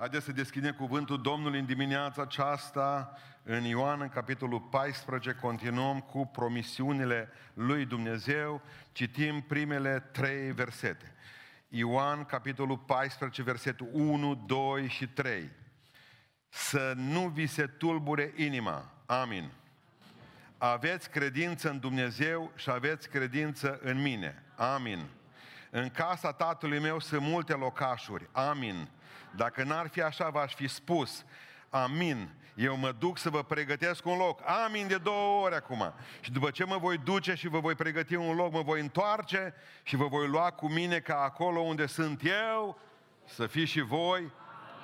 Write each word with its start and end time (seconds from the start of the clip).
Haideți 0.00 0.24
să 0.24 0.32
deschidem 0.32 0.72
cuvântul 0.72 1.20
Domnului 1.22 1.58
în 1.58 1.66
dimineața 1.66 2.22
aceasta, 2.22 3.16
în 3.42 3.64
Ioan, 3.64 4.00
în 4.00 4.08
capitolul 4.08 4.60
14, 4.60 5.32
continuăm 5.40 6.00
cu 6.00 6.26
promisiunile 6.26 7.28
lui 7.54 7.84
Dumnezeu, 7.84 8.62
citim 8.92 9.40
primele 9.40 10.08
trei 10.12 10.52
versete. 10.52 11.14
Ioan, 11.68 12.24
capitolul 12.24 12.78
14, 12.78 13.42
versetul 13.42 13.88
1, 13.92 14.34
2 14.34 14.88
și 14.88 15.06
3. 15.08 15.50
Să 16.48 16.92
nu 16.96 17.28
vi 17.28 17.46
se 17.46 17.66
tulbure 17.66 18.32
inima. 18.36 18.92
Amin. 19.06 19.50
Aveți 20.58 21.10
credință 21.10 21.70
în 21.70 21.78
Dumnezeu 21.78 22.52
și 22.56 22.70
aveți 22.70 23.08
credință 23.08 23.78
în 23.82 24.02
mine. 24.02 24.42
Amin. 24.56 25.06
În 25.70 25.90
casa 25.90 26.32
tatălui 26.32 26.78
meu 26.78 27.00
sunt 27.00 27.22
multe 27.22 27.52
locașuri. 27.52 28.28
Amin. 28.32 28.88
Dacă 29.36 29.62
n-ar 29.62 29.88
fi 29.88 30.02
așa, 30.02 30.28
v-aș 30.28 30.54
fi 30.54 30.68
spus. 30.68 31.24
Amin. 31.70 32.34
Eu 32.54 32.76
mă 32.76 32.92
duc 32.92 33.18
să 33.18 33.30
vă 33.30 33.42
pregătesc 33.42 34.06
un 34.06 34.16
loc. 34.16 34.40
Amin 34.64 34.86
de 34.86 34.98
două 34.98 35.44
ori 35.44 35.54
acum. 35.54 35.92
Și 36.20 36.32
după 36.32 36.50
ce 36.50 36.64
mă 36.64 36.78
voi 36.78 36.98
duce 36.98 37.34
și 37.34 37.48
vă 37.48 37.60
voi 37.60 37.74
pregăti 37.74 38.14
un 38.14 38.36
loc, 38.36 38.52
mă 38.52 38.62
voi 38.62 38.80
întoarce 38.80 39.54
și 39.82 39.96
vă 39.96 40.06
voi 40.06 40.28
lua 40.28 40.50
cu 40.50 40.68
mine 40.68 41.00
ca 41.00 41.20
acolo 41.22 41.60
unde 41.60 41.86
sunt 41.86 42.20
eu, 42.24 42.80
să 43.24 43.46
fiți 43.46 43.70
și 43.70 43.80
voi. 43.80 44.32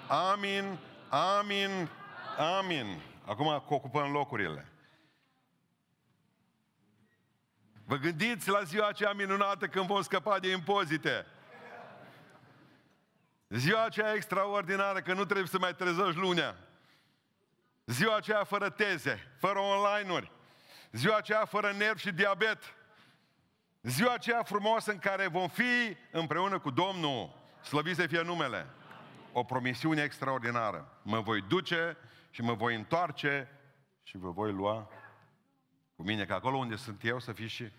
Amin, 0.09 0.79
amin, 1.09 1.89
amin. 2.59 3.01
Acum 3.25 3.65
ocupăm 3.69 4.11
locurile. 4.11 4.69
Vă 7.85 7.97
gândiți 7.97 8.49
la 8.49 8.63
ziua 8.63 8.89
aceea 8.89 9.13
minunată 9.13 9.67
când 9.67 9.87
vom 9.87 10.03
scăpa 10.03 10.39
de 10.39 10.51
impozite. 10.51 11.27
Ziua 13.57 13.85
aceea 13.85 14.15
extraordinară, 14.15 15.01
că 15.01 15.13
nu 15.13 15.25
trebuie 15.25 15.47
să 15.47 15.59
mai 15.59 15.75
trezești 15.75 16.19
lunea. 16.19 16.57
Ziua 17.85 18.17
aceea 18.17 18.45
fără 18.45 18.71
teze, 18.71 19.33
fără 19.39 19.59
online-uri. 19.59 20.33
Ziua 20.93 21.17
aceea 21.17 21.45
fără 21.45 21.73
nervi 21.73 22.01
și 22.01 22.13
diabet. 22.13 22.59
Ziua 23.83 24.13
aceea 24.13 24.43
frumoasă 24.43 24.91
în 24.91 24.99
care 24.99 25.27
vom 25.27 25.49
fi 25.49 25.97
împreună 26.11 26.59
cu 26.59 26.71
Domnul. 26.71 27.35
Slăvit 27.63 27.97
să 27.97 28.07
fie 28.07 28.23
numele. 28.23 28.67
O 29.33 29.45
promisiune 29.45 30.03
extraordinară. 30.03 30.99
Mă 31.03 31.21
voi 31.21 31.41
duce 31.41 31.97
și 32.31 32.43
mă 32.43 32.55
voi 32.55 32.75
întoarce 32.75 33.49
și 34.03 34.17
vă 34.17 34.31
voi 34.31 34.53
lua 34.53 34.91
cu 35.97 36.03
mine, 36.03 36.25
că 36.25 36.35
acolo 36.35 36.57
unde 36.57 36.77
sunt 36.77 37.05
eu 37.05 37.19
să 37.19 37.33
fiți 37.33 37.53
și 37.53 37.73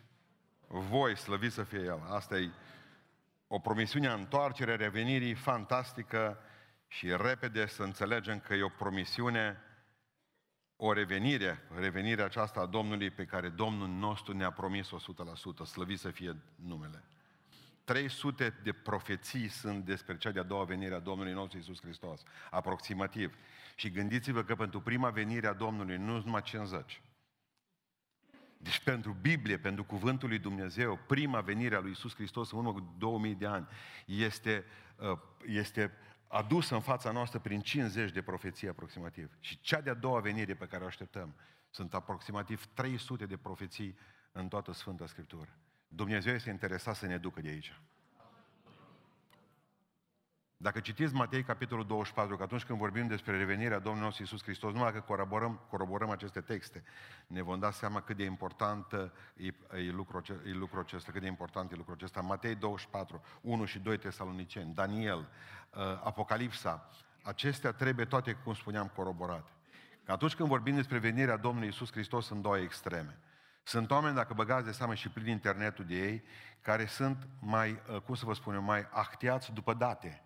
voi, 0.68 1.18
slăvit 1.18 1.52
să 1.52 1.64
fie 1.64 1.80
El. 1.80 2.02
Asta 2.10 2.38
e 2.38 2.50
o 3.48 3.60
promisiune 3.60 4.08
a 4.08 4.14
întoarcerii, 4.14 4.78
revenirii 4.78 5.34
fantastică 5.34 6.40
și 6.88 7.16
repede 7.16 7.66
să 7.66 7.84
înțelegem 7.84 8.40
că 8.40 8.54
e 8.54 8.64
o 8.64 8.70
promisiune, 8.70 9.62
o 10.76 10.94
revenire, 10.94 11.64
revenirea 11.76 12.26
aceasta 12.26 12.60
a 12.60 12.66
Domnului 12.66 13.10
pe 13.10 13.26
care 13.26 13.50
Domnul 13.50 13.88
nostru 13.88 14.34
ne-a 14.34 14.52
promis 14.52 14.88
100%, 15.64 15.66
slăvit 15.66 16.00
să 16.00 16.10
fie 16.10 16.36
numele. 16.56 17.04
300 17.84 18.60
de 18.64 18.74
profeții 18.74 19.48
sunt 19.48 19.86
despre 19.86 20.18
cea 20.18 20.32
de-a 20.32 20.44
doua 20.44 20.64
venire 20.64 20.96
a 20.96 21.00
Domnului 21.00 21.34
nostru 21.34 21.58
Iisus 21.58 21.82
Hristos, 21.82 22.24
aproximativ. 22.50 23.38
Și 23.76 23.92
gândiți-vă 23.92 24.44
că 24.44 24.56
pentru 24.56 24.82
prima 24.82 25.10
venire 25.10 25.48
a 25.48 25.54
Domnului 25.54 25.98
nu 25.98 26.22
numai 26.24 26.42
50, 26.42 27.02
deci 28.68 28.80
pentru 28.80 29.18
Biblie, 29.22 29.58
pentru 29.58 29.84
Cuvântul 29.84 30.30
lui 30.30 30.40
Dumnezeu, 30.40 31.00
prima 31.08 31.42
venire 31.42 31.76
a 31.76 31.80
lui 31.80 31.92
Isus 31.92 32.16
Hristos 32.16 32.52
în 32.52 32.58
urmă 32.58 32.74
cu 32.74 32.96
2000 32.98 33.36
de 33.36 33.46
ani 33.46 33.68
este, 34.06 34.66
uh, 34.96 35.20
este 35.46 35.92
adusă 36.28 36.76
în 36.76 36.82
fața 36.82 37.12
noastră 37.12 37.40
prin 37.40 37.62
50 37.62 38.12
de 38.12 38.22
profeții 38.22 38.68
aproximativ. 38.68 39.32
Și 39.40 39.60
cea 39.60 39.82
de-a 39.82 39.94
doua 39.94 40.20
venire 40.20 40.54
pe 40.54 40.66
care 40.66 40.84
o 40.84 40.88
așteptăm 40.88 41.36
sunt 41.70 41.94
aproximativ 41.94 42.66
300 42.74 43.26
de 43.26 43.38
profeții 43.38 43.98
în 44.32 44.48
toată 44.48 44.74
Sfânta 44.74 45.08
Scriptură. 45.08 45.58
Dumnezeu 45.88 46.34
este 46.34 46.50
interesat 46.50 46.96
să 46.96 47.06
ne 47.06 47.18
ducă 47.18 47.42
de 47.42 47.50
aici. 47.50 47.82
Dacă 50.60 50.80
citiți 50.80 51.14
Matei, 51.14 51.44
capitolul 51.44 51.86
24, 51.86 52.38
că 52.38 52.44
atunci 52.44 52.64
când 52.64 52.80
vorbim 52.80 53.08
despre 53.08 53.38
revenirea 53.38 53.80
Domnului 53.80 54.04
nostru 54.04 54.24
Iisus 54.24 54.44
Hristos, 54.44 54.74
numai 54.74 54.94
că 54.94 55.00
coroborăm, 55.00 55.60
coroborăm 55.70 56.10
aceste 56.10 56.42
texte, 56.42 56.84
ne 57.28 57.42
vom 57.42 57.60
da 57.60 57.72
seama 57.72 58.02
cât 58.02 58.18
de 58.18 58.24
important 58.24 58.94
e, 59.36 59.48
e, 59.78 59.92
lucrul, 59.92 60.24
e 60.46 60.52
lucrul 60.52 60.82
acesta, 60.82 61.12
cât 61.12 61.22
de 61.22 61.28
important 61.28 61.72
e 61.72 61.76
lucrul 61.76 61.94
acesta. 61.94 62.22
Matei 62.22 62.56
24, 62.56 63.24
1 63.42 63.66
și 63.66 63.80
2 63.80 63.98
Tesaloniceni, 63.98 64.74
Daniel, 64.74 65.18
uh, 65.18 65.82
Apocalipsa, 66.04 66.90
acestea 67.24 67.72
trebuie 67.72 68.06
toate, 68.06 68.34
cum 68.34 68.54
spuneam, 68.54 68.92
coroborate. 68.96 69.52
Că 70.04 70.12
atunci 70.12 70.36
când 70.36 70.50
vorbim 70.50 70.76
despre 70.76 70.98
venirea 70.98 71.38
Domnului 71.38 71.68
Iisus 71.68 71.92
Hristos, 71.92 72.26
sunt 72.26 72.42
două 72.42 72.58
extreme. 72.58 73.20
Sunt 73.64 73.92
oameni, 73.92 74.16
dacă 74.16 74.34
băgați 74.34 74.66
de 74.66 74.72
seamă 74.72 74.94
și 74.94 75.10
prin 75.10 75.28
internetul 75.28 75.86
de 75.86 75.96
ei, 75.96 76.24
care 76.62 76.86
sunt 76.86 77.28
mai, 77.40 77.82
uh, 77.92 78.02
cum 78.02 78.16
să 78.16 78.26
vă 78.26 78.34
spun 78.34 78.54
eu, 78.54 78.62
mai 78.62 78.88
actiați 78.92 79.54
după 79.54 79.74
date 79.74 80.22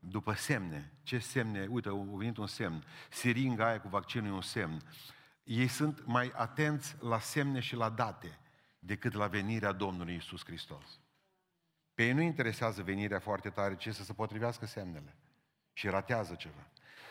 după 0.00 0.32
semne. 0.32 0.92
Ce 1.02 1.18
semne? 1.18 1.66
Uite, 1.70 1.88
a 1.88 1.92
venit 1.92 2.36
un 2.36 2.46
semn. 2.46 2.84
Siringa 3.10 3.66
aia 3.66 3.80
cu 3.80 3.88
vaccinul 3.88 4.28
e 4.28 4.32
un 4.32 4.42
semn. 4.42 4.82
Ei 5.44 5.68
sunt 5.68 6.06
mai 6.06 6.32
atenți 6.34 6.96
la 7.00 7.18
semne 7.18 7.60
și 7.60 7.76
la 7.76 7.88
date 7.88 8.38
decât 8.78 9.12
la 9.12 9.26
venirea 9.26 9.72
Domnului 9.72 10.14
Isus 10.14 10.44
Hristos. 10.44 11.00
Pe 11.94 12.06
ei 12.06 12.12
nu 12.12 12.20
interesează 12.20 12.82
venirea 12.82 13.20
foarte 13.20 13.50
tare, 13.50 13.76
ci 13.76 13.88
să 13.88 14.02
se 14.04 14.12
potrivească 14.12 14.66
semnele. 14.66 15.16
Și 15.72 15.88
ratează 15.88 16.34
ceva. 16.34 16.66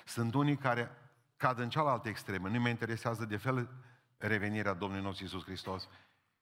Sunt 0.05 0.33
unii 0.33 0.57
care 0.57 0.91
cad 1.37 1.59
în 1.59 1.69
cealaltă 1.69 2.09
extremă. 2.09 2.47
Nu 2.47 2.59
mai 2.59 2.71
interesează 2.71 3.25
de 3.25 3.37
fel 3.37 3.69
revenirea 4.17 4.73
Domnului 4.73 5.03
nostru 5.03 5.25
Isus 5.25 5.43
Hristos 5.43 5.87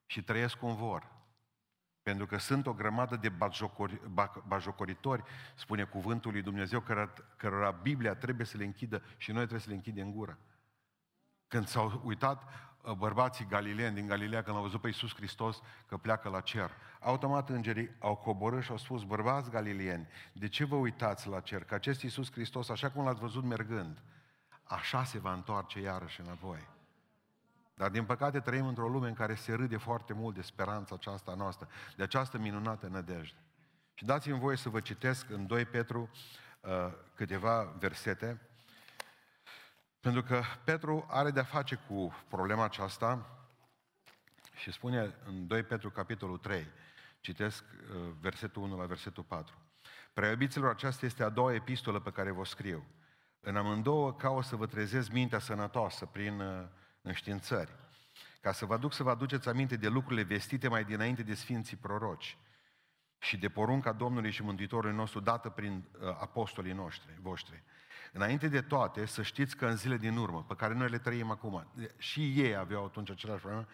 și 0.06 0.24
trăiesc 0.24 0.56
cum 0.56 0.76
vor. 0.76 1.17
Pentru 2.08 2.26
că 2.26 2.38
sunt 2.38 2.68
o 2.68 2.74
grămadă 2.74 3.16
de 3.16 3.32
bajocoritori, 4.48 5.24
spune 5.56 5.84
cuvântul 5.84 6.32
lui 6.32 6.42
Dumnezeu, 6.42 6.84
cărora 7.38 7.72
Biblia 7.72 8.16
trebuie 8.16 8.46
să 8.46 8.58
le 8.58 8.64
închidă 8.64 9.04
și 9.18 9.30
noi 9.32 9.40
trebuie 9.40 9.62
să 9.62 9.70
le 9.70 9.76
închidem 9.76 10.06
în 10.06 10.14
gură. 10.14 10.38
Când 11.48 11.68
s-au 11.68 12.02
uitat 12.06 12.44
uh, 12.82 12.94
bărbații 12.94 13.46
galileeni 13.46 13.96
din 13.96 14.08
Galileea, 14.08 14.44
când 14.44 14.56
au 14.56 14.62
văzut 14.62 14.82
pe 14.82 14.88
Iisus 14.88 15.16
Hristos 15.16 15.62
că 15.88 15.98
pleacă 15.98 16.30
la 16.30 16.42
cer, 16.42 16.72
automat 17.00 17.50
îngerii 17.50 17.96
au 18.00 18.16
coborât 18.16 18.64
și 18.64 18.72
au 18.72 18.78
spus, 18.78 19.04
bărbați 19.04 19.50
galileeni, 19.50 20.08
de 20.34 20.48
ce 20.48 20.66
vă 20.66 20.76
uitați 20.76 21.28
la 21.28 21.40
cer? 21.40 21.64
Că 21.64 21.74
acest 21.74 22.02
Iisus 22.02 22.32
Hristos, 22.32 22.70
așa 22.70 22.92
cum 22.92 23.04
l-ați 23.04 23.20
văzut 23.20 23.44
mergând, 23.44 24.02
așa 24.64 25.04
se 25.04 25.20
va 25.20 25.34
întoarce 25.34 25.80
iarăși 25.82 26.22
înapoi. 26.22 26.68
Dar 27.78 27.90
din 27.90 28.06
păcate 28.06 28.40
trăim 28.40 28.68
într-o 28.68 28.88
lume 28.88 29.08
în 29.08 29.14
care 29.14 29.36
se 29.36 29.54
râde 29.54 29.78
foarte 29.78 30.14
mult 30.14 30.36
de 30.36 30.42
speranța 30.42 30.96
aceasta 30.96 31.34
noastră, 31.34 31.68
de 31.96 32.04
această 32.04 32.38
minunată 32.38 32.88
nădejde. 32.88 33.38
Și 33.94 34.06
dați-mi 34.06 34.40
voie 34.40 34.58
să 34.58 34.70
vă 34.70 34.80
citesc 34.80 35.30
în 35.30 35.48
2 35.48 35.66
Petru 35.66 36.10
uh, 36.60 36.70
câteva 37.14 37.76
versete, 37.80 38.42
pentru 40.00 40.24
că 40.24 40.42
Petru 40.64 41.06
are 41.10 41.32
de-a 41.32 41.44
face 41.44 41.76
cu 41.88 42.16
problema 42.30 42.64
aceasta 42.64 43.38
și 44.56 44.72
spune 44.72 45.16
în 45.26 45.48
2 45.48 45.64
Petru 45.64 45.90
capitolul 45.90 46.38
3, 46.38 46.68
citesc 47.20 47.64
uh, 47.64 48.12
versetul 48.20 48.62
1 48.62 48.78
la 48.78 48.86
versetul 48.86 49.24
4. 49.24 49.56
Preobiților, 50.14 50.70
aceasta 50.70 51.06
este 51.06 51.24
a 51.24 51.30
doua 51.30 51.54
epistolă 51.54 52.00
pe 52.00 52.12
care 52.12 52.32
vă 52.32 52.46
scriu. 52.46 52.86
În 53.40 53.56
amândouă 53.56 54.14
caut 54.14 54.44
să 54.44 54.56
vă 54.56 54.66
trezesc 54.66 55.12
mintea 55.12 55.40
sănătoasă 55.40 56.06
prin 56.06 56.40
uh, 56.40 56.68
înștiințări, 57.02 57.72
ca 58.42 58.52
să 58.52 58.66
vă 58.66 58.74
aduc 58.74 58.94
să 58.94 59.04
vă 59.04 59.10
aduceți 59.10 59.50
aminte 59.50 59.76
de 59.76 59.88
lucrurile 59.88 60.24
vestite 60.24 60.68
mai 60.68 60.84
dinainte 60.84 61.24
de 61.24 61.34
Sfinții 61.34 61.78
Proroci 61.78 62.38
și 63.20 63.38
de 63.38 63.50
porunca 63.50 63.92
Domnului 63.92 64.32
și 64.32 64.44
Mântuitorului 64.44 64.96
nostru 64.96 65.20
dată 65.20 65.50
prin 65.50 65.84
uh, 66.00 66.08
apostolii 66.08 66.74
noștri, 66.74 67.20
voștri. 67.22 67.64
Înainte 68.14 68.48
de 68.48 68.62
toate, 68.62 69.06
să 69.06 69.22
știți 69.22 69.56
că 69.56 69.66
în 69.66 69.76
zile 69.76 69.98
din 69.98 70.18
urmă, 70.18 70.44
pe 70.48 70.56
care 70.56 70.74
noi 70.74 70.90
le 70.90 70.98
trăim 70.98 71.32
acum, 71.32 71.68
și 71.98 72.42
ei 72.42 72.56
aveau 72.56 72.86
atunci 72.86 73.10
același 73.10 73.40
problemă, 73.40 73.68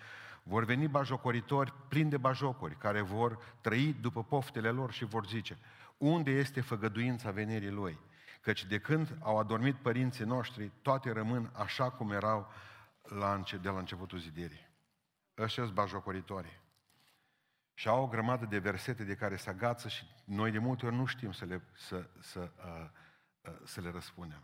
vor 0.44 0.64
veni 0.64 0.88
bajocoritori 0.88 1.74
plini 1.88 2.10
de 2.10 2.18
bajocuri, 2.18 2.76
care 2.76 3.02
vor 3.02 3.56
trăi 3.62 3.96
după 4.02 4.24
poftele 4.24 4.70
lor 4.70 4.92
și 4.92 5.06
vor 5.06 5.28
zice, 5.28 5.58
unde 5.98 6.32
este 6.32 6.62
făgăduința 6.62 7.32
venirii 7.32 7.70
Lui? 7.70 8.00
Căci 8.42 8.66
de 8.66 8.80
când 8.80 9.18
au 9.20 9.40
adormit 9.40 9.76
părinții 9.76 10.26
noștri, 10.26 10.72
toate 10.82 11.12
rămân 11.12 11.52
așa 11.54 11.90
cum 11.90 12.12
erau 12.12 12.52
la 13.04 13.34
înce- 13.34 13.58
de 13.58 13.70
la 13.70 13.80
începutul 13.80 14.20
zidirii. 14.20 14.70
Ăștia 15.38 15.64
sunt 15.64 15.76
bajocoritorii. 15.76 16.62
Și 17.74 17.88
au 17.88 18.04
o 18.04 18.08
grămadă 18.08 18.46
de 18.46 18.60
versete 18.60 19.04
de 19.04 19.16
care 19.16 19.36
se 19.36 19.50
agață 19.50 19.88
și 19.88 20.06
noi 20.26 20.52
de 20.52 20.58
multe 20.58 20.86
ori 20.86 20.96
nu 20.96 21.06
știm 21.06 21.32
să 21.32 21.46
le, 21.46 21.64
să, 21.76 22.10
să, 22.20 22.52
uh, 22.58 22.90
uh, 23.42 23.60
să 23.64 23.82
le 23.82 23.90
răspundem. 23.92 24.44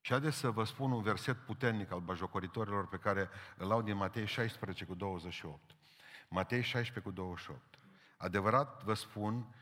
Și 0.00 0.12
haideți 0.12 0.36
să 0.36 0.50
vă 0.50 0.64
spun 0.64 0.92
un 0.92 1.02
verset 1.02 1.36
puternic 1.36 1.90
al 1.90 2.00
bajocoritorilor 2.00 2.88
pe 2.88 2.96
care 2.96 3.28
îl 3.56 3.70
au 3.70 3.82
din 3.82 3.96
Matei 3.96 4.26
16 4.26 4.84
cu 4.84 4.94
28. 4.94 5.76
Matei 6.28 6.62
16 6.62 7.00
cu 7.00 7.10
28. 7.10 7.78
Adevărat 8.16 8.82
vă 8.82 8.94
spun 8.94 9.54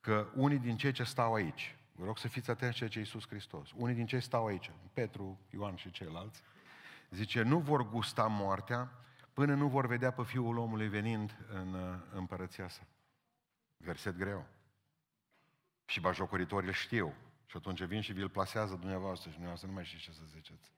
că 0.00 0.28
unii 0.34 0.58
din 0.58 0.76
cei 0.76 0.92
ce 0.92 1.04
stau 1.04 1.34
aici, 1.34 1.76
Vă 1.98 2.04
rog 2.04 2.18
să 2.18 2.28
fiți 2.28 2.50
atenți 2.50 2.76
ceea 2.76 2.88
ce 2.88 2.98
Iisus 2.98 3.26
Hristos. 3.28 3.72
Unii 3.76 3.94
din 3.94 4.06
cei 4.06 4.20
stau 4.20 4.46
aici, 4.46 4.70
Petru, 4.92 5.40
Ioan 5.50 5.76
și 5.76 5.90
ceilalți, 5.90 6.42
zice, 7.10 7.42
nu 7.42 7.58
vor 7.58 7.88
gusta 7.88 8.26
moartea 8.26 8.90
până 9.32 9.54
nu 9.54 9.68
vor 9.68 9.86
vedea 9.86 10.10
pe 10.10 10.22
Fiul 10.22 10.56
omului 10.56 10.88
venind 10.88 11.36
în 11.48 11.74
uh, 11.74 11.98
împărăția 12.12 12.68
sa. 12.68 12.86
Verset 13.76 14.16
greu. 14.16 14.46
Și 15.84 16.00
bajocoritorii 16.00 16.72
știu. 16.72 17.14
Și 17.46 17.56
atunci 17.56 17.82
vin 17.82 18.00
și 18.00 18.12
vi-l 18.12 18.28
plasează 18.28 18.74
dumneavoastră 18.74 19.24
și 19.24 19.34
dumneavoastră 19.34 19.68
nu 19.68 19.74
mai 19.74 19.84
știți 19.84 20.02
ce 20.02 20.12
să 20.12 20.22
ziceți. 20.24 20.72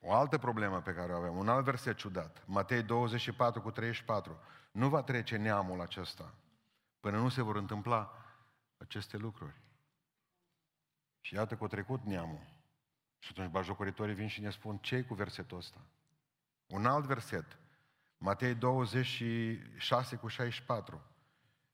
O 0.00 0.12
altă 0.12 0.38
problemă 0.38 0.80
pe 0.80 0.94
care 0.94 1.12
o 1.12 1.16
avem, 1.16 1.36
un 1.36 1.48
alt 1.48 1.64
verset 1.64 1.96
ciudat, 1.96 2.42
Matei 2.46 2.82
24 2.82 3.60
cu 3.60 3.70
34. 3.70 4.40
Nu 4.72 4.88
va 4.88 5.02
trece 5.02 5.36
neamul 5.36 5.80
acesta 5.80 6.34
până 7.00 7.18
nu 7.18 7.28
se 7.28 7.42
vor 7.42 7.56
întâmpla 7.56 8.14
aceste 8.76 9.16
lucruri. 9.16 9.54
Și 11.20 11.34
iată 11.34 11.56
că 11.56 11.64
a 11.64 11.66
trecut 11.66 12.04
neamul. 12.04 12.59
Și 13.20 13.28
atunci 13.30 13.50
bajocoritorii 13.50 14.14
vin 14.14 14.28
și 14.28 14.40
ne 14.40 14.50
spun 14.50 14.78
ce 14.78 15.02
cu 15.02 15.14
versetul 15.14 15.56
ăsta? 15.56 15.80
Un 16.66 16.86
alt 16.86 17.04
verset, 17.04 17.58
Matei 18.18 18.54
26 18.54 20.16
cu 20.16 20.28
64. 20.28 21.02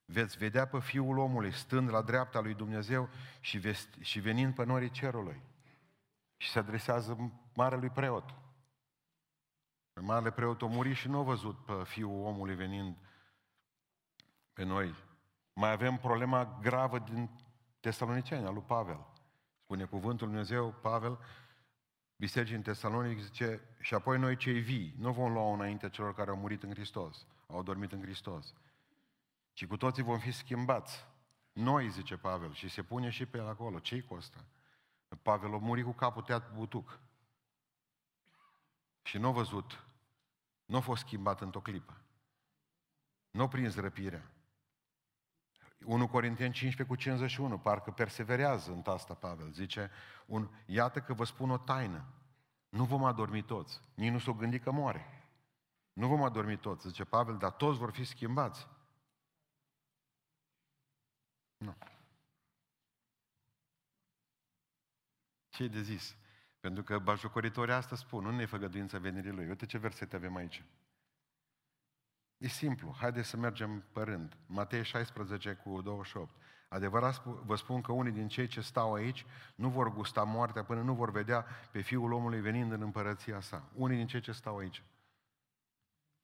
Veți 0.04 0.38
vedea 0.38 0.66
pe 0.66 0.80
Fiul 0.80 1.18
omului 1.18 1.52
stând 1.52 1.90
la 1.90 2.02
dreapta 2.02 2.40
lui 2.40 2.54
Dumnezeu 2.54 3.08
și, 3.40 3.58
vesti, 3.58 4.02
și 4.02 4.20
venind 4.20 4.54
pe 4.54 4.64
norii 4.64 4.90
cerului. 4.90 5.40
Și 6.36 6.50
se 6.50 6.58
adresează 6.58 7.32
marelui 7.54 7.90
preot. 7.90 8.34
Marele 10.00 10.30
preot 10.30 10.62
a 10.62 10.66
murit 10.66 10.96
și 10.96 11.08
nu 11.08 11.18
a 11.18 11.22
văzut 11.22 11.64
pe 11.64 11.84
Fiul 11.84 12.24
omului 12.24 12.54
venind 12.54 12.96
pe 14.52 14.64
noi. 14.64 14.94
Mai 15.52 15.70
avem 15.70 15.96
problema 15.96 16.58
gravă 16.62 16.98
din 16.98 17.30
Tesaloniceni, 17.80 18.46
a 18.46 18.50
lui 18.50 18.62
Pavel. 18.62 19.06
Spune 19.66 19.84
cuvântul 19.84 20.26
Dumnezeu, 20.26 20.72
Pavel, 20.72 21.18
bisericii 22.16 22.56
în 22.56 22.62
Tesalonic, 22.62 23.18
zice, 23.18 23.60
și 23.80 23.94
apoi 23.94 24.18
noi 24.18 24.36
cei 24.36 24.60
vii, 24.60 24.94
nu 24.98 25.12
vom 25.12 25.32
lua 25.32 25.52
înainte 25.52 25.88
celor 25.88 26.14
care 26.14 26.30
au 26.30 26.36
murit 26.36 26.62
în 26.62 26.70
Hristos, 26.70 27.26
au 27.46 27.62
dormit 27.62 27.92
în 27.92 28.00
Hristos, 28.00 28.54
ci 29.52 29.66
cu 29.66 29.76
toții 29.76 30.02
vom 30.02 30.18
fi 30.18 30.30
schimbați. 30.30 31.06
Noi, 31.52 31.90
zice 31.90 32.16
Pavel, 32.16 32.52
și 32.52 32.68
se 32.68 32.82
pune 32.82 33.10
și 33.10 33.26
pe 33.26 33.38
el 33.38 33.48
acolo, 33.48 33.78
ce-i 33.78 34.02
cu 34.02 34.14
asta? 34.14 34.44
Pavel 35.22 35.54
a 35.54 35.56
murit 35.56 35.84
cu 35.84 35.92
capul 35.92 36.22
tăiat 36.22 36.54
butuc. 36.54 36.98
Și 39.02 39.18
nu 39.18 39.28
a 39.28 39.30
văzut, 39.30 39.84
nu 40.64 40.76
a 40.76 40.80
fost 40.80 41.04
schimbat 41.04 41.40
într-o 41.40 41.60
clipă. 41.60 42.00
Nu 43.30 43.42
a 43.42 43.48
prins 43.48 43.76
răpirea. 43.76 44.30
1 45.84 46.08
Corinteni 46.08 46.52
15 46.52 46.94
cu 46.94 46.94
51, 47.00 47.58
parcă 47.58 47.90
perseverează 47.90 48.72
în 48.72 48.82
asta 48.84 49.14
Pavel. 49.14 49.50
Zice, 49.52 49.90
un, 50.26 50.48
iată 50.66 51.00
că 51.00 51.12
vă 51.12 51.24
spun 51.24 51.50
o 51.50 51.58
taină. 51.58 52.04
Nu 52.68 52.84
vom 52.84 53.04
adormi 53.04 53.42
toți. 53.42 53.80
Nici 53.94 54.12
nu 54.12 54.18
s-o 54.18 54.34
gândi 54.34 54.58
că 54.58 54.70
moare. 54.70 55.06
Nu 55.92 56.08
vom 56.08 56.22
adormi 56.22 56.56
toți, 56.56 56.88
zice 56.88 57.04
Pavel, 57.04 57.36
dar 57.36 57.50
toți 57.50 57.78
vor 57.78 57.90
fi 57.90 58.04
schimbați. 58.04 58.68
Nu. 61.56 61.76
ce 65.56 65.68
de 65.68 65.82
zis? 65.82 66.16
Pentru 66.60 66.82
că 66.82 66.98
bajocoritorii 66.98 67.74
asta 67.74 67.96
spun, 67.96 68.24
nu 68.24 68.30
ne 68.30 68.44
făgăduință 68.44 68.98
venirii 68.98 69.30
lui. 69.30 69.48
Uite 69.48 69.66
ce 69.66 69.78
versete 69.78 70.16
avem 70.16 70.36
aici. 70.36 70.64
E 72.36 72.48
simplu, 72.48 72.94
haideți 72.98 73.28
să 73.28 73.36
mergem 73.36 73.84
pe 73.92 74.02
rând. 74.02 74.36
Matei 74.46 74.84
16 74.84 75.52
cu 75.52 75.80
28. 75.80 76.30
Adevărat 76.68 77.24
vă 77.24 77.56
spun 77.56 77.80
că 77.80 77.92
unii 77.92 78.12
din 78.12 78.28
cei 78.28 78.46
ce 78.46 78.60
stau 78.60 78.94
aici 78.94 79.26
nu 79.54 79.68
vor 79.68 79.92
gusta 79.92 80.22
moartea 80.22 80.64
până 80.64 80.80
nu 80.80 80.94
vor 80.94 81.10
vedea 81.10 81.46
pe 81.70 81.80
Fiul 81.80 82.12
omului 82.12 82.40
venind 82.40 82.72
în 82.72 82.82
împărăția 82.82 83.40
sa. 83.40 83.68
Unii 83.74 83.96
din 83.96 84.06
cei 84.06 84.20
ce 84.20 84.32
stau 84.32 84.56
aici. 84.56 84.82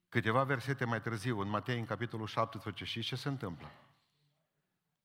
Câteva 0.09 0.45
versete 0.45 0.85
mai 0.85 1.01
târziu, 1.01 1.41
în 1.41 1.49
Matei, 1.49 1.79
în 1.79 1.85
capitolul 1.85 2.27
17, 2.27 2.85
și 2.85 3.03
ce 3.03 3.17
se 3.17 3.29
întâmplă? 3.29 3.71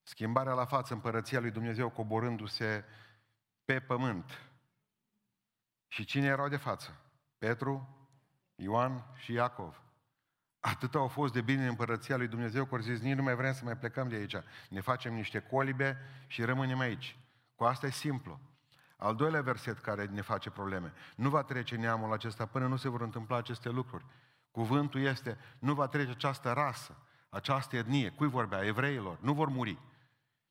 Schimbarea 0.03 0.53
la 0.53 0.65
față, 0.65 0.93
împărăția 0.93 1.39
lui 1.39 1.51
Dumnezeu 1.51 1.89
coborându-se 1.89 2.85
pe 3.65 3.79
pământ. 3.79 4.51
Și 5.87 6.05
cine 6.05 6.25
erau 6.25 6.47
de 6.47 6.57
față? 6.57 6.95
Petru, 7.37 7.97
Ioan 8.55 9.05
și 9.15 9.33
Iacov. 9.33 9.81
Atât 10.59 10.95
au 10.95 11.07
fost 11.07 11.33
de 11.33 11.41
bine 11.41 11.61
în 11.61 11.67
împărăția 11.67 12.17
lui 12.17 12.27
Dumnezeu 12.27 12.65
că 12.65 12.75
au 12.75 12.81
zis, 12.81 12.99
nici 12.99 13.15
nu 13.15 13.23
mai 13.23 13.35
vrem 13.35 13.53
să 13.53 13.61
mai 13.63 13.77
plecăm 13.77 14.07
de 14.07 14.15
aici. 14.15 14.35
Ne 14.69 14.81
facem 14.81 15.13
niște 15.13 15.39
colibe 15.39 15.97
și 16.27 16.43
rămânem 16.43 16.79
aici. 16.79 17.19
Cu 17.55 17.63
asta 17.63 17.87
e 17.87 17.91
simplu. 17.91 18.39
Al 18.97 19.15
doilea 19.15 19.41
verset 19.41 19.79
care 19.79 20.05
ne 20.05 20.21
face 20.21 20.49
probleme. 20.49 20.93
Nu 21.15 21.29
va 21.29 21.43
trece 21.43 21.75
neamul 21.75 22.13
acesta 22.13 22.45
până 22.45 22.67
nu 22.67 22.75
se 22.75 22.89
vor 22.89 23.01
întâmpla 23.01 23.37
aceste 23.37 23.69
lucruri. 23.69 24.05
Cuvântul 24.51 25.01
este, 25.01 25.37
nu 25.59 25.73
va 25.73 25.87
trece 25.87 26.09
această 26.09 26.51
rasă, 26.51 26.97
această 27.29 27.75
etnie. 27.75 28.09
Cui 28.09 28.27
vorbea? 28.27 28.65
Evreilor. 28.65 29.17
Nu 29.21 29.33
vor 29.33 29.47
muri. 29.47 29.79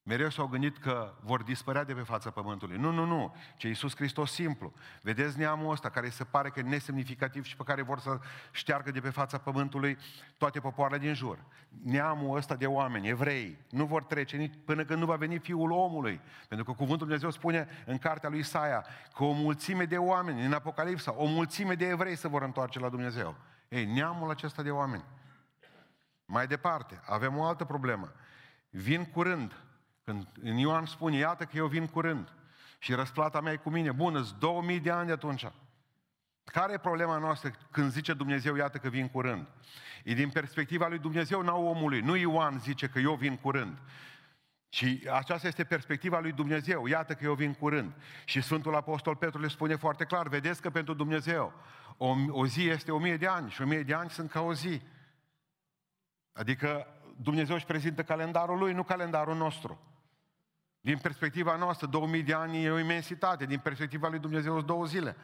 Mereu 0.09 0.31
s-au 0.31 0.47
gândit 0.47 0.79
că 0.79 1.15
vor 1.21 1.43
dispărea 1.43 1.85
de 1.85 1.95
pe 1.95 2.01
fața 2.01 2.31
pământului. 2.31 2.77
Nu, 2.77 2.91
nu, 2.91 3.05
nu. 3.05 3.35
Ce 3.57 3.69
Iisus 3.69 3.97
Hristos 3.97 4.33
simplu. 4.33 4.73
Vedeți 5.03 5.39
neamul 5.39 5.73
ăsta 5.73 5.91
care 5.91 6.09
se 6.09 6.25
pare 6.25 6.51
că 6.51 6.59
e 6.59 6.63
nesemnificativ 6.63 7.45
și 7.45 7.57
pe 7.57 7.63
care 7.63 7.83
vor 7.83 7.99
să 7.99 8.19
șteargă 8.51 8.91
de 8.91 9.01
pe 9.01 9.11
fața 9.11 9.39
pământului 9.39 9.99
toate 10.37 10.61
popoarele 10.61 10.99
din 10.99 11.15
jur. 11.15 11.39
Neamul 11.83 12.37
ăsta 12.37 12.57
de 12.57 12.67
oameni, 12.67 13.09
evrei, 13.09 13.59
nu 13.71 13.85
vor 13.85 14.05
trece 14.05 14.37
nici 14.37 14.55
până 14.65 14.85
când 14.85 14.99
nu 14.99 15.07
va 15.07 15.17
veni 15.17 15.39
Fiul 15.39 15.71
omului. 15.71 16.21
Pentru 16.49 16.67
că 16.67 16.73
Cuvântul 16.73 17.07
Dumnezeu 17.07 17.31
spune 17.31 17.69
în 17.87 17.99
cartea 17.99 18.29
lui 18.29 18.39
Isaia 18.39 18.87
că 19.15 19.25
o 19.25 19.33
mulțime 19.33 19.85
de 19.85 19.97
oameni, 19.99 20.45
în 20.45 20.53
Apocalipsa, 20.53 21.15
o 21.17 21.27
mulțime 21.27 21.75
de 21.75 21.87
evrei 21.87 22.17
se 22.17 22.29
vor 22.29 22.43
întoarce 22.43 22.79
la 22.79 22.89
Dumnezeu. 22.89 23.37
Ei, 23.69 23.85
neamul 23.85 24.31
acesta 24.31 24.63
de 24.63 24.71
oameni. 24.71 25.05
Mai 26.25 26.47
departe, 26.47 27.01
avem 27.07 27.37
o 27.37 27.45
altă 27.45 27.65
problemă. 27.65 28.13
Vin 28.71 29.05
curând 29.05 29.66
când 30.07 30.27
în 30.43 30.57
Ioan 30.57 30.87
spune, 30.87 31.17
iată 31.17 31.45
că 31.45 31.57
eu 31.57 31.67
vin 31.67 31.87
curând 31.87 32.33
și 32.79 32.95
răsplata 32.95 33.41
mea 33.41 33.53
e 33.53 33.57
cu 33.57 33.71
mine. 33.71 33.93
Bună, 33.93 34.21
îți 34.21 34.39
2000 34.39 34.81
de 34.81 34.91
ani 34.91 35.07
de 35.07 35.13
atunci. 35.13 35.47
Care 36.45 36.73
e 36.73 36.79
problema 36.79 37.19
noastră 37.19 37.51
când 37.71 37.91
zice 37.91 38.13
Dumnezeu, 38.15 38.57
iată 38.57 38.79
că 38.79 38.89
vin 38.89 39.09
curând? 39.09 39.47
E 40.05 40.15
din 40.15 40.31
perspectiva 40.31 40.89
lui 40.89 40.99
Dumnezeu, 40.99 41.43
nu 41.43 41.69
omului. 41.69 42.01
Nu 42.01 42.17
Ioan 42.17 42.59
zice 42.59 42.89
că 42.89 42.99
eu 42.99 43.15
vin 43.15 43.37
curând. 43.37 43.79
Și 44.69 45.09
aceasta 45.13 45.47
este 45.47 45.65
perspectiva 45.65 46.21
lui 46.21 46.33
Dumnezeu. 46.33 46.87
Iată 46.87 47.15
că 47.15 47.25
eu 47.25 47.35
vin 47.35 47.55
curând. 47.55 47.93
Și 48.25 48.41
Sfântul 48.41 48.75
Apostol 48.75 49.17
Petru 49.17 49.41
le 49.41 49.49
spune 49.49 49.77
foarte 49.77 50.05
clar, 50.05 50.29
vedeți 50.29 50.63
că 50.63 50.71
pentru 50.71 50.95
Dumnezeu 50.95 51.53
o, 51.97 52.15
o 52.29 52.47
zi 52.47 52.69
este 52.69 52.93
o 52.93 52.99
mie 52.99 53.17
de 53.17 53.27
ani 53.27 53.51
și 53.51 53.63
o 53.63 53.67
mie 53.67 53.83
de 53.83 53.95
ani 53.95 54.11
sunt 54.11 54.31
ca 54.31 54.41
o 54.41 54.55
zi. 54.55 54.81
Adică 56.33 56.87
Dumnezeu 57.17 57.55
își 57.55 57.67
prezintă 57.67 58.03
calendarul 58.03 58.59
lui, 58.59 58.73
nu 58.73 58.83
calendarul 58.83 59.37
nostru. 59.37 59.81
Din 60.87 60.99
perspectiva 60.99 61.57
noastră, 61.57 61.87
2000 61.87 62.23
de 62.23 62.35
ani 62.35 62.65
e 62.65 62.71
o 62.71 62.79
imensitate. 62.79 63.47
Din 63.47 63.59
perspectiva 63.59 64.09
lui 64.09 64.19
Dumnezeu, 64.19 64.53
sunt 64.53 64.67
două 64.67 64.85
zile. 64.85 65.17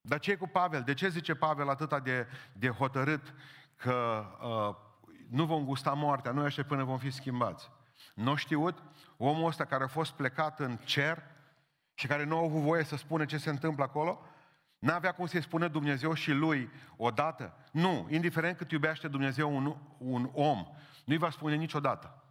Dar 0.00 0.18
ce 0.18 0.30
e 0.30 0.36
cu 0.36 0.46
Pavel? 0.46 0.82
De 0.82 0.94
ce 0.94 1.08
zice 1.08 1.34
Pavel 1.34 1.68
atâta 1.68 2.00
de, 2.00 2.26
de 2.52 2.68
hotărât 2.68 3.34
că 3.76 4.26
uh, 4.40 4.76
nu 5.28 5.44
vom 5.44 5.64
gusta 5.64 5.92
moartea, 5.92 6.32
noi 6.32 6.44
așa 6.44 6.62
până 6.62 6.84
vom 6.84 6.98
fi 6.98 7.10
schimbați? 7.10 7.70
Nu 8.14 8.34
știut 8.34 8.82
omul 9.16 9.46
ăsta 9.46 9.64
care 9.64 9.84
a 9.84 9.88
fost 9.88 10.12
plecat 10.12 10.60
în 10.60 10.76
cer 10.76 11.22
și 11.94 12.06
care 12.06 12.24
nu 12.24 12.38
a 12.38 12.44
avut 12.44 12.60
voie 12.60 12.84
să 12.84 12.96
spună 12.96 13.24
ce 13.24 13.36
se 13.36 13.50
întâmplă 13.50 13.84
acolo? 13.84 14.26
N-avea 14.78 15.12
cum 15.12 15.26
să-i 15.26 15.42
spună 15.42 15.68
Dumnezeu 15.68 16.14
și 16.14 16.32
lui 16.32 16.70
odată? 16.96 17.54
Nu, 17.72 18.06
indiferent 18.10 18.56
cât 18.56 18.70
iubește 18.70 19.08
Dumnezeu 19.08 19.56
un, 19.56 19.76
un 19.98 20.30
om, 20.32 20.66
nu-i 21.04 21.18
va 21.18 21.30
spune 21.30 21.54
niciodată. 21.54 22.21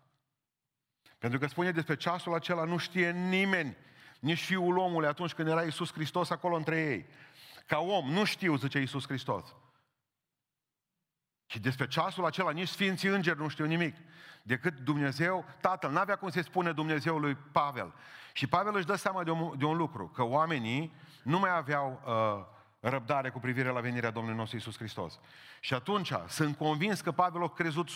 Pentru 1.22 1.40
că 1.40 1.48
spune 1.48 1.72
despre 1.72 1.96
ceasul 1.96 2.34
acela 2.34 2.64
nu 2.64 2.78
știe 2.78 3.12
nimeni, 3.12 3.78
nici 4.20 4.44
Fiul 4.44 4.78
omului 4.78 5.08
atunci 5.08 5.34
când 5.34 5.48
era 5.48 5.64
Iisus 5.64 5.94
Hristos 5.94 6.30
acolo 6.30 6.56
între 6.56 6.80
ei. 6.82 7.06
Ca 7.68 7.80
om, 7.80 8.10
nu 8.10 8.24
știu, 8.24 8.56
zice 8.56 8.80
Iisus 8.80 9.06
Hristos. 9.08 9.56
Și 11.46 11.60
despre 11.60 11.88
ceasul 11.88 12.26
acela 12.26 12.52
nici 12.52 12.68
Sfinții 12.68 13.10
Îngeri 13.10 13.40
nu 13.40 13.48
știu 13.48 13.66
nimic. 13.66 13.96
Decât 14.44 14.80
Dumnezeu, 14.80 15.46
Tatăl. 15.60 15.92
N-avea 15.92 16.16
cum 16.16 16.30
să-i 16.30 16.44
spune 16.44 16.72
Dumnezeu 16.72 17.18
lui 17.18 17.36
Pavel. 17.36 17.94
Și 18.34 18.48
Pavel 18.48 18.76
își 18.76 18.86
dă 18.86 18.96
seama 18.96 19.24
de 19.24 19.32
un, 19.32 19.58
de 19.58 19.66
un 19.66 19.78
lucru, 19.78 20.08
că 20.08 20.24
oamenii 20.24 20.94
nu 21.24 21.40
mai 21.40 21.56
aveau 21.56 22.02
uh, 22.06 22.61
răbdare 22.90 23.30
cu 23.30 23.40
privire 23.40 23.70
la 23.70 23.80
venirea 23.80 24.12
Domnului 24.12 24.38
nostru 24.38 24.58
Isus 24.58 24.78
Hristos. 24.78 25.20
Și 25.60 25.74
atunci 25.74 26.12
sunt 26.28 26.58
convins 26.58 27.02
că 27.02 27.12
Pavel 27.12 27.44
a 27.44 27.50
crezut 27.50 27.90
100% 27.90 27.92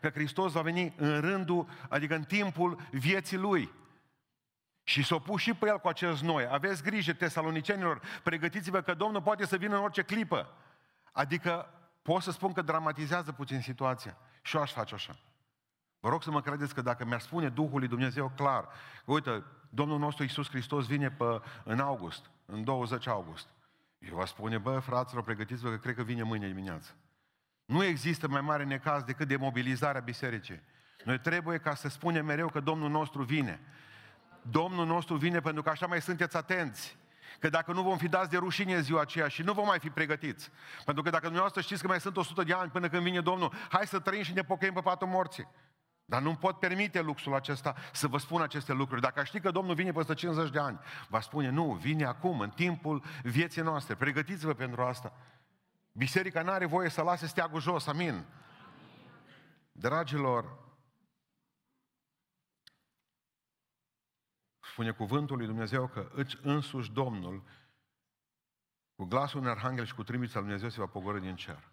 că 0.00 0.08
Hristos 0.08 0.52
va 0.52 0.62
veni 0.62 0.94
în 0.96 1.20
rândul, 1.20 1.66
adică 1.88 2.14
în 2.14 2.22
timpul 2.22 2.80
vieții 2.90 3.36
lui. 3.36 3.72
Și 4.82 5.04
s-a 5.04 5.18
pus 5.18 5.40
și 5.40 5.54
pe 5.54 5.66
el 5.66 5.78
cu 5.78 5.88
acest 5.88 6.22
noi. 6.22 6.48
Aveți 6.50 6.82
grijă, 6.82 7.12
tesalonicenilor, 7.12 8.00
pregătiți-vă 8.22 8.80
că 8.80 8.94
Domnul 8.94 9.22
poate 9.22 9.46
să 9.46 9.56
vină 9.56 9.76
în 9.76 9.82
orice 9.82 10.02
clipă. 10.02 10.48
Adică 11.12 11.66
pot 12.02 12.22
să 12.22 12.30
spun 12.30 12.52
că 12.52 12.62
dramatizează 12.62 13.32
puțin 13.32 13.60
situația. 13.60 14.16
Și 14.42 14.56
eu 14.56 14.62
aș 14.62 14.72
face 14.72 14.94
așa. 14.94 15.16
Vă 16.00 16.08
rog 16.08 16.22
să 16.22 16.30
mă 16.30 16.40
credeți 16.40 16.74
că 16.74 16.82
dacă 16.82 17.04
mi-ar 17.04 17.20
spune 17.20 17.48
Duhul 17.48 17.78
lui 17.78 17.88
Dumnezeu 17.88 18.32
clar, 18.36 18.68
că 19.04 19.12
uite, 19.12 19.44
Domnul 19.68 19.98
nostru 19.98 20.22
Iisus 20.22 20.48
Hristos 20.48 20.86
vine 20.86 21.10
pe, 21.10 21.40
în 21.64 21.80
august, 21.80 22.30
în 22.46 22.64
20 22.64 23.06
august. 23.06 23.48
Eu 24.00 24.14
vă 24.14 24.24
spune, 24.24 24.58
bă, 24.58 24.78
fraților, 24.78 25.22
pregătiți-vă 25.22 25.70
că 25.70 25.76
cred 25.76 25.94
că 25.94 26.02
vine 26.02 26.22
mâine 26.22 26.46
dimineață. 26.46 26.94
Nu 27.64 27.84
există 27.84 28.28
mai 28.28 28.40
mare 28.40 28.64
necaz 28.64 29.02
decât 29.02 29.28
demobilizarea 29.28 30.00
bisericii. 30.00 30.62
Noi 31.04 31.18
trebuie 31.18 31.58
ca 31.58 31.74
să 31.74 31.88
spunem 31.88 32.24
mereu 32.24 32.48
că 32.48 32.60
Domnul 32.60 32.90
nostru 32.90 33.22
vine. 33.22 33.60
Domnul 34.42 34.86
nostru 34.86 35.16
vine 35.16 35.40
pentru 35.40 35.62
că 35.62 35.70
așa 35.70 35.86
mai 35.86 36.00
sunteți 36.00 36.36
atenți. 36.36 36.98
Că 37.38 37.48
dacă 37.48 37.72
nu 37.72 37.82
vom 37.82 37.98
fi 37.98 38.08
dați 38.08 38.30
de 38.30 38.36
rușine 38.36 38.80
ziua 38.80 39.00
aceea 39.00 39.28
și 39.28 39.42
nu 39.42 39.52
vom 39.52 39.66
mai 39.66 39.78
fi 39.78 39.90
pregătiți. 39.90 40.50
Pentru 40.84 41.02
că 41.02 41.10
dacă 41.10 41.22
dumneavoastră 41.22 41.60
știți 41.60 41.80
că 41.80 41.86
mai 41.86 42.00
sunt 42.00 42.16
100 42.16 42.42
de 42.42 42.52
ani 42.52 42.70
până 42.70 42.88
când 42.88 43.02
vine 43.02 43.20
Domnul, 43.20 43.52
hai 43.70 43.86
să 43.86 43.98
trăim 43.98 44.22
și 44.22 44.32
ne 44.32 44.42
pocăim 44.42 44.72
pe 44.72 44.80
patul 44.80 45.08
morții. 45.08 45.48
Dar 46.10 46.22
nu 46.22 46.34
pot 46.34 46.58
permite 46.58 47.00
luxul 47.00 47.34
acesta 47.34 47.74
să 47.92 48.08
vă 48.08 48.18
spun 48.18 48.42
aceste 48.42 48.72
lucruri. 48.72 49.00
Dacă 49.00 49.24
știi 49.24 49.40
că 49.40 49.50
Domnul 49.50 49.74
vine 49.74 49.92
peste 49.92 50.14
50 50.14 50.50
de 50.50 50.58
ani, 50.58 50.80
va 51.08 51.20
spune, 51.20 51.48
nu, 51.48 51.72
vine 51.72 52.04
acum, 52.04 52.40
în 52.40 52.50
timpul 52.50 53.02
vieții 53.22 53.62
noastre. 53.62 53.94
Pregătiți-vă 53.94 54.54
pentru 54.54 54.82
asta. 54.82 55.12
Biserica 55.92 56.42
nu 56.42 56.50
are 56.50 56.66
voie 56.66 56.88
să 56.88 57.02
lase 57.02 57.26
steagul 57.26 57.60
jos, 57.60 57.86
amin. 57.86 58.24
Dragilor, 59.72 60.58
spune 64.60 64.90
cuvântul 64.90 65.36
lui 65.36 65.46
Dumnezeu 65.46 65.86
că 65.86 66.10
îți 66.14 66.38
însuși 66.42 66.92
Domnul, 66.92 67.42
cu 68.94 69.04
glasul 69.04 69.38
unui 69.38 69.50
arhanghel 69.50 69.84
și 69.84 69.94
cu 69.94 70.02
trimița 70.02 70.38
lui 70.38 70.48
Dumnezeu 70.48 70.68
se 70.68 70.80
va 70.80 70.86
pogorâ 70.86 71.18
din 71.18 71.36
cer. 71.36 71.69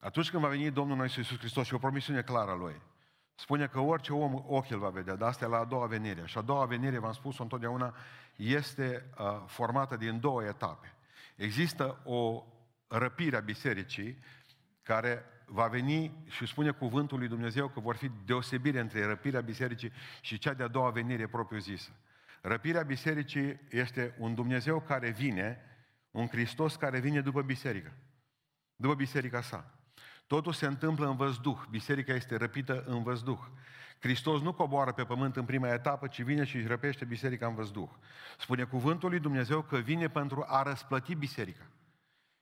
Atunci 0.00 0.30
când 0.30 0.42
va 0.42 0.48
veni 0.48 0.70
Domnul 0.70 0.96
nostru 0.96 1.20
Iisus 1.20 1.38
Hristos 1.38 1.66
și 1.66 1.74
o 1.74 1.78
promisiune 1.78 2.22
clară 2.22 2.50
a 2.50 2.54
Lui, 2.54 2.80
spune 3.34 3.66
că 3.66 3.78
orice 3.80 4.12
om 4.12 4.34
ochi 4.46 4.70
îl 4.70 4.78
va 4.78 4.88
vedea, 4.88 5.16
dar 5.16 5.28
asta 5.28 5.44
e 5.44 5.48
la 5.48 5.58
a 5.58 5.64
doua 5.64 5.86
venire. 5.86 6.22
Și 6.24 6.38
a 6.38 6.40
doua 6.40 6.64
venire, 6.64 6.98
v-am 6.98 7.12
spus-o 7.12 7.42
întotdeauna, 7.42 7.94
este 8.36 9.10
uh, 9.18 9.42
formată 9.46 9.96
din 9.96 10.20
două 10.20 10.44
etape. 10.44 10.94
Există 11.36 12.00
o 12.04 12.44
răpire 12.88 13.36
a 13.36 13.40
bisericii 13.40 14.18
care 14.82 15.24
va 15.46 15.66
veni 15.66 16.24
și 16.28 16.46
spune 16.46 16.70
cuvântul 16.70 17.18
lui 17.18 17.28
Dumnezeu 17.28 17.68
că 17.68 17.80
vor 17.80 17.96
fi 17.96 18.10
deosebire 18.24 18.80
între 18.80 19.06
răpirea 19.06 19.40
bisericii 19.40 19.92
și 20.20 20.38
cea 20.38 20.54
de-a 20.54 20.68
doua 20.68 20.90
venire 20.90 21.26
propriu-zisă. 21.26 21.90
Răpirea 22.40 22.82
bisericii 22.82 23.60
este 23.70 24.14
un 24.18 24.34
Dumnezeu 24.34 24.80
care 24.80 25.10
vine, 25.10 25.60
un 26.10 26.28
Hristos 26.28 26.76
care 26.76 27.00
vine 27.00 27.20
după 27.20 27.42
biserică, 27.42 27.92
după 28.76 28.94
biserica 28.94 29.40
sa. 29.40 29.79
Totul 30.30 30.52
se 30.52 30.66
întâmplă 30.66 31.06
în 31.08 31.16
văzduh. 31.16 31.58
Biserica 31.70 32.12
este 32.12 32.36
răpită 32.36 32.84
în 32.86 33.02
văzduh. 33.02 33.38
Hristos 33.98 34.40
nu 34.40 34.52
coboară 34.52 34.92
pe 34.92 35.04
pământ 35.04 35.36
în 35.36 35.44
prima 35.44 35.68
etapă, 35.72 36.06
ci 36.06 36.22
vine 36.22 36.44
și 36.44 36.56
își 36.56 36.66
răpește 36.66 37.04
biserica 37.04 37.46
în 37.46 37.54
văzduh. 37.54 37.88
Spune 38.38 38.64
cuvântul 38.64 39.10
lui 39.10 39.18
Dumnezeu 39.18 39.62
că 39.62 39.76
vine 39.76 40.08
pentru 40.08 40.44
a 40.46 40.62
răsplăti 40.62 41.14
biserica. 41.14 41.66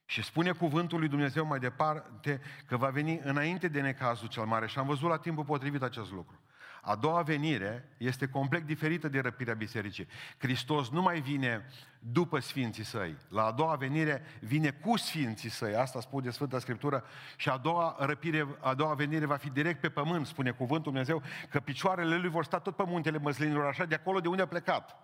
Și 0.05 0.23
spune 0.23 0.53
cuvântul 0.53 0.99
lui 0.99 1.09
Dumnezeu 1.09 1.47
mai 1.47 1.59
departe 1.59 2.41
că 2.67 2.77
va 2.77 2.89
veni 2.89 3.21
înainte 3.23 3.69
de 3.69 3.81
necazul 3.81 4.29
cel 4.29 4.45
mare. 4.45 4.67
Și 4.67 4.79
am 4.79 4.87
văzut 4.87 5.09
la 5.09 5.19
timpul 5.19 5.45
potrivit 5.45 5.83
acest 5.83 6.11
lucru. 6.11 6.41
A 6.89 6.95
doua 6.95 7.23
venire 7.23 7.89
este 7.97 8.29
complet 8.29 8.63
diferită 8.63 9.09
de 9.09 9.21
răpirea 9.21 9.55
bisericii. 9.55 10.09
Hristos 10.39 10.91
nu 10.91 11.03
mai 11.03 11.21
vine 11.21 11.67
după 11.99 12.39
Sfinții 12.39 12.85
Săi. 12.85 13.17
La 13.29 13.45
a 13.45 13.53
doua 13.53 13.75
venire 13.75 14.23
vine 14.41 14.71
cu 14.71 14.97
Sfinții 14.97 15.49
Săi. 15.49 15.75
Asta 15.75 16.01
spune 16.01 16.31
Sfânta 16.31 16.59
Scriptură. 16.59 17.05
Și 17.37 17.49
a 17.49 17.57
doua, 17.57 17.97
răpire, 17.99 18.47
a 18.61 18.75
doua 18.75 18.95
venire 18.95 19.27
va 19.27 19.37
fi 19.37 19.51
direct 19.51 19.81
pe 19.81 19.89
pământ, 19.89 20.27
spune 20.27 20.51
cuvântul 20.51 20.93
Dumnezeu, 20.93 21.23
că 21.51 21.61
picioarele 21.61 22.17
Lui 22.17 22.29
vor 22.29 22.45
sta 22.45 22.59
tot 22.59 22.77
pe 22.77 22.85
muntele 22.87 23.19
măslinilor, 23.19 23.67
așa 23.67 23.85
de 23.85 23.95
acolo 23.95 24.21
de 24.21 24.29
unde 24.29 24.43
a 24.43 24.47
plecat. 24.47 24.97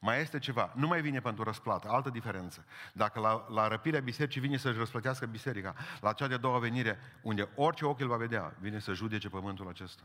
Mai 0.00 0.20
este 0.20 0.38
ceva, 0.38 0.72
nu 0.74 0.86
mai 0.86 1.00
vine 1.00 1.20
pentru 1.20 1.44
răsplată, 1.44 1.88
altă 1.90 2.10
diferență. 2.10 2.64
Dacă 2.92 3.20
la, 3.20 3.46
la 3.48 3.68
răpirea 3.68 4.00
bisericii 4.00 4.40
vine 4.40 4.56
să-și 4.56 4.78
răsplătească 4.78 5.26
biserica, 5.26 5.74
la 6.00 6.12
cea 6.12 6.26
de-a 6.26 6.36
doua 6.36 6.58
venire, 6.58 6.98
unde 7.22 7.48
orice 7.54 7.84
ochi 7.84 8.00
îl 8.00 8.08
va 8.08 8.16
vedea, 8.16 8.54
vine 8.60 8.78
să 8.78 8.92
judece 8.92 9.28
pământul 9.28 9.68
acesta. 9.68 10.02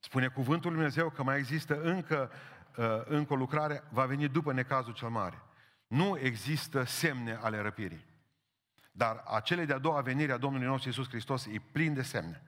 Spune 0.00 0.28
cuvântul 0.28 0.70
Lui 0.70 0.78
Dumnezeu 0.78 1.10
că 1.10 1.22
mai 1.22 1.38
există 1.38 1.80
încă, 1.82 2.30
uh, 2.76 2.84
încă 3.04 3.32
o 3.32 3.36
lucrare, 3.36 3.82
va 3.90 4.04
veni 4.04 4.28
după 4.28 4.52
necazul 4.52 4.92
cel 4.92 5.08
mare. 5.08 5.42
Nu 5.86 6.18
există 6.18 6.84
semne 6.84 7.38
ale 7.42 7.60
răpirii. 7.60 8.04
Dar 8.92 9.22
acele 9.26 9.64
de-a 9.64 9.78
doua 9.78 10.00
venire 10.00 10.32
a 10.32 10.36
Domnului 10.36 10.66
nostru 10.66 10.88
Iisus 10.88 11.08
Hristos 11.08 11.46
e 11.46 11.62
plin 11.72 11.94
de 11.94 12.02
semne. 12.02 12.42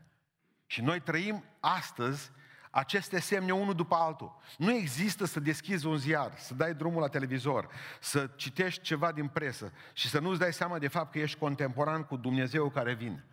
Și 0.66 0.82
noi 0.82 1.00
trăim 1.00 1.44
astăzi 1.60 2.30
aceste 2.70 3.20
semne 3.20 3.52
unul 3.52 3.74
după 3.74 3.94
altul. 3.94 4.36
Nu 4.58 4.72
există 4.72 5.24
să 5.24 5.40
deschizi 5.40 5.86
un 5.86 5.96
ziar, 5.96 6.32
să 6.36 6.54
dai 6.54 6.74
drumul 6.74 7.00
la 7.00 7.08
televizor, 7.08 7.68
să 8.00 8.30
citești 8.36 8.82
ceva 8.82 9.12
din 9.12 9.28
presă 9.28 9.72
și 9.92 10.08
să 10.08 10.18
nu-ți 10.18 10.38
dai 10.38 10.52
seama 10.52 10.78
de 10.78 10.88
fapt 10.88 11.12
că 11.12 11.18
ești 11.18 11.38
contemporan 11.38 12.02
cu 12.02 12.16
Dumnezeu 12.16 12.70
care 12.70 12.94
vine. 12.94 13.24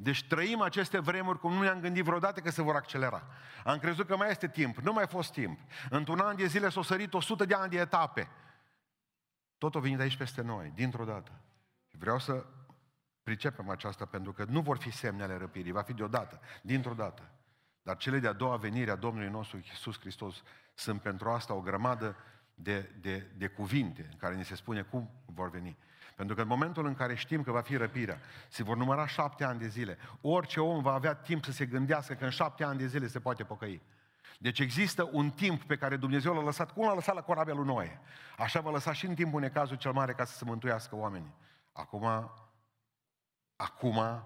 Deci 0.00 0.26
trăim 0.26 0.60
aceste 0.60 0.98
vremuri 0.98 1.38
cum 1.38 1.52
nu 1.52 1.62
ne-am 1.62 1.80
gândit 1.80 2.04
vreodată 2.04 2.40
că 2.40 2.50
se 2.50 2.62
vor 2.62 2.74
accelera. 2.74 3.26
Am 3.64 3.78
crezut 3.78 4.06
că 4.06 4.16
mai 4.16 4.30
este 4.30 4.48
timp. 4.48 4.76
Nu 4.76 4.92
mai 4.92 5.06
fost 5.06 5.32
timp. 5.32 5.58
Într-un 5.90 6.18
an 6.18 6.36
de 6.36 6.46
zile 6.46 6.68
s-au 6.68 6.82
sărit 6.82 7.14
100 7.14 7.44
de 7.44 7.54
ani 7.54 7.70
de 7.70 7.78
etape. 7.78 8.28
Tot 9.58 9.74
o 9.74 9.80
venit 9.80 10.00
aici 10.00 10.16
peste 10.16 10.42
noi, 10.42 10.72
dintr-o 10.74 11.04
dată. 11.04 11.32
Și 11.86 11.96
vreau 11.96 12.18
să 12.18 12.46
pricepem 13.22 13.68
aceasta 13.68 14.04
pentru 14.04 14.32
că 14.32 14.44
nu 14.48 14.60
vor 14.60 14.78
fi 14.78 14.90
semne 14.90 15.22
ale 15.22 15.36
răpirii, 15.36 15.72
va 15.72 15.82
fi 15.82 15.92
deodată, 15.92 16.40
dintr-o 16.62 16.94
dată. 16.94 17.30
Dar 17.82 17.96
cele 17.96 18.18
de-a 18.18 18.32
doua 18.32 18.56
venire 18.56 18.90
a 18.90 18.96
Domnului 18.96 19.30
nostru 19.30 19.56
Iisus 19.56 19.98
Hristos 20.00 20.42
sunt 20.74 21.00
pentru 21.02 21.30
asta 21.30 21.54
o 21.54 21.60
grămadă 21.60 22.16
de, 22.54 22.80
de, 23.00 23.18
de 23.36 23.48
cuvinte 23.48 24.08
în 24.10 24.16
care 24.16 24.34
ni 24.34 24.44
se 24.44 24.54
spune 24.54 24.82
cum 24.82 25.10
vor 25.24 25.50
veni. 25.50 25.76
Pentru 26.18 26.36
că 26.36 26.42
în 26.42 26.48
momentul 26.48 26.86
în 26.86 26.94
care 26.94 27.14
știm 27.14 27.42
că 27.42 27.50
va 27.50 27.60
fi 27.60 27.76
răpirea, 27.76 28.20
se 28.48 28.62
vor 28.62 28.76
număra 28.76 29.06
șapte 29.06 29.44
ani 29.44 29.58
de 29.58 29.66
zile, 29.66 29.98
orice 30.20 30.60
om 30.60 30.82
va 30.82 30.92
avea 30.92 31.14
timp 31.14 31.44
să 31.44 31.52
se 31.52 31.66
gândească 31.66 32.14
că 32.14 32.24
în 32.24 32.30
șapte 32.30 32.64
ani 32.64 32.78
de 32.78 32.86
zile 32.86 33.06
se 33.06 33.20
poate 33.20 33.44
pocăi. 33.44 33.82
Deci 34.38 34.58
există 34.58 35.08
un 35.12 35.30
timp 35.30 35.62
pe 35.62 35.76
care 35.76 35.96
Dumnezeu 35.96 36.34
l-a 36.34 36.42
lăsat, 36.42 36.72
cum 36.72 36.86
l-a 36.86 36.94
lăsat 36.94 37.14
la 37.14 37.20
corabia 37.20 37.54
lui 37.54 37.64
Noe. 37.64 38.00
Așa 38.38 38.60
va 38.60 38.70
lăsa 38.70 38.92
și 38.92 39.06
în 39.06 39.14
timpul 39.14 39.40
necazul 39.40 39.76
cel 39.76 39.92
mare 39.92 40.12
ca 40.12 40.24
să 40.24 40.36
se 40.36 40.44
mântuiască 40.44 40.96
oamenii. 40.96 41.34
Acum, 41.72 42.30
acum, 43.56 44.22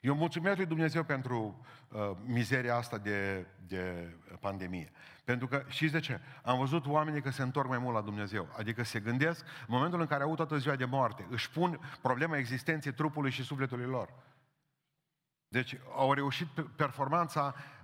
eu 0.00 0.14
mulțumesc 0.14 0.56
lui 0.56 0.66
Dumnezeu 0.66 1.02
pentru 1.04 1.64
uh, 1.88 2.10
mizeria 2.24 2.76
asta 2.76 2.98
de, 2.98 3.46
de 3.66 4.14
pandemie. 4.40 4.90
Pentru 5.24 5.46
că, 5.46 5.64
știți 5.68 5.92
de 5.92 6.00
ce? 6.00 6.20
Am 6.42 6.58
văzut 6.58 6.86
oamenii 6.86 7.22
că 7.22 7.30
se 7.30 7.42
întorc 7.42 7.68
mai 7.68 7.78
mult 7.78 7.94
la 7.94 8.00
Dumnezeu. 8.00 8.48
Adică 8.56 8.82
se 8.82 9.00
gândesc, 9.00 9.44
în 9.44 9.66
momentul 9.68 10.00
în 10.00 10.06
care 10.06 10.22
au 10.22 10.34
toată 10.34 10.56
ziua 10.56 10.76
de 10.76 10.84
moarte, 10.84 11.26
își 11.30 11.50
pun 11.50 11.80
problema 12.02 12.36
existenței 12.36 12.92
trupului 12.92 13.30
și 13.30 13.42
sufletului 13.42 13.86
lor. 13.86 14.08
Deci 15.48 15.78
au 15.96 16.12
reușit 16.12 16.46
performanța, 16.76 17.54
uh, 17.56 17.75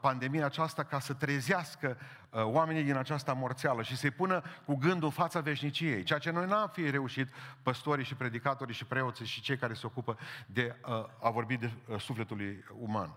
pandemia 0.00 0.44
aceasta 0.44 0.84
ca 0.84 0.98
să 0.98 1.14
trezească 1.14 1.98
uh, 2.30 2.42
oamenii 2.42 2.82
din 2.82 2.96
această 2.96 3.34
morțeală 3.34 3.82
și 3.82 3.96
să-i 3.96 4.10
pună 4.10 4.42
cu 4.64 4.74
gândul 4.74 5.04
în 5.04 5.10
fața 5.10 5.40
veșniciei. 5.40 6.02
Ceea 6.02 6.18
ce 6.18 6.30
noi 6.30 6.46
n-am 6.46 6.68
fi 6.68 6.90
reușit, 6.90 7.28
păstorii 7.62 8.04
și 8.04 8.14
predicatorii 8.14 8.74
și 8.74 8.84
preoții 8.84 9.26
și 9.26 9.40
cei 9.40 9.56
care 9.56 9.74
se 9.74 9.86
ocupă 9.86 10.18
de 10.46 10.76
uh, 10.86 11.04
a 11.20 11.30
vorbi 11.30 11.56
de 11.56 11.70
sufletului 11.98 12.64
uman. 12.78 13.14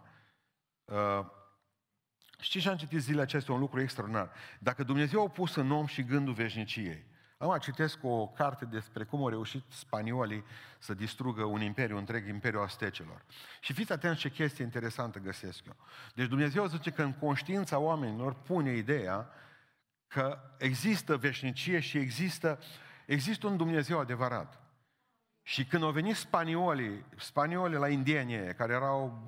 Știți 2.40 2.64
ce 2.64 2.70
am 2.70 2.78
citit 2.78 3.00
zilele 3.00 3.22
acestea? 3.22 3.54
Un 3.54 3.60
lucru 3.60 3.82
extraordinar. 3.82 4.32
Dacă 4.60 4.84
Dumnezeu 4.84 5.24
a 5.24 5.30
pus 5.30 5.56
în 5.56 5.72
om 5.72 5.86
și 5.86 6.04
gândul 6.04 6.34
veșniciei, 6.34 7.06
Acum 7.38 7.58
citesc 7.58 7.98
o 8.02 8.28
carte 8.28 8.66
despre 8.66 9.04
cum 9.04 9.22
au 9.22 9.30
reușit 9.30 9.64
spaniolii 9.68 10.44
să 10.80 10.94
distrugă 10.94 11.44
un 11.44 11.62
imperiu 11.62 11.98
întreg, 11.98 12.28
imperiul 12.28 12.64
astecelor. 12.64 13.24
Și 13.60 13.74
fiți 13.74 13.92
atenți 13.92 14.20
ce 14.20 14.30
chestie 14.30 14.64
interesantă 14.64 15.20
găsesc 15.20 15.66
eu. 15.66 15.76
Deci 16.16 16.28
Dumnezeu 16.28 16.66
zice 16.66 16.92
că 16.92 17.04
în 17.04 17.14
conștiința 17.14 17.78
oamenilor 17.78 18.34
pune 18.34 18.76
ideea 18.76 19.30
că 20.08 20.40
există 20.58 21.18
veșnicie 21.18 21.80
și 21.80 21.98
există, 21.98 22.60
există 23.06 23.48
un 23.48 23.58
Dumnezeu 23.58 24.00
adevărat. 24.00 24.64
Și 25.46 25.66
când 25.66 25.84
au 25.84 25.92
venit 25.92 26.16
spaniolii, 26.16 27.06
spaniolii 27.18 27.78
la 27.78 27.88
indienie, 27.88 28.54
care 28.58 28.74
erau 28.74 29.24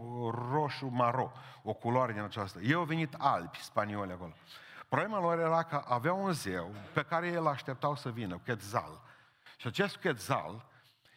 roșu-maro, 0.51 1.31
o 1.63 1.73
culoare 1.73 2.11
din 2.13 2.21
aceasta, 2.21 2.59
ei 2.61 2.73
au 2.73 2.83
venit 2.83 3.13
albi, 3.17 3.57
spanioli 3.57 4.11
acolo. 4.11 4.33
Problema 4.89 5.19
lor 5.19 5.39
era 5.39 5.63
că 5.63 5.83
aveau 5.87 6.23
un 6.23 6.31
zeu 6.31 6.73
pe 6.93 7.03
care 7.03 7.27
el 7.27 7.47
așteptau 7.47 7.95
să 7.95 8.11
vină, 8.11 8.37
Quetzal. 8.37 9.01
Și 9.57 9.67
acest 9.67 9.95
Quetzal 9.95 10.65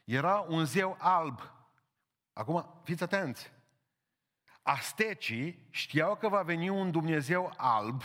era 0.05 0.45
un 0.49 0.65
zeu 0.65 0.97
alb. 0.99 1.41
Acum, 2.33 2.81
fiți 2.85 3.03
atenți. 3.03 3.53
Astecii 4.63 5.67
știau 5.71 6.17
că 6.17 6.29
va 6.29 6.43
veni 6.43 6.69
un 6.69 6.91
Dumnezeu 6.91 7.53
alb 7.57 8.03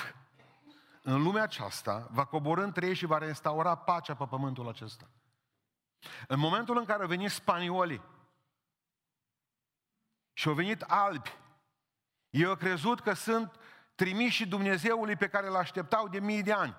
în 1.01 1.23
lumea 1.23 1.43
aceasta, 1.43 2.07
va 2.11 2.25
coborâ 2.25 2.63
între 2.63 2.85
ei 2.85 2.93
și 2.93 3.05
va 3.05 3.17
restaura 3.17 3.75
pacea 3.75 4.15
pe 4.15 4.25
pământul 4.25 4.67
acesta. 4.67 5.09
În 6.27 6.39
momentul 6.39 6.77
în 6.77 6.85
care 6.85 7.01
au 7.01 7.07
venit 7.07 7.31
spaniolii 7.31 8.01
și 10.33 10.47
au 10.47 10.53
venit 10.53 10.81
albi 10.81 11.41
Ei 12.33 12.45
au 12.45 12.55
crezut 12.55 12.99
că 12.99 13.13
sunt 13.13 13.59
trimiși 13.95 14.47
Dumnezeului 14.47 15.15
pe 15.15 15.27
care 15.27 15.47
îl 15.47 15.55
așteptau 15.55 16.07
de 16.07 16.19
mii 16.19 16.43
de 16.43 16.51
ani. 16.51 16.75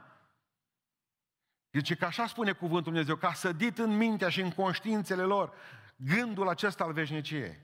Deci 1.70 1.96
că 1.96 2.04
așa 2.04 2.26
spune 2.26 2.52
cuvântul 2.52 2.92
Dumnezeu, 2.92 3.16
că 3.16 3.26
a 3.26 3.32
sădit 3.32 3.78
în 3.78 3.96
mintea 3.96 4.28
și 4.28 4.40
în 4.40 4.50
conștiințele 4.50 5.22
lor 5.22 5.52
gândul 5.96 6.48
acesta 6.48 6.84
al 6.84 6.92
veșniciei. 6.92 7.60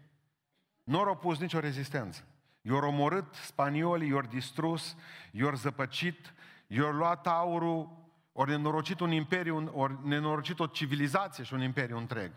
Nu 0.85 1.01
au 1.01 1.17
pus 1.17 1.39
nicio 1.39 1.61
rezistență. 1.61 2.25
I-au 2.63 2.79
omorât 2.79 3.35
spaniolii, 3.35 4.09
i-au 4.09 4.21
distrus, 4.21 4.97
i-au 5.33 5.55
zăpăcit, 5.55 6.35
i-au 6.67 6.93
luat 6.93 7.27
aurul, 7.27 7.99
ori 8.33 8.51
nenorocit 8.51 9.01
un 9.01 9.11
imperiu, 9.11 9.71
ori 9.73 10.07
nenorocit 10.07 10.61
o 10.61 10.67
civilizație 10.67 11.45
și 11.45 11.55
un 11.55 11.61
imperiu 11.61 11.97
întreg. 11.97 12.33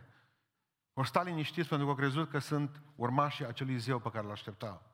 Ori 0.94 1.08
sta 1.08 1.24
liniștiți 1.24 1.68
pentru 1.68 1.86
că 1.86 1.92
au 1.92 1.98
crezut 1.98 2.30
că 2.30 2.40
sunt 2.40 2.82
urmașii 2.96 3.48
acelui 3.48 3.78
zeu 3.78 4.00
pe 4.00 4.10
care 4.10 4.26
îl 4.26 4.32
așteptau. 4.32 4.93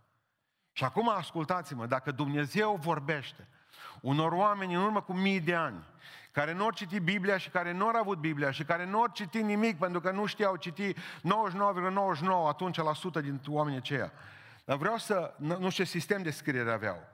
Și 0.80 0.86
acum 0.86 1.10
ascultați-mă, 1.10 1.86
dacă 1.86 2.12
Dumnezeu 2.12 2.80
vorbește 2.82 3.48
unor 4.02 4.32
oameni 4.32 4.74
în 4.74 4.82
urmă 4.82 5.02
cu 5.02 5.14
mii 5.14 5.40
de 5.40 5.56
ani, 5.56 5.84
care 6.32 6.54
nu 6.54 6.64
au 6.64 6.72
citit 6.72 7.02
Biblia 7.02 7.38
și 7.38 7.50
care 7.50 7.72
nu 7.72 7.88
au 7.88 7.96
avut 7.96 8.18
Biblia 8.18 8.52
și 8.52 8.64
care 8.64 8.86
nu 8.86 9.00
au 9.00 9.08
citit 9.14 9.44
nimic 9.44 9.78
pentru 9.78 10.00
că 10.00 10.12
nu 10.12 10.26
știau 10.26 10.56
citi 10.56 10.94
99,99 10.94 11.00
atunci 12.48 12.78
la 12.78 12.94
sută 12.94 13.22
din 13.22 13.42
oamenii 13.48 13.80
aceia. 13.80 14.12
Dar 14.66 14.78
vreau 14.78 14.98
să, 14.98 15.34
nu 15.38 15.70
știu 15.70 15.84
ce 15.84 15.84
sistem 15.84 16.22
de 16.22 16.32
scriere 16.32 16.72
aveau, 16.72 17.08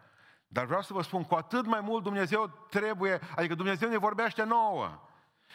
dar 0.48 0.66
vreau 0.66 0.82
să 0.82 0.94
vă 0.94 1.02
spun, 1.02 1.24
cu 1.24 1.36
atât 1.36 1.66
mai 1.66 1.82
mult 1.82 2.04
Dumnezeu 2.04 2.66
trebuie, 2.70 3.20
adică 3.36 3.56
Dumnezeu 3.56 3.90
ne 3.90 3.98
vorbește 3.98 4.44
nouă. 4.44 5.02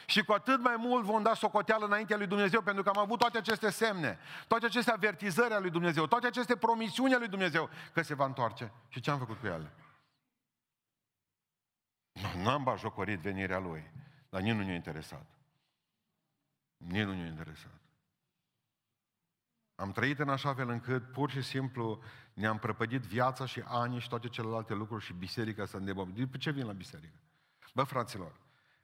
Și 0.06 0.24
cu 0.24 0.32
atât 0.32 0.60
mai 0.60 0.76
mult 0.78 1.04
vom 1.04 1.22
da 1.22 1.34
socoteală 1.34 1.84
înaintea 1.84 2.16
lui 2.16 2.26
Dumnezeu, 2.26 2.62
pentru 2.62 2.82
că 2.82 2.88
am 2.88 2.98
avut 2.98 3.18
toate 3.18 3.38
aceste 3.38 3.70
semne, 3.70 4.18
toate 4.46 4.66
aceste 4.66 4.90
avertizări 4.90 5.52
ale 5.52 5.60
lui 5.60 5.70
Dumnezeu, 5.70 6.06
toate 6.06 6.26
aceste 6.26 6.56
promisiuni 6.56 7.10
ale 7.10 7.20
lui 7.20 7.28
Dumnezeu 7.28 7.70
că 7.92 8.02
se 8.02 8.14
va 8.14 8.24
întoarce. 8.24 8.72
Și 8.88 9.00
ce 9.00 9.10
am 9.10 9.18
făcut 9.18 9.38
cu 9.38 9.46
ele? 9.46 9.72
Nu 12.36 12.50
am 12.50 12.62
bajocorit 12.62 13.20
venirea 13.20 13.58
lui, 13.58 13.90
dar 14.28 14.40
nici 14.40 14.54
nu 14.54 14.62
ne-a 14.62 14.74
interesat. 14.74 15.26
Nici 16.76 17.04
nu 17.04 17.12
ne-a 17.12 17.26
interesat. 17.26 17.80
Am 19.74 19.92
trăit 19.92 20.18
în 20.18 20.28
așa 20.28 20.54
fel 20.54 20.68
încât 20.68 21.12
pur 21.12 21.30
și 21.30 21.42
simplu 21.42 22.02
ne-am 22.34 22.58
prăpădit 22.58 23.02
viața 23.02 23.46
și 23.46 23.62
ani 23.66 24.00
și 24.00 24.08
toate 24.08 24.28
celelalte 24.28 24.74
lucruri 24.74 25.04
și 25.04 25.12
biserica 25.12 25.66
să 25.66 25.76
îndemă. 25.76 26.04
De 26.04 26.38
ce 26.38 26.50
vin 26.50 26.66
la 26.66 26.72
biserică? 26.72 27.14
Bă, 27.74 27.82
fraților, 27.82 28.32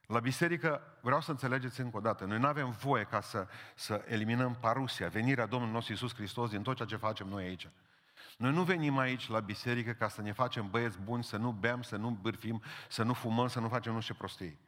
la 0.07 0.21
biserică 0.21 0.99
vreau 1.01 1.21
să 1.21 1.31
înțelegeți 1.31 1.81
încă 1.81 1.97
o 1.97 2.01
dată, 2.01 2.25
noi 2.25 2.39
nu 2.39 2.47
avem 2.47 2.71
voie 2.71 3.05
ca 3.05 3.21
să, 3.21 3.47
să 3.75 4.05
eliminăm 4.07 4.55
parusia, 4.55 5.09
venirea 5.09 5.47
Domnului 5.47 5.75
nostru 5.75 5.93
Iisus 5.93 6.15
Hristos 6.15 6.51
din 6.51 6.63
tot 6.63 6.77
ceea 6.77 6.89
ce 6.89 6.97
facem 6.97 7.29
noi 7.29 7.45
aici. 7.45 7.69
Noi 8.37 8.53
nu 8.53 8.63
venim 8.63 8.99
aici 8.99 9.29
la 9.29 9.41
biserică 9.41 9.93
ca 9.93 10.09
să 10.09 10.23
ne 10.23 10.33
facem 10.33 10.71
băieți 10.71 10.99
buni, 10.99 11.25
să 11.25 11.37
nu 11.37 11.53
bem, 11.53 11.83
să 11.83 11.97
nu 11.97 12.11
bârfim, 12.11 12.63
să 12.89 13.03
nu 13.03 13.13
fumăm, 13.13 13.49
să 13.49 13.61
nu 13.61 13.69
facem 13.69 13.93
nu 13.93 14.01
știu 14.01 14.15
ce 14.15 14.19
prostii. 14.21 14.59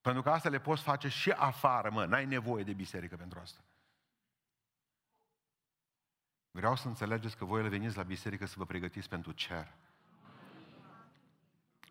Pentru 0.00 0.22
că 0.22 0.30
asta 0.30 0.48
le 0.48 0.60
poți 0.60 0.82
face 0.82 1.08
și 1.08 1.30
afară, 1.30 1.90
mă, 1.90 2.04
n-ai 2.04 2.24
nevoie 2.24 2.64
de 2.64 2.72
biserică 2.72 3.16
pentru 3.16 3.38
asta. 3.38 3.60
Vreau 6.50 6.76
să 6.76 6.88
înțelegeți 6.88 7.36
că 7.36 7.44
voi 7.44 7.62
le 7.62 7.68
veniți 7.68 7.96
la 7.96 8.02
biserică 8.02 8.46
să 8.46 8.54
vă 8.56 8.64
pregătiți 8.64 9.08
pentru 9.08 9.32
cer. 9.32 9.74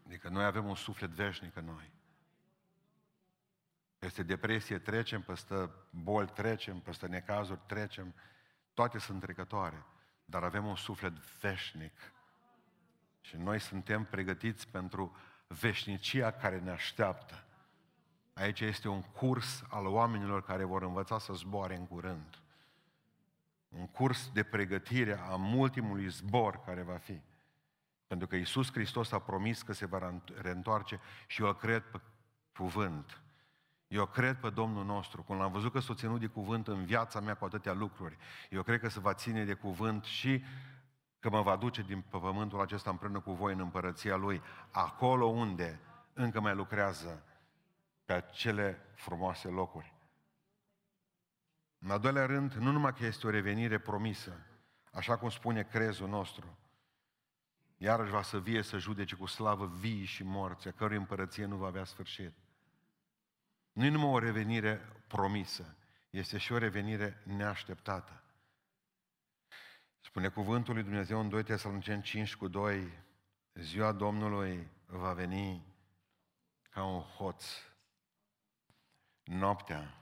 Adică 0.06 0.30
noi 0.30 0.44
avem 0.44 0.66
un 0.66 0.76
suflet 0.76 1.10
veșnic 1.10 1.56
în 1.56 1.66
noi. 1.66 1.92
Peste 4.00 4.24
depresie 4.24 4.80
trecem, 4.80 5.22
peste 5.22 5.70
boli 5.90 6.28
trecem, 6.28 6.80
peste 6.80 7.08
necazuri 7.08 7.60
trecem, 7.66 8.14
toate 8.74 9.00
sunt 9.00 9.22
trecătoare, 9.22 9.86
dar 10.26 10.44
avem 10.44 10.66
un 10.66 10.76
suflet 10.76 11.14
veșnic. 11.14 11.94
Și 13.22 13.38
noi 13.38 13.60
suntem 13.60 14.06
pregătiți 14.06 14.68
pentru 14.68 15.16
veșnicia 15.48 16.32
care 16.32 16.60
ne 16.60 16.70
așteaptă. 16.70 17.44
Aici 18.34 18.60
este 18.60 18.88
un 18.88 19.02
curs 19.02 19.64
al 19.70 19.86
oamenilor 19.86 20.44
care 20.44 20.64
vor 20.64 20.82
învăța 20.82 21.20
să 21.20 21.34
zboare 21.34 21.76
în 21.76 21.88
curând. 21.88 22.42
Un 23.70 23.88
curs 23.88 24.32
de 24.34 24.44
pregătire 24.44 25.20
a 25.20 25.36
ultimului 25.36 26.08
zbor 26.08 26.64
care 26.66 26.82
va 26.82 26.98
fi. 26.98 27.22
Pentru 28.08 28.28
că 28.28 28.36
Iisus 28.36 28.72
Hristos 28.72 29.12
a 29.12 29.20
promis 29.20 29.62
că 29.62 29.74
se 29.74 29.86
va 29.86 30.22
reîntoarce 30.42 31.00
și 31.28 31.44
eu 31.44 31.54
cred 31.54 31.84
pe 31.84 32.02
cuvânt. 32.54 33.22
Eu 33.90 34.06
cred 34.06 34.36
pe 34.36 34.50
Domnul 34.50 34.86
nostru. 34.86 35.24
Când 35.24 35.40
l-am 35.40 35.52
văzut 35.52 35.72
că 35.72 35.80
s-a 35.80 35.94
ținut 35.94 36.20
de 36.20 36.28
cuvânt 36.28 36.68
în 36.68 36.86
viața 36.86 37.20
mea 37.20 37.36
cu 37.36 37.46
atâtea 37.46 37.74
lucruri, 37.74 38.18
eu 38.50 38.64
cred 38.64 38.80
că 38.80 38.90
se 38.90 39.00
va 39.00 39.14
ține 39.14 39.46
de 39.46 39.54
cuvânt 39.54 40.04
și 40.04 40.44
că 41.20 41.30
mă 41.30 41.42
va 41.42 41.56
duce 41.56 41.82
din 41.82 42.02
pe 42.02 42.18
pământul 42.18 42.62
acesta 42.62 42.90
împreună 42.90 43.20
cu 43.20 43.32
voi 43.32 43.54
în 43.54 43.60
împărăția 43.60 44.16
Lui, 44.16 44.42
acolo 44.72 45.26
unde 45.26 45.80
încă 46.14 46.40
mai 46.40 46.56
lucrează 46.56 47.24
pe 48.06 48.14
acele 48.14 48.86
frumoase 48.96 49.48
locuri. 49.48 49.94
În 51.80 51.90
al 51.90 52.00
doilea 52.00 52.26
rând, 52.26 52.54
nu 52.54 52.72
numai 52.72 52.94
că 52.94 53.06
este 53.06 53.28
o 53.28 53.30
revenire 53.30 53.80
promisă, 53.80 54.46
așa 54.92 55.18
cum 55.18 55.30
spune 55.30 55.64
crezul 55.64 56.10
nostru, 56.10 56.58
iarăși 57.78 58.12
va 58.12 58.22
să 58.22 58.40
vie 58.40 58.62
să 58.62 58.78
judece 58.78 59.16
cu 59.16 59.26
slavă 59.26 59.66
vii 59.66 60.06
și 60.06 60.24
morți, 60.24 60.68
a 60.68 60.72
cărui 60.72 60.98
împărăție 60.98 61.46
nu 61.46 61.56
va 61.56 61.68
avea 61.68 61.84
sfârșit. 61.84 62.34
Nu 63.80 63.86
e 63.86 63.90
numai 63.90 64.10
o 64.10 64.20
revenire 64.20 64.76
promisă, 65.08 65.76
este 66.10 66.38
și 66.38 66.52
o 66.52 66.58
revenire 66.58 67.22
neașteptată. 67.26 68.24
Spune 70.00 70.30
cuvântul 70.30 70.74
lui 70.74 70.84
Dumnezeu 70.84 71.20
în 71.20 71.30
2 71.30 71.44
Tesaloniceni 71.44 72.02
5 72.02 72.36
cu 72.36 72.48
2, 72.48 72.92
ziua 73.54 73.92
Domnului 73.92 74.70
va 74.86 75.14
veni 75.14 75.66
ca 76.70 76.84
un 76.84 77.02
hoț. 77.02 77.46
Noaptea. 79.24 79.94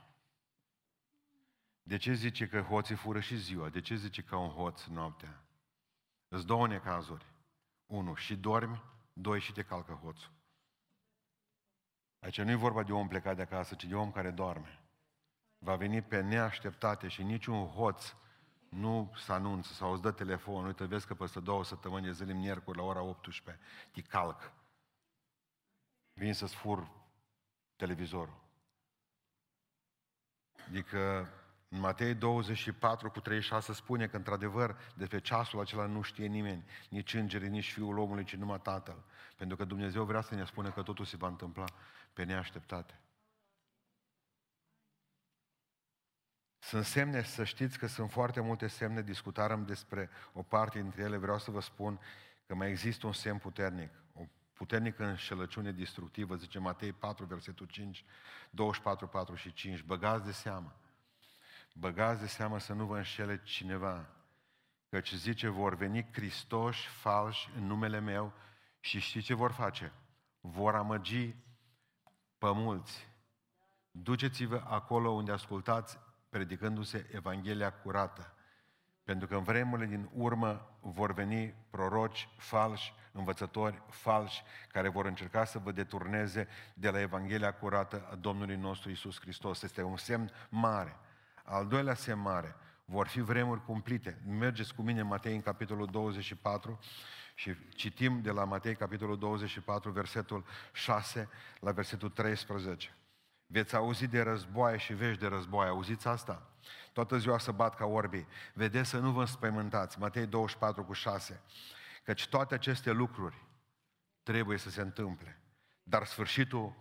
De 1.84 1.98
ce 1.98 2.14
zice 2.14 2.48
că 2.48 2.62
hoții 2.62 2.96
fură 2.96 3.20
și 3.20 3.38
ziua? 3.38 3.70
De 3.70 3.82
ce 3.82 3.96
zice 3.96 4.22
ca 4.22 4.38
un 4.38 4.50
hoț 4.50 4.86
noaptea? 4.86 5.44
Îți 6.28 6.46
două 6.46 6.68
necazuri. 6.68 7.26
Unu, 7.86 8.16
și 8.16 8.36
dormi, 8.36 8.84
doi, 9.14 9.40
și 9.40 9.52
te 9.52 9.64
calcă 9.64 9.94
hoțul. 9.94 10.37
Aici 12.20 12.42
nu 12.42 12.52
e 12.52 12.56
vorba 12.56 12.84
de 12.84 12.92
om 12.92 13.08
plecat 13.08 13.36
de 13.36 13.42
acasă, 13.42 13.76
ci 13.76 13.86
de 13.86 13.96
om 13.96 14.12
care 14.12 14.32
doarme. 14.32 14.80
Va 15.58 15.76
veni 15.76 16.02
pe 16.02 16.22
neașteptate 16.22 17.08
și 17.08 17.24
niciun 17.24 17.68
hoț 17.68 18.14
nu 18.70 19.14
se 19.16 19.32
anunță 19.32 19.74
sau 19.74 19.92
îți 19.92 20.02
dă 20.02 20.12
telefon, 20.12 20.66
uite, 20.66 20.86
vezi 20.86 21.08
că 21.08 21.14
peste 21.14 21.40
două 21.40 21.64
săptămâni 21.64 22.06
de 22.06 22.12
zile, 22.12 22.34
miercuri, 22.34 22.78
la 22.78 22.84
ora 22.84 23.02
18, 23.02 23.64
te 23.92 24.02
calc. 24.02 24.52
Vin 26.14 26.34
să-ți 26.34 26.56
fur 26.56 26.92
televizorul. 27.76 28.46
Adică 30.68 31.30
în 31.70 31.80
Matei 31.80 32.16
24 32.16 33.12
cu 33.12 33.20
36 33.20 33.74
spune 33.74 34.08
că 34.08 34.16
într-adevăr 34.18 34.78
despre 34.96 35.20
ceasul 35.20 35.60
acela 35.60 35.86
nu 35.86 36.02
știe 36.02 36.26
nimeni, 36.26 36.66
nici 36.90 37.14
îngerii, 37.14 37.50
nici 37.50 37.72
Fiul 37.72 37.98
omului, 37.98 38.24
ci 38.24 38.36
numai 38.36 38.60
Tatăl. 38.62 39.04
Pentru 39.36 39.58
că 39.58 39.66
Dumnezeu 39.66 40.04
vrea 40.04 40.22
să 40.22 40.36
ne 40.36 40.46
spună 40.46 40.72
că 40.72 40.82
totul 40.82 41.06
se 41.06 41.18
va 41.18 41.28
întâmpla 41.28 41.66
pe 42.18 42.24
neașteptate. 42.24 43.00
Sunt 46.60 46.86
semne, 46.86 47.24
să 47.24 47.44
știți 47.44 47.78
că 47.78 47.88
sunt 47.88 48.12
foarte 48.12 48.40
multe 48.40 48.68
semne, 48.68 49.02
discutarăm 49.02 49.66
despre 49.66 50.10
o 50.34 50.44
parte 50.44 50.82
dintre 50.82 51.02
ele, 51.02 51.18
vreau 51.18 51.40
să 51.40 51.52
vă 51.52 51.60
spun 51.60 52.00
că 52.46 52.56
mai 52.56 52.70
există 52.70 53.06
un 53.06 53.14
semn 53.14 53.38
puternic, 53.38 53.90
o 54.14 54.26
puternică 54.54 55.06
înșelăciune 55.06 55.72
destructivă, 55.72 56.36
zice 56.36 56.60
Matei 56.60 56.94
4, 56.94 57.26
versetul 57.26 57.66
5, 57.66 58.06
24, 58.50 59.08
4 59.08 59.36
și 59.36 59.54
5, 59.54 59.84
băgați 59.84 60.26
de 60.26 60.32
seamă, 60.32 60.76
băgați 61.74 62.22
de 62.22 62.28
seamă 62.28 62.60
să 62.60 62.74
nu 62.74 62.86
vă 62.86 62.98
înșele 62.98 63.42
cineva, 63.44 64.10
căci 64.90 65.14
zice, 65.14 65.48
vor 65.48 65.76
veni 65.76 66.04
cristoși 66.04 66.88
falși 66.88 67.50
în 67.56 67.66
numele 67.66 68.00
meu 68.00 68.34
și 68.80 69.00
știți 69.00 69.26
ce 69.26 69.34
vor 69.34 69.52
face? 69.52 69.92
Vor 70.40 70.76
amăgi 70.76 71.46
pe 72.38 72.52
mulți. 72.54 73.08
Duceți-vă 73.92 74.64
acolo 74.68 75.10
unde 75.10 75.32
ascultați 75.32 76.00
predicându-se 76.30 77.10
Evanghelia 77.12 77.74
curată. 77.74 78.34
Pentru 79.04 79.28
că 79.28 79.36
în 79.36 79.44
vremurile 79.44 79.88
din 79.88 80.10
urmă 80.14 80.78
vor 80.82 81.14
veni 81.14 81.54
proroci 81.70 82.30
falși, 82.38 82.94
învățători 83.12 83.82
falși, 83.90 84.44
care 84.68 84.90
vor 84.90 85.06
încerca 85.06 85.46
să 85.46 85.60
vă 85.60 85.72
deturneze 85.72 86.48
de 86.74 86.90
la 86.90 87.00
Evanghelia 87.00 87.54
curată 87.54 88.08
a 88.12 88.16
Domnului 88.16 88.56
nostru 88.56 88.90
Isus 88.90 89.20
Hristos. 89.20 89.62
Este 89.62 89.82
un 89.82 89.98
semn 89.98 90.32
mare. 90.50 91.00
Al 91.44 91.68
doilea 91.68 91.94
semn 91.94 92.22
mare, 92.22 92.56
vor 92.86 93.08
fi 93.08 93.20
vremuri 93.20 93.66
cumplite. 93.66 94.22
Mergeți 94.28 94.76
cu 94.76 94.82
mine 94.82 95.00
în 95.00 95.08
Matei 95.08 95.36
în 95.36 95.42
capitolul 95.42 95.86
24 95.86 96.80
și 97.38 97.56
citim 97.70 98.22
de 98.22 98.32
la 98.32 98.44
Matei, 98.44 98.76
capitolul 98.76 99.18
24, 99.18 99.92
versetul 99.92 100.46
6 100.72 101.30
la 101.60 101.72
versetul 101.72 102.10
13. 102.10 102.96
Veți 103.46 103.76
auzi 103.76 104.08
de 104.08 104.22
războaie 104.22 104.78
și 104.78 104.94
vești 104.94 105.20
de 105.20 105.28
războaie. 105.28 105.70
Auziți 105.70 106.08
asta? 106.08 106.50
Toată 106.94 107.18
ziua 107.18 107.38
să 107.38 107.52
bat 107.52 107.76
ca 107.76 107.86
orbii. 107.86 108.28
Vedeți 108.54 108.90
să 108.90 109.00
nu 109.00 109.12
vă 109.12 109.20
înspăimântați. 109.20 110.00
Matei 110.00 110.26
24 110.26 110.84
cu 110.84 110.94
6. 110.94 111.42
Căci 112.04 112.28
toate 112.28 112.54
aceste 112.54 112.92
lucruri 112.92 113.46
trebuie 114.24 114.58
să 114.58 114.70
se 114.70 114.82
întâmple. 114.82 115.42
Dar 115.84 116.06
sfârșitul 116.06 116.76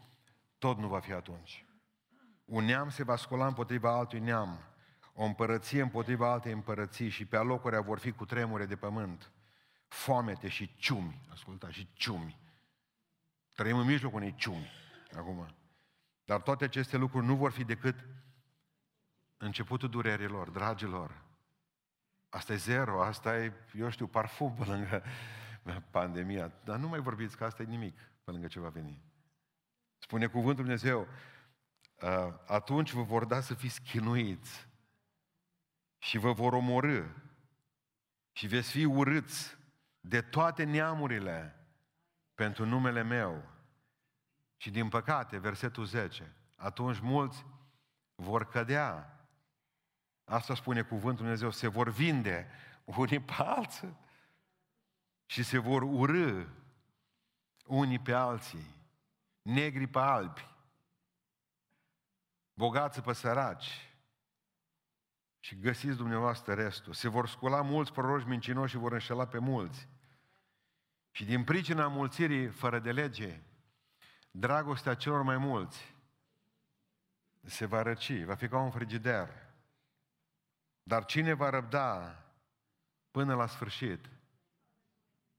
tot 0.59 0.79
nu 0.79 0.89
va 0.89 1.01
fi 1.01 1.13
atunci. 1.13 1.65
Un 2.45 2.65
neam 2.65 2.89
se 2.89 3.05
va 3.05 3.17
scola 3.17 3.47
împotriva 3.47 3.97
altui 3.97 4.21
neam, 4.21 4.59
o 5.15 5.25
împărăție 5.25 5.83
împotriva 5.83 6.33
altei 6.33 6.53
împărății 6.53 7.09
și 7.09 7.25
pe 7.25 7.37
alocurile 7.37 7.81
vor 7.81 7.99
fi 7.99 8.13
cu 8.13 8.25
tremure 8.25 8.67
de 8.67 8.77
pământ, 8.77 9.31
foamete 9.89 10.49
și 10.49 10.77
ciumi, 10.77 11.27
asculta, 11.33 11.71
și 11.71 11.89
ciumi. 11.93 12.39
Trăim 13.55 13.79
în 13.79 13.87
mijlocul 13.87 14.19
unei 14.19 14.35
ciumi, 14.35 14.71
acum. 15.17 15.55
Dar 16.25 16.41
toate 16.41 16.65
aceste 16.65 16.97
lucruri 16.97 17.27
nu 17.27 17.37
vor 17.37 17.53
fi 17.53 17.65
decât 17.65 18.05
începutul 19.37 19.89
durerilor, 19.89 20.51
dragilor. 20.51 21.25
Asta 22.29 22.53
e 22.53 22.57
zero, 22.57 23.03
asta 23.03 23.39
e, 23.39 23.53
eu 23.75 23.91
știu, 23.91 24.07
parfum 24.07 24.55
pe 24.55 24.65
lângă 24.65 25.03
pandemia. 25.91 26.53
Dar 26.65 26.79
nu 26.79 26.89
mai 26.89 27.01
vorbiți 27.01 27.37
că 27.37 27.45
asta 27.45 27.63
e 27.63 27.67
nimic 27.67 27.99
pe 28.25 28.31
lângă 28.31 28.47
ce 28.47 28.61
va 28.61 28.69
veni. 28.69 29.03
Spune 29.99 30.27
cuvântul 30.27 30.65
Dumnezeu, 30.65 31.09
atunci 32.47 32.93
vă 32.93 33.03
vor 33.03 33.25
da 33.25 33.41
să 33.41 33.55
fiți 33.55 33.83
chinuiți 33.83 34.69
și 35.99 36.19
vă 36.19 36.33
vor 36.33 36.53
omorâ 36.53 37.05
și 38.33 38.47
veți 38.47 38.71
fi 38.71 38.85
urâți 38.85 39.57
de 40.09 40.23
toate 40.23 40.65
neamurile 40.65 41.67
pentru 42.35 42.65
numele 42.65 43.03
meu. 43.03 43.45
Și 44.57 44.71
din 44.71 44.89
păcate, 44.89 45.39
versetul 45.39 45.85
10, 45.85 46.37
atunci 46.57 46.99
mulți 46.99 47.47
vor 48.15 48.49
cădea. 48.49 49.21
Asta 50.25 50.55
spune 50.55 50.83
cuvântul 50.83 51.25
Dumnezeu, 51.25 51.51
se 51.51 51.69
vor 51.69 51.89
vinde 51.89 52.51
unii 52.85 53.21
pe 53.21 53.33
alții 53.39 53.97
și 55.27 55.43
se 55.43 55.59
vor 55.59 55.83
urâ 55.83 56.47
unii 57.67 57.99
pe 57.99 58.13
alții, 58.13 58.75
negri 59.43 59.87
pe 59.87 59.99
albi, 59.99 60.55
bogați 62.53 63.03
pe 63.03 63.13
săraci. 63.13 63.91
Și 65.39 65.59
găsiți 65.59 65.97
dumneavoastră 65.97 66.55
restul. 66.55 66.93
Se 66.93 67.09
vor 67.09 67.29
scula 67.29 67.63
mulți 67.63 67.93
proroși 67.93 68.27
mincinoși 68.27 68.73
și 68.73 68.79
vor 68.79 68.93
înșela 68.93 69.27
pe 69.27 69.39
mulți. 69.39 69.89
Și 71.17 71.25
din 71.25 71.45
pricina 71.45 71.87
mulțirii 71.87 72.49
fără 72.49 72.79
de 72.79 72.93
lege, 72.93 73.41
dragostea 74.31 74.95
celor 74.95 75.23
mai 75.23 75.37
mulți 75.37 75.95
se 77.43 77.67
va 77.67 77.83
răci, 77.83 78.23
va 78.23 78.35
fi 78.35 78.49
ca 78.49 78.59
un 78.59 78.71
frigider. 78.71 79.29
Dar 80.83 81.05
cine 81.05 81.33
va 81.33 81.51
răbda 81.51 82.19
până 83.11 83.35
la 83.35 83.47
sfârșit, 83.47 84.05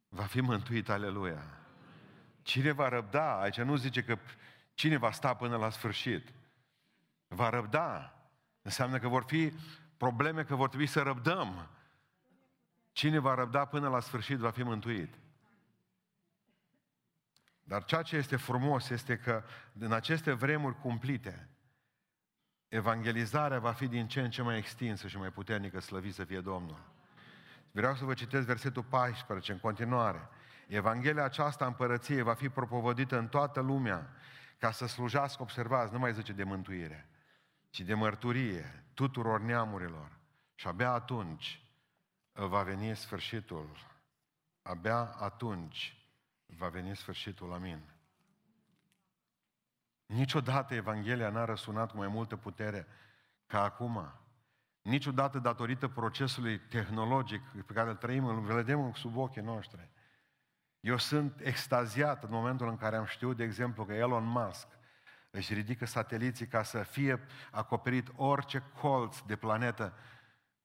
va 0.10 0.24
fi 0.24 0.42
mântuit, 0.42 0.90
aleluia. 0.90 1.44
Cine 2.42 2.72
va 2.72 2.88
răbda, 2.88 3.42
aici 3.42 3.62
nu 3.62 3.76
zice 3.76 4.04
că 4.04 4.18
cine 4.74 4.98
va 4.98 5.12
sta 5.12 5.34
până 5.34 5.58
la 5.58 5.70
sfârșit, 5.70 6.34
va 7.28 7.50
răbda. 7.50 8.14
Înseamnă 8.62 9.00
că 9.00 9.08
vor 9.08 9.24
fi 9.24 9.54
probleme, 9.98 10.44
că 10.44 10.56
vor 10.56 10.68
trebui 10.68 10.88
să 10.88 11.02
răbdăm. 11.02 11.70
Cine 12.92 13.20
va 13.20 13.34
răbda 13.34 13.66
până 13.66 13.90
la 13.90 14.00
sfârșit 14.00 14.38
va 14.38 14.52
fi 14.52 14.64
mântuit. 14.64 15.16
Dar 17.68 17.84
ceea 17.84 18.02
ce 18.02 18.16
este 18.16 18.36
frumos 18.36 18.90
este 18.90 19.18
că 19.18 19.44
în 19.80 19.92
aceste 19.92 20.32
vremuri 20.32 20.80
cumplite, 20.80 21.50
evangelizarea 22.68 23.60
va 23.60 23.72
fi 23.72 23.88
din 23.88 24.08
ce 24.08 24.22
în 24.22 24.30
ce 24.30 24.42
mai 24.42 24.58
extinsă 24.58 25.08
și 25.08 25.18
mai 25.18 25.30
puternică, 25.30 25.80
slăvit 25.80 26.14
să 26.14 26.24
fie 26.24 26.40
Domnul. 26.40 26.80
Vreau 27.72 27.96
să 27.96 28.06
vă 28.06 28.14
citesc 28.14 28.46
versetul 28.46 28.84
14 28.84 29.52
în 29.52 29.60
continuare. 29.60 30.30
Evanghelia 30.68 31.24
aceasta 31.24 31.66
împărăției 31.66 32.22
va 32.22 32.34
fi 32.34 32.50
propovădită 32.50 33.18
în 33.18 33.28
toată 33.28 33.60
lumea 33.60 34.10
ca 34.58 34.72
să 34.72 34.88
slujească, 34.88 35.42
observați, 35.42 35.94
nu 35.94 36.00
mai 36.00 36.14
zice 36.14 36.34
de 36.34 36.44
mântuire, 36.44 37.10
ci 37.70 37.82
de 37.82 37.94
mărturie 37.94 38.84
tuturor 38.94 39.42
neamurilor. 39.42 40.20
Și 40.56 40.68
abia 40.68 40.92
atunci 40.92 41.62
va 42.32 42.64
veni 42.64 42.96
sfârșitul. 42.96 43.70
Abia 44.62 45.16
atunci 45.20 45.97
va 46.56 46.68
veni 46.68 46.96
sfârșitul. 46.96 47.54
Amin. 47.54 47.80
Niciodată 50.06 50.74
Evanghelia 50.74 51.30
n-a 51.30 51.46
răsunat 51.46 51.92
cu 51.92 51.98
mai 51.98 52.08
multă 52.08 52.36
putere 52.36 52.88
ca 53.46 53.64
acum. 53.64 54.12
Niciodată 54.82 55.40
datorită 55.40 55.88
procesului 55.88 56.60
tehnologic 56.60 57.42
pe 57.66 57.74
care 57.74 57.90
îl 57.90 57.96
trăim, 57.96 58.26
îl 58.26 58.42
vedem 58.42 58.94
sub 58.94 59.18
ochii 59.18 59.42
noștri. 59.42 59.90
Eu 60.80 60.98
sunt 60.98 61.40
extaziat 61.40 62.24
în 62.24 62.30
momentul 62.32 62.68
în 62.68 62.78
care 62.78 62.96
am 62.96 63.06
știut, 63.06 63.38
de 63.38 63.44
exemplu, 63.44 63.86
că 63.86 63.94
Elon 63.94 64.26
Musk 64.26 64.68
își 65.32 65.54
ridică 65.54 65.86
sateliții 65.86 66.48
ca 66.48 66.64
să 66.64 66.84
fie 66.84 67.26
acoperit 67.52 68.08
orice 68.16 68.60
colț 68.60 69.20
de 69.20 69.36
planetă 69.36 69.94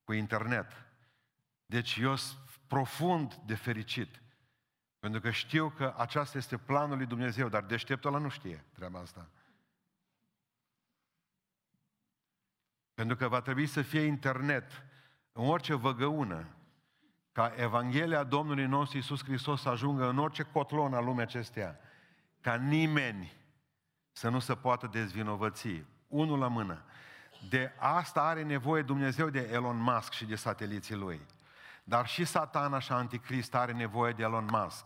cu 0.03 0.13
internet. 0.13 0.85
Deci 1.65 1.97
eu 1.97 2.15
sunt 2.15 2.39
profund 2.67 3.33
de 3.35 3.55
fericit. 3.55 4.22
Pentru 5.03 5.21
că 5.21 5.31
știu 5.31 5.69
că 5.69 5.93
aceasta 5.97 6.37
este 6.37 6.57
planul 6.57 6.97
lui 6.97 7.05
Dumnezeu, 7.05 7.47
dar 7.47 7.63
deșteptul 7.63 8.13
ăla 8.13 8.23
nu 8.23 8.29
știe 8.29 8.63
treaba 8.73 8.99
asta. 8.99 9.29
Pentru 12.93 13.15
că 13.15 13.27
va 13.27 13.41
trebui 13.41 13.65
să 13.65 13.81
fie 13.81 14.01
internet 14.01 14.83
în 15.31 15.45
orice 15.45 15.73
văgăună, 15.73 16.47
ca 17.31 17.53
Evanghelia 17.55 18.23
Domnului 18.23 18.65
nostru 18.65 18.97
Iisus 18.97 19.23
Hristos 19.23 19.61
să 19.61 19.69
ajungă 19.69 20.09
în 20.09 20.17
orice 20.17 20.43
cotlon 20.43 20.93
al 20.93 21.05
lumii 21.05 21.21
acesteia, 21.21 21.79
ca 22.41 22.55
nimeni 22.55 23.33
să 24.11 24.29
nu 24.29 24.39
se 24.39 24.55
poată 24.55 24.87
dezvinovăți. 24.87 25.83
Unul 26.07 26.39
la 26.39 26.47
mână. 26.47 26.85
De 27.49 27.73
asta 27.77 28.23
are 28.23 28.43
nevoie 28.43 28.81
Dumnezeu 28.81 29.29
de 29.29 29.49
Elon 29.51 29.77
Musk 29.77 30.11
și 30.11 30.25
de 30.25 30.35
sateliții 30.35 30.95
lui. 30.95 31.21
Dar 31.83 32.07
și 32.07 32.25
satana 32.25 32.79
și 32.79 32.91
anticrist 32.91 33.55
are 33.55 33.71
nevoie 33.71 34.13
de 34.13 34.23
Elon 34.23 34.47
Musk. 34.51 34.85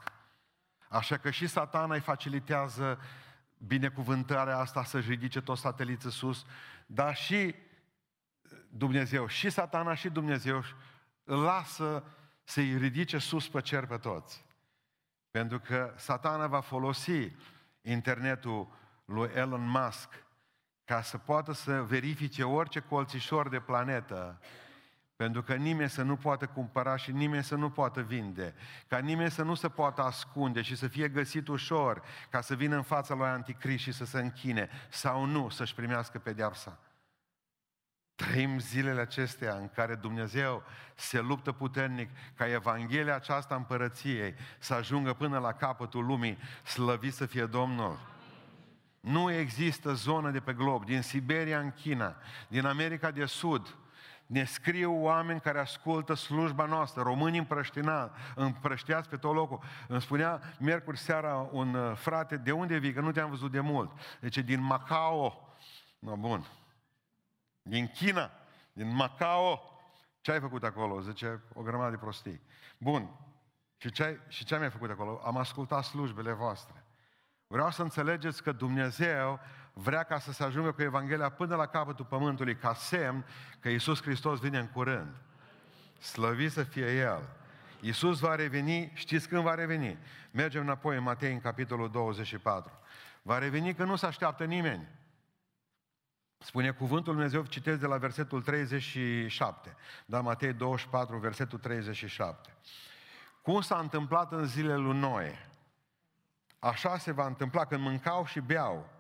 Așa 0.90 1.18
că 1.18 1.30
și 1.30 1.48
satana 1.48 1.94
îi 1.94 2.00
facilitează 2.00 3.00
binecuvântarea 3.58 4.58
asta 4.58 4.84
să-și 4.84 5.10
ridice 5.10 5.42
toți 5.42 5.62
sateliții 5.62 6.12
sus, 6.12 6.46
dar 6.86 7.16
și 7.16 7.56
Dumnezeu, 8.70 9.28
și 9.28 9.50
satana 9.50 9.94
și 9.94 10.10
Dumnezeu 10.10 10.64
îl 11.24 11.42
lasă 11.42 12.04
să-i 12.44 12.78
ridice 12.78 13.18
sus 13.18 13.50
pe 13.50 13.62
cer 13.62 13.86
pe 13.86 13.98
toți. 13.98 14.46
Pentru 15.32 15.60
că 15.60 15.94
satana 15.96 16.48
va 16.48 16.60
folosi 16.60 17.32
internetul 17.82 18.68
lui 19.06 19.32
Elon 19.34 19.70
Musk 19.70 20.26
ca 20.86 21.02
să 21.02 21.18
poată 21.18 21.52
să 21.52 21.84
verifice 21.84 22.44
orice 22.44 22.80
colțișor 22.80 23.50
de 23.50 23.60
planetă 23.60 24.40
pentru 25.18 25.44
că 25.44 25.56
nimeni 25.56 25.90
să 25.90 26.02
nu 26.02 26.16
poată 26.16 26.46
cumpăra 26.46 26.96
și 26.96 27.12
nimeni 27.12 27.44
să 27.44 27.56
nu 27.56 27.70
poată 27.70 28.02
vinde. 28.02 28.54
Ca 28.88 28.98
nimeni 28.98 29.32
să 29.32 29.44
nu 29.44 29.56
se 29.56 29.70
poată 29.70 30.02
ascunde 30.02 30.62
și 30.62 30.76
să 30.76 30.88
fie 30.88 31.08
găsit 31.08 31.48
ușor 31.48 32.04
ca 32.30 32.42
să 32.42 32.56
vină 32.56 32.76
în 32.76 32.82
fața 32.82 33.14
lui 33.14 33.28
Anticrist 33.28 33.84
și 33.84 33.92
să 33.92 34.06
se 34.06 34.20
închine 34.20 34.70
sau 34.90 35.26
nu 35.26 35.50
să-și 35.50 35.76
primească 35.76 36.20
pedeapsa. 36.20 36.80
Trăim 38.16 38.60
zilele 38.60 39.02
acestea 39.02 39.56
în 39.56 39.70
care 39.70 39.96
Dumnezeu 39.96 40.64
se 40.96 41.20
luptă 41.20 41.52
puternic 41.52 42.10
ca 42.36 42.52
Evanghelia 42.52 43.16
aceasta 43.16 43.56
împărăției 43.56 44.36
să 44.60 44.74
ajungă 44.74 45.14
până 45.14 45.40
la 45.40 45.54
capătul 45.54 46.06
lumii, 46.06 46.38
slăvit 46.64 47.14
să 47.14 47.26
fie 47.26 47.46
Domnul. 47.46 48.00
Nu 49.00 49.32
există 49.32 49.94
zonă 49.94 50.32
de 50.32 50.40
pe 50.40 50.54
glob, 50.54 50.86
din 50.86 51.02
Siberia 51.02 51.60
în 51.60 51.72
China, 51.72 52.16
din 52.48 52.66
America 52.66 53.12
de 53.12 53.26
Sud, 53.26 53.76
ne 54.28 54.44
scriu 54.44 55.04
oameni 55.04 55.40
care 55.40 55.60
ascultă 55.60 56.14
slujba 56.14 56.66
noastră, 56.66 57.02
români 57.02 57.48
împrăștiați 58.36 59.10
pe 59.10 59.18
tot 59.18 59.34
locul. 59.34 59.60
Îmi 59.88 60.02
spunea 60.02 60.42
miercuri 60.60 60.98
seara 60.98 61.50
un 61.52 61.74
uh, 61.74 61.96
frate, 61.96 62.38
de 62.38 62.52
unde 62.52 62.78
vii? 62.78 62.94
Că 62.94 63.02
nu 63.02 63.12
te-am 63.12 63.30
văzut 63.30 63.52
de 63.52 63.60
mult. 63.60 63.92
Deci 64.20 64.38
din 64.38 64.62
Macao. 64.62 65.56
No, 66.00 66.16
bun. 66.16 66.46
Din 67.62 67.88
China, 67.88 68.32
din 68.74 68.96
Macao. 68.96 69.62
Ce 70.22 70.32
ai 70.32 70.40
făcut 70.40 70.64
acolo? 70.64 71.00
Zice, 71.02 71.42
o 71.54 71.62
grămadă 71.62 71.90
de 71.90 71.98
prostii. 71.98 72.42
Bun. 72.78 73.10
Și 73.78 73.92
ce, 73.92 74.04
ai, 74.04 74.20
și 74.28 74.46
ce 74.46 74.54
am 74.54 74.60
mai 74.60 74.70
făcut 74.70 74.90
acolo? 74.90 75.22
Am 75.26 75.38
ascultat 75.38 75.84
slujbele 75.84 76.32
voastre. 76.32 76.86
Vreau 77.48 77.72
să 77.72 77.82
înțelegeți 77.82 78.44
că 78.44 78.52
Dumnezeu 78.52 79.40
vrea 79.78 80.04
ca 80.04 80.20
să 80.20 80.32
se 80.32 80.44
ajungă 80.44 80.72
cu 80.72 80.82
Evanghelia 80.82 81.30
până 81.30 81.56
la 81.56 81.66
capătul 81.66 82.06
pământului, 82.06 82.56
ca 82.56 82.74
semn 82.74 83.26
că 83.60 83.70
Iisus 83.70 84.02
Hristos 84.02 84.40
vine 84.40 84.60
în 84.60 84.68
curând. 84.68 85.16
Slăvit 86.00 86.52
să 86.52 86.64
fie 86.64 86.96
El. 86.96 87.22
Iisus 87.82 88.20
va 88.20 88.36
reveni, 88.36 88.92
știți 88.94 89.28
când 89.28 89.44
va 89.44 89.54
reveni? 89.54 89.98
Mergem 90.32 90.62
înapoi 90.62 90.98
în 90.98 91.04
Matei, 91.04 91.34
în 91.34 91.40
capitolul 91.40 91.90
24. 91.90 92.80
Va 93.22 93.38
reveni 93.38 93.74
că 93.74 93.84
nu 93.84 93.96
se 93.96 94.06
așteaptă 94.06 94.44
nimeni. 94.44 94.88
Spune 96.38 96.72
cuvântul 96.72 97.14
Lui 97.14 97.22
Dumnezeu, 97.22 97.52
citesc 97.52 97.80
de 97.80 97.86
la 97.86 97.98
versetul 97.98 98.42
37, 98.42 99.76
da, 100.06 100.22
Matei 100.22 100.54
24, 100.54 101.18
versetul 101.18 101.60
37. 101.60 102.56
Cum 103.42 103.62
s-a 103.62 103.78
întâmplat 103.78 104.32
în 104.32 104.46
zilele 104.46 104.76
lui 104.76 105.00
Noe? 105.00 105.50
Așa 106.60 106.98
se 106.98 107.12
va 107.12 107.26
întâmpla 107.26 107.66
când 107.66 107.82
mâncau 107.82 108.26
și 108.26 108.40
beau. 108.40 108.97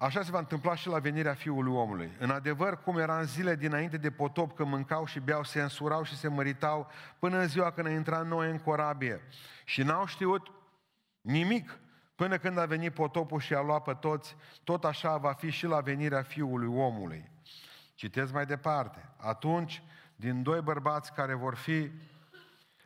Așa 0.00 0.22
se 0.22 0.30
va 0.30 0.38
întâmpla 0.38 0.74
și 0.74 0.88
la 0.88 0.98
venirea 0.98 1.34
Fiului 1.34 1.72
Omului. 1.72 2.10
În 2.18 2.30
adevăr, 2.30 2.82
cum 2.82 2.98
era 2.98 3.18
în 3.18 3.26
zile 3.26 3.56
dinainte 3.56 3.96
de 3.96 4.10
potop, 4.10 4.56
când 4.56 4.68
mâncau 4.68 5.04
și 5.04 5.20
beau, 5.20 5.44
se 5.44 5.60
însurau 5.60 6.02
și 6.02 6.16
se 6.16 6.28
măritau, 6.28 6.90
până 7.18 7.38
în 7.38 7.48
ziua 7.48 7.70
când 7.72 7.86
a 7.86 7.90
intrat 7.90 8.26
noi 8.26 8.50
în 8.50 8.58
corabie. 8.58 9.20
Și 9.64 9.82
n-au 9.82 10.06
știut 10.06 10.50
nimic 11.20 11.78
până 12.14 12.38
când 12.38 12.58
a 12.58 12.66
venit 12.66 12.94
potopul 12.94 13.40
și 13.40 13.54
a 13.54 13.60
luat 13.60 13.82
pe 13.82 13.94
toți, 13.94 14.36
tot 14.64 14.84
așa 14.84 15.16
va 15.16 15.32
fi 15.32 15.50
și 15.50 15.66
la 15.66 15.80
venirea 15.80 16.22
Fiului 16.22 16.76
Omului. 16.76 17.30
Citesc 17.94 18.32
mai 18.32 18.46
departe. 18.46 19.08
Atunci, 19.16 19.82
din 20.16 20.42
doi 20.42 20.60
bărbați 20.60 21.12
care 21.12 21.34
vor 21.34 21.54
fi 21.54 21.90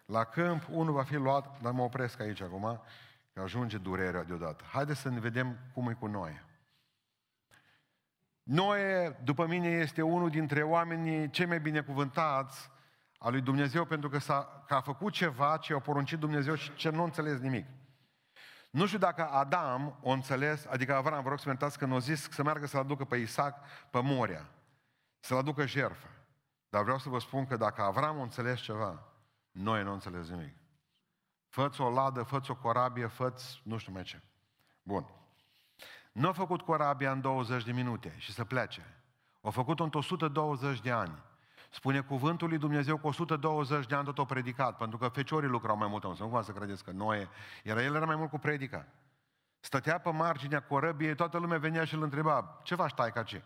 la 0.06 0.24
câmp, 0.24 0.62
unul 0.70 0.92
va 0.92 1.02
fi 1.02 1.16
luat, 1.16 1.60
dar 1.60 1.72
mă 1.72 1.82
opresc 1.82 2.20
aici 2.20 2.40
acum, 2.40 2.80
că 3.32 3.40
ajunge 3.40 3.78
durerea 3.78 4.24
deodată. 4.24 4.64
Haideți 4.72 5.00
să 5.00 5.08
ne 5.08 5.20
vedem 5.20 5.58
cum 5.74 5.88
e 5.88 5.92
cu 5.92 6.06
noi. 6.06 6.50
Noe, 8.42 9.16
după 9.24 9.46
mine, 9.46 9.68
este 9.68 10.02
unul 10.02 10.30
dintre 10.30 10.62
oamenii 10.62 11.30
cei 11.30 11.46
mai 11.46 11.60
binecuvântați 11.60 12.70
a 13.18 13.28
lui 13.28 13.40
Dumnezeu 13.40 13.84
pentru 13.84 14.08
că, 14.08 14.18
s-a, 14.18 14.64
că 14.66 14.74
a 14.74 14.80
făcut 14.80 15.12
ceva 15.12 15.56
ce 15.56 15.74
a 15.74 15.78
poruncit 15.78 16.18
Dumnezeu 16.18 16.54
și 16.54 16.74
ce 16.74 16.90
nu 16.90 17.02
înțeles 17.02 17.38
nimic. 17.38 17.66
Nu 18.70 18.86
știu 18.86 18.98
dacă 18.98 19.28
Adam 19.28 19.98
o 20.02 20.10
înțeles, 20.10 20.66
adică 20.66 20.94
Avram, 20.94 21.22
vă 21.22 21.28
rog 21.28 21.38
să 21.38 21.56
mă 21.60 21.68
că 21.68 21.86
nu 21.86 21.94
a 21.94 21.98
zis 21.98 22.30
să 22.30 22.42
meargă 22.42 22.66
să-l 22.66 22.80
aducă 22.80 23.04
pe 23.04 23.16
Isaac 23.16 23.54
pe 23.90 24.00
Moria, 24.00 24.48
să-l 25.20 25.36
aducă 25.36 25.66
jertfă. 25.66 26.08
Dar 26.68 26.82
vreau 26.82 26.98
să 26.98 27.08
vă 27.08 27.18
spun 27.18 27.46
că 27.46 27.56
dacă 27.56 27.82
Avram 27.82 28.18
o 28.18 28.22
înțeles 28.22 28.60
ceva, 28.60 29.02
noi 29.50 29.82
nu 29.82 29.92
înțeles 29.92 30.28
nimic. 30.28 30.54
Făți 31.48 31.80
o 31.80 31.90
ladă, 31.90 32.22
făți 32.22 32.50
o 32.50 32.56
corabie, 32.56 33.06
făți 33.06 33.60
nu 33.64 33.76
știu 33.76 33.92
mai 33.92 34.02
ce. 34.02 34.22
Bun. 34.82 35.21
Nu 36.12 36.28
a 36.28 36.32
făcut 36.32 36.60
corabia 36.60 37.12
în 37.12 37.20
20 37.20 37.64
de 37.64 37.72
minute 37.72 38.14
și 38.18 38.32
să 38.32 38.44
plece. 38.44 38.86
A 39.40 39.50
făcut-o 39.50 39.84
în 39.84 39.90
120 39.92 40.80
de 40.80 40.90
ani. 40.90 41.22
Spune 41.70 42.00
cuvântul 42.00 42.48
lui 42.48 42.58
Dumnezeu 42.58 42.96
că 42.96 43.06
120 43.06 43.86
de 43.86 43.94
ani 43.94 44.04
tot 44.04 44.18
o 44.18 44.24
predicat, 44.24 44.76
pentru 44.76 44.98
că 44.98 45.08
feciorii 45.08 45.48
lucrau 45.48 45.76
mai 45.76 45.88
mult, 45.88 46.18
nu 46.18 46.28
vă 46.28 46.42
să 46.42 46.52
credeți 46.52 46.84
că 46.84 46.90
Noe, 46.90 47.28
era, 47.62 47.82
el 47.82 47.94
era 47.94 48.04
mai 48.04 48.16
mult 48.16 48.30
cu 48.30 48.38
predica. 48.38 48.86
Stătea 49.60 49.98
pe 49.98 50.10
marginea 50.10 50.62
corăbiei, 50.62 51.14
toată 51.14 51.38
lumea 51.38 51.58
venea 51.58 51.84
și 51.84 51.94
îl 51.94 52.02
întreba, 52.02 52.60
ce 52.62 52.74
faci 52.74 52.94
taica 52.94 53.22
ce? 53.22 53.42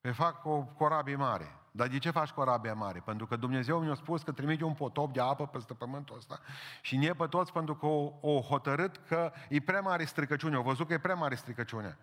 Pe 0.00 0.10
fac 0.10 0.44
o 0.44 0.62
corabie 0.62 1.16
mare. 1.16 1.54
Dar 1.70 1.88
de 1.88 1.98
ce 1.98 2.10
faci 2.10 2.30
corabia 2.30 2.74
mare? 2.74 3.02
Pentru 3.04 3.26
că 3.26 3.36
Dumnezeu 3.36 3.80
mi-a 3.80 3.94
spus 3.94 4.22
că 4.22 4.32
trimite 4.32 4.64
un 4.64 4.74
potop 4.74 5.12
de 5.12 5.20
apă 5.20 5.46
peste 5.46 5.74
pământul 5.74 6.16
ăsta 6.16 6.40
și 6.80 6.96
ne 6.96 7.12
pe 7.12 7.26
toți 7.26 7.52
pentru 7.52 7.76
că 7.76 7.86
o, 7.86 8.12
o 8.20 8.40
hotărât 8.40 8.96
că 8.96 9.32
e 9.48 9.60
prea 9.60 9.80
mare 9.80 10.04
stricăciune. 10.04 10.56
Au 10.56 10.62
văzut 10.62 10.86
că 10.86 10.92
e 10.92 10.98
prea 10.98 11.14
mare 11.14 11.34
stricăciune. 11.34 11.98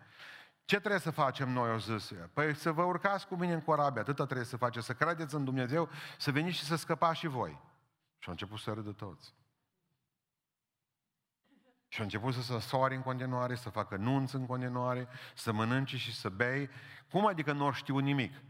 Ce 0.64 0.78
trebuie 0.78 1.00
să 1.00 1.10
facem 1.10 1.50
noi, 1.50 1.70
o 1.70 1.78
zis? 1.78 2.12
Păi 2.32 2.54
să 2.54 2.72
vă 2.72 2.82
urcați 2.82 3.26
cu 3.26 3.34
mine 3.34 3.52
în 3.52 3.60
corabie, 3.60 4.00
atâta 4.00 4.24
trebuie 4.24 4.46
să 4.46 4.56
faceți, 4.56 4.86
să 4.86 4.92
credeți 4.92 5.34
în 5.34 5.44
Dumnezeu, 5.44 5.88
să 6.18 6.30
veniți 6.30 6.56
și 6.56 6.64
să 6.64 6.76
scăpați 6.76 7.18
și 7.18 7.26
voi. 7.26 7.50
Și 8.18 8.28
au 8.28 8.32
început 8.32 8.58
să 8.58 8.72
râdă 8.72 8.92
toți. 8.92 9.34
Și 11.88 11.98
au 11.98 12.04
început 12.04 12.34
să 12.34 12.42
se 12.42 12.58
soare 12.58 12.94
în 12.94 13.02
continuare, 13.02 13.54
să 13.54 13.70
facă 13.70 13.96
nunți 13.96 14.34
în 14.34 14.46
continuare, 14.46 15.08
să 15.34 15.52
mănânce 15.52 15.96
și 15.96 16.14
să 16.14 16.28
bei. 16.28 16.70
Cum 17.10 17.26
adică 17.26 17.52
nu 17.52 17.72
știu 17.72 17.98
nimic? 17.98 18.42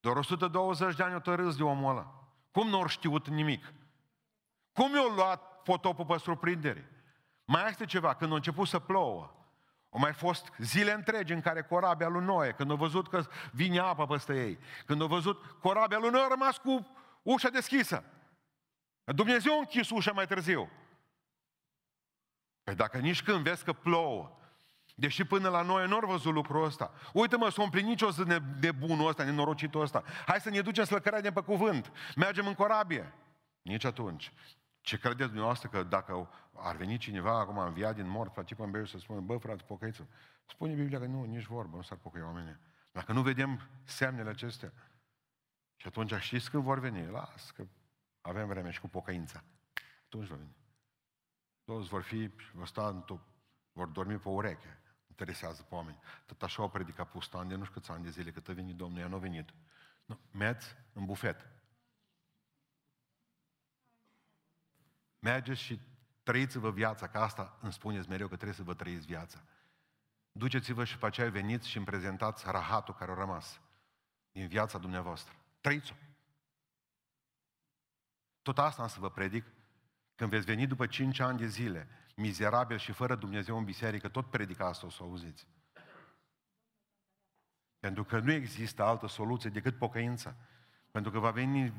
Doar 0.00 0.16
120 0.16 0.96
de 0.96 1.02
ani 1.02 1.14
o 1.14 1.18
tărâs 1.18 1.56
de 1.56 1.62
omul 1.62 1.90
ăla. 1.90 2.28
Cum 2.50 2.68
nu 2.68 2.80
au 2.80 2.86
știut 2.86 3.28
nimic? 3.28 3.72
Cum 4.72 4.94
i-au 4.94 5.08
luat 5.08 5.62
potopul 5.62 6.04
pe 6.04 6.18
surprindere? 6.18 6.90
Mai 7.44 7.68
este 7.68 7.84
ceva, 7.84 8.14
când 8.14 8.32
a 8.32 8.34
început 8.34 8.68
să 8.68 8.78
plouă, 8.78 9.34
au 9.90 10.00
mai 10.00 10.12
fost 10.12 10.52
zile 10.58 10.92
întregi 10.92 11.32
în 11.32 11.40
care 11.40 11.62
corabia 11.62 12.08
lui 12.08 12.24
Noe, 12.24 12.52
când 12.52 12.70
au 12.70 12.76
văzut 12.76 13.08
că 13.08 13.24
vine 13.52 13.78
apă 13.78 14.06
peste 14.06 14.44
ei, 14.44 14.58
când 14.86 15.00
au 15.00 15.06
văzut 15.06 15.44
corabia 15.60 15.98
lui 15.98 16.10
Noe 16.10 16.22
a 16.22 16.28
rămas 16.28 16.58
cu 16.58 16.86
ușa 17.22 17.48
deschisă. 17.48 18.04
Dumnezeu 19.04 19.52
a 19.52 19.58
închis 19.58 19.90
ușa 19.90 20.12
mai 20.12 20.26
târziu. 20.26 20.70
Păi 22.66 22.74
dacă 22.74 22.98
nici 22.98 23.22
când 23.22 23.42
vezi 23.44 23.64
că 23.64 23.72
plouă, 23.72 24.38
deși 24.94 25.24
până 25.24 25.48
la 25.48 25.62
noi 25.62 25.88
nu 25.88 25.94
au 25.94 26.06
văzut 26.06 26.32
lucrul 26.32 26.64
ăsta, 26.64 26.92
uite-mă, 27.12 27.48
s-a 27.50 27.62
împlinit 27.62 28.00
o 28.00 28.10
zi 28.10 28.22
de 28.60 28.72
bunul 28.72 29.08
ăsta, 29.08 29.24
nenorocitul 29.24 29.80
ăsta, 29.80 30.04
hai 30.26 30.40
să 30.40 30.50
ne 30.50 30.60
ducem 30.60 30.84
să-l 30.84 30.98
credem 30.98 31.32
pe 31.32 31.40
cuvânt, 31.40 31.92
mergem 32.16 32.46
în 32.46 32.54
corabie. 32.54 33.12
Nici 33.62 33.84
atunci. 33.84 34.32
Ce 34.80 34.98
credeți 34.98 35.26
dumneavoastră 35.26 35.68
că 35.68 35.82
dacă 35.82 36.30
ar 36.52 36.76
veni 36.76 36.98
cineva 36.98 37.38
acum 37.38 37.58
înviat 37.58 37.94
din 37.94 38.08
mort, 38.08 38.32
frate 38.32 38.54
pe 38.54 38.84
să 38.86 38.98
spună, 38.98 39.20
bă, 39.20 39.36
frate, 39.36 39.62
pocăiță. 39.66 40.08
Spune 40.46 40.74
Biblia 40.74 40.98
că 40.98 41.06
nu, 41.06 41.24
nici 41.24 41.44
vorbă, 41.44 41.76
nu 41.76 41.82
s-ar 41.82 41.98
pocăi 41.98 42.22
oamenii. 42.22 42.56
Dacă 42.92 43.12
nu 43.12 43.22
vedem 43.22 43.60
semnele 43.84 44.30
acestea, 44.30 44.72
și 45.76 45.86
atunci 45.86 46.14
știți 46.14 46.50
când 46.50 46.62
vor 46.62 46.78
veni? 46.78 47.10
Las, 47.10 47.50
că 47.50 47.66
avem 48.20 48.46
vreme 48.46 48.70
și 48.70 48.80
cu 48.80 48.88
pocăința. 48.88 49.42
Atunci 50.04 50.26
vor 50.26 50.36
veni. 50.36 50.54
Toți 51.66 51.88
vor 51.88 52.02
fi, 52.02 52.30
vor 52.52 52.66
sta 52.66 52.88
în 52.88 53.02
top, 53.02 53.20
vor 53.72 53.86
dormi 53.86 54.18
pe 54.18 54.28
ureche. 54.28 54.80
Interesează 55.08 55.62
pe 55.62 55.74
oameni. 55.74 55.98
Tot 56.26 56.42
așa 56.42 56.62
au 56.62 56.70
predicat 56.70 57.10
pustan 57.10 57.48
de 57.48 57.54
nu 57.54 57.64
știu 57.64 57.80
câți 57.80 57.90
ani 57.90 58.04
de 58.04 58.10
zile, 58.10 58.30
cât 58.30 58.48
a 58.48 58.52
venit 58.52 58.76
Domnul, 58.76 59.00
ea 59.00 59.06
nu 59.06 59.14
a 59.14 59.18
venit. 59.18 59.54
Nu, 60.04 60.20
merți 60.30 60.76
în 60.92 61.04
bufet. 61.04 61.46
Mergeți 65.18 65.60
și 65.60 65.80
trăiți-vă 66.22 66.70
viața, 66.70 67.08
că 67.08 67.18
asta 67.18 67.58
îmi 67.60 67.72
spuneți 67.72 68.08
mereu 68.08 68.28
că 68.28 68.34
trebuie 68.34 68.56
să 68.56 68.62
vă 68.62 68.74
trăiți 68.74 69.06
viața. 69.06 69.42
Duceți-vă 70.32 70.84
și 70.84 70.98
pe 70.98 71.06
aceea 71.06 71.30
veniți 71.30 71.68
și 71.68 71.76
îmi 71.76 71.86
prezentați 71.86 72.44
rahatul 72.50 72.94
care 72.94 73.10
a 73.10 73.14
rămas 73.14 73.60
din 74.32 74.48
viața 74.48 74.78
dumneavoastră. 74.78 75.34
Trăiți-o. 75.60 75.94
Tot 78.42 78.58
asta 78.58 78.82
am 78.82 78.88
să 78.88 79.00
vă 79.00 79.10
predic 79.10 79.44
când 80.16 80.30
veți 80.30 80.46
veni 80.46 80.66
după 80.66 80.86
cinci 80.86 81.18
ani 81.18 81.38
de 81.38 81.46
zile, 81.46 81.88
mizerabil 82.14 82.78
și 82.78 82.92
fără 82.92 83.14
Dumnezeu 83.14 83.58
în 83.58 83.64
biserică, 83.64 84.08
tot 84.08 84.30
predica 84.30 84.66
asta 84.66 84.86
o 84.86 84.90
să 84.90 85.02
auziți. 85.02 85.46
Pentru 87.78 88.04
că 88.04 88.18
nu 88.18 88.32
există 88.32 88.82
altă 88.82 89.06
soluție 89.06 89.50
decât 89.50 89.78
pocăința. 89.78 90.34
Pentru 90.90 91.10
că 91.10 91.18
va 91.18 91.30
veni, 91.30 91.72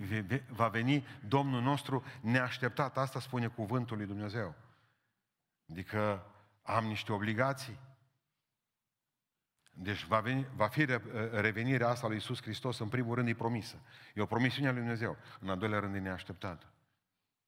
va 0.49 0.67
veni 0.67 1.05
Domnul 1.27 1.61
nostru 1.61 2.03
neașteptat. 2.21 2.97
Asta 2.97 3.19
spune 3.19 3.47
cuvântul 3.47 3.97
lui 3.97 4.05
Dumnezeu. 4.05 4.55
Adică 5.69 6.25
am 6.61 6.85
niște 6.85 7.11
obligații. 7.11 7.79
Deci 9.71 10.05
va, 10.05 10.19
veni, 10.19 10.47
va 10.55 10.67
fi 10.67 10.85
revenirea 11.31 11.87
asta 11.87 12.07
lui 12.07 12.15
Iisus 12.15 12.41
Hristos, 12.41 12.79
în 12.79 12.89
primul 12.89 13.15
rând, 13.15 13.27
e 13.27 13.33
promisă. 13.33 13.79
E 14.13 14.21
o 14.21 14.25
promisiune 14.25 14.67
a 14.67 14.71
lui 14.71 14.79
Dumnezeu. 14.79 15.17
În 15.39 15.49
al 15.49 15.57
doilea 15.57 15.79
rând, 15.79 15.95
e 15.95 15.99
neașteptată. 15.99 16.65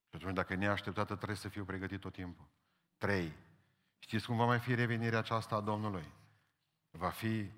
Și 0.10 0.16
atunci, 0.16 0.36
dacă 0.36 0.54
e 0.54 0.56
neașteptată, 0.56 1.16
trebuie 1.16 1.38
să 1.38 1.50
fiu 1.50 1.66
pregătit 1.66 2.00
tot 2.00 2.14
timpul. 2.14 2.50
Trei. 2.98 3.36
Știți 4.00 4.26
cum 4.26 4.38
va 4.38 4.46
mai 4.46 4.60
fi 4.60 4.76
revenirea 4.76 5.20
aceasta 5.20 5.56
a 5.56 5.62
Domnului? 5.62 6.14
Va 6.90 7.10
fi 7.10 7.52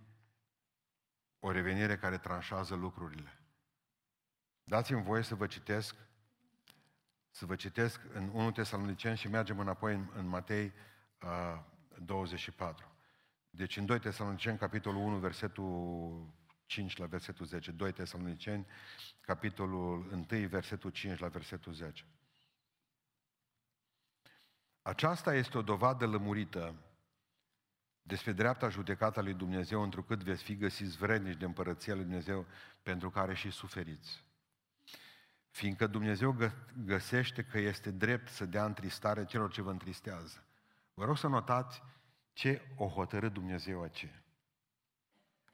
o 1.40 1.52
revenire 1.52 1.98
care 1.98 2.18
tranșează 2.18 2.76
lucrurile. 2.76 3.40
Dați-mi 4.64 5.04
voie 5.04 5.22
să 5.22 5.36
vă 5.36 5.48
citesc, 5.48 5.96
să 7.30 7.46
vă 7.46 7.56
citesc 7.56 8.02
în 8.14 8.30
1 8.34 8.52
Tesaloniceni 8.52 9.18
și 9.18 9.28
mergem 9.28 9.60
înapoi 9.60 9.94
în, 9.94 10.10
în 10.14 10.28
Matei 10.28 10.74
uh, 11.22 11.60
24. 12.06 12.92
Deci 13.50 13.78
în 13.78 13.86
2 13.86 14.00
Tesaloniceni, 14.00 14.58
capitolul 14.58 15.02
1, 15.02 15.18
versetul 15.18 16.34
5 16.66 16.98
la 16.98 17.06
versetul 17.06 17.46
10. 17.46 17.72
2 17.72 17.92
Tesaloniceni, 17.92 18.66
capitolul 19.22 20.08
1, 20.12 20.48
versetul 20.48 20.90
5 20.90 21.20
la 21.20 21.28
versetul 21.28 21.74
10. 21.74 22.06
Aceasta 24.82 25.36
este 25.36 25.58
o 25.58 25.62
dovadă 25.62 26.08
lămurită 26.08 26.76
despre 28.02 28.32
dreapta 28.32 28.70
judecată 28.70 29.20
a 29.20 29.24
lui 29.24 29.34
Dumnezeu, 29.34 29.82
întrucât 29.82 30.24
veți 30.24 30.44
fi 30.44 30.56
găsiți 30.56 30.98
vrednici 30.98 31.38
de 31.38 31.46
împărăția 31.46 31.94
lui 31.94 32.04
Dumnezeu 32.04 32.46
pentru 32.84 33.10
care 33.10 33.34
și 33.34 33.50
suferiți. 33.50 34.24
Fiindcă 35.50 35.88
Dumnezeu 35.88 36.36
găsește 36.86 37.44
că 37.44 37.58
este 37.58 37.92
drept 37.92 38.28
să 38.28 38.46
dea 38.46 38.66
întristare 38.66 39.26
celor 39.26 39.52
ce 39.52 39.62
vă 39.62 39.70
întristează. 39.70 40.44
Vă 40.94 41.06
rog 41.06 41.18
să 41.18 41.28
notați 41.28 41.82
ce 42.34 42.62
o 42.76 42.88
hotărât 42.88 43.34
Dumnezeu 43.34 43.84
aceea. 43.84 44.24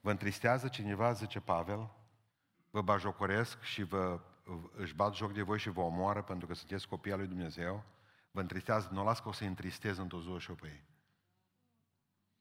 Vă 0.00 0.10
întristează 0.10 0.68
cineva, 0.68 1.12
zice 1.12 1.40
Pavel, 1.40 1.90
vă 2.70 2.82
bajocoresc 2.82 3.62
și 3.62 3.82
vă, 3.82 4.20
își 4.76 4.94
bat 4.94 5.14
joc 5.14 5.32
de 5.32 5.42
voi 5.42 5.58
și 5.58 5.70
vă 5.70 5.80
omoară 5.80 6.22
pentru 6.22 6.46
că 6.46 6.54
sunteți 6.54 6.88
copii 6.88 7.12
al 7.12 7.18
lui 7.18 7.26
Dumnezeu, 7.26 7.84
vă 8.30 8.40
întristează, 8.40 8.88
nu 8.92 9.00
o 9.00 9.04
las 9.04 9.20
că 9.20 9.28
o 9.28 9.32
să-i 9.32 9.46
întristez 9.46 9.98
într-o 9.98 10.20
zi 10.20 10.38
și 10.38 10.50
pe 10.50 10.66
ei. 10.66 10.84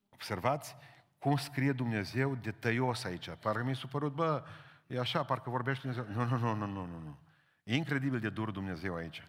Observați 0.10 0.76
cum 1.19 1.38
scrie 1.38 1.71
Dumnezeu 1.71 2.36
de 2.36 2.52
tăios 2.52 3.04
aici. 3.04 3.30
Parcă 3.39 3.63
mi 3.63 3.76
s-a 3.76 3.88
părut, 3.88 4.13
bă, 4.13 4.43
e 4.88 5.00
așa, 5.00 5.23
parcă 5.23 5.50
vorbește 5.50 5.88
Dumnezeu. 5.88 6.15
Nu, 6.15 6.30
nu, 6.30 6.38
nu, 6.38 6.56
nu, 6.56 6.65
nu, 6.65 6.86
nu, 6.86 7.00
nu. 7.00 7.17
E 7.63 7.76
incredibil 7.76 8.19
de 8.19 8.30
dur 8.30 8.52
Dumnezeu 8.52 8.95
aici. 8.95 9.28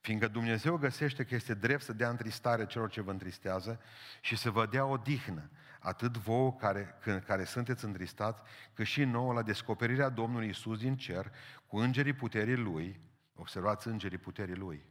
Fiindcă 0.00 0.28
Dumnezeu 0.28 0.76
găsește 0.76 1.24
că 1.24 1.34
este 1.34 1.54
drept 1.54 1.82
să 1.82 1.92
dea 1.92 2.08
întristare 2.08 2.66
celor 2.66 2.90
ce 2.90 3.00
vă 3.00 3.10
întristează 3.10 3.80
și 4.20 4.36
să 4.36 4.50
vă 4.50 4.66
dea 4.66 4.84
odihnă, 4.84 5.50
atât 5.78 6.16
vouă 6.16 6.52
care, 6.52 6.98
care 7.26 7.44
sunteți 7.44 7.84
întristați, 7.84 8.40
cât 8.74 8.86
și 8.86 9.04
nouă 9.04 9.32
la 9.32 9.42
descoperirea 9.42 10.08
Domnului 10.08 10.48
Isus 10.48 10.78
din 10.78 10.96
cer, 10.96 11.32
cu 11.66 11.76
îngerii 11.76 12.12
puterii 12.12 12.56
Lui, 12.56 13.00
observați 13.34 13.88
îngerii 13.88 14.18
puterii 14.18 14.54
Lui, 14.54 14.84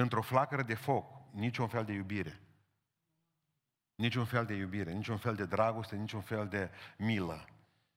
într-o 0.00 0.22
flacără 0.22 0.62
de 0.62 0.74
foc, 0.74 1.06
niciun 1.30 1.66
fel 1.66 1.84
de 1.84 1.92
iubire, 1.92 2.40
niciun 3.94 4.24
fel 4.24 4.44
de 4.44 4.54
iubire, 4.54 4.92
niciun 4.92 5.16
fel 5.16 5.34
de 5.34 5.44
dragoste, 5.44 5.96
niciun 5.96 6.20
fel 6.20 6.48
de 6.48 6.70
milă. 6.96 7.44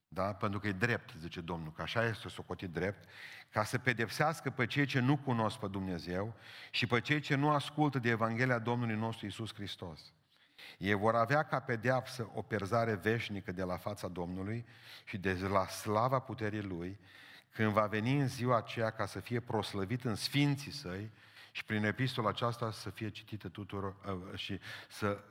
Da? 0.08 0.34
Pentru 0.34 0.60
că 0.60 0.68
e 0.68 0.72
drept, 0.72 1.14
zice 1.20 1.42
Domnul, 1.42 1.72
că 1.72 1.82
așa 1.82 2.06
este 2.06 2.30
socotit 2.30 2.70
drept, 2.70 3.10
ca 3.50 3.64
să 3.64 3.78
pedepsească 3.78 4.50
pe 4.50 4.66
cei 4.66 4.86
ce 4.86 5.00
nu 5.00 5.18
cunosc 5.18 5.58
pe 5.58 5.68
Dumnezeu 5.68 6.36
și 6.72 6.88
pe 6.88 7.02
cei 7.02 7.20
ce 7.20 7.36
nu 7.36 7.50
ascultă 7.50 8.00
de 8.00 8.10
Evanghelia 8.10 8.60
Domnului 8.60 8.96
nostru 8.96 9.26
Isus 9.26 9.54
Hristos. 9.54 10.14
Ei 10.78 10.94
vor 10.94 11.16
avea 11.16 11.44
ca 11.44 11.60
pedeapsă 11.60 12.30
o 12.34 12.42
perzare 12.42 12.94
veșnică 12.94 13.52
de 13.52 13.64
la 13.64 13.78
fața 13.78 14.08
Domnului 14.08 14.66
și 15.04 15.18
de 15.18 15.34
la 15.34 15.68
slava 15.68 16.20
puterii 16.20 16.62
Lui, 16.62 17.00
când 17.50 17.72
va 17.72 17.86
veni 17.86 18.20
în 18.20 18.28
ziua 18.28 18.58
aceea 18.58 18.90
ca 18.90 19.06
să 19.06 19.20
fie 19.20 19.40
proslăvit 19.40 20.04
în 20.04 20.16
sfinții 20.16 20.72
săi 20.72 21.12
și 21.52 21.66
prin 21.66 21.84
epistola 21.84 22.30
aceasta 22.30 22.72
să 22.72 22.90
fie 22.90 23.10
citită 23.10 23.50
tuturor 23.50 23.96
uh, 24.06 24.38
și 24.38 24.60
să 24.90 25.24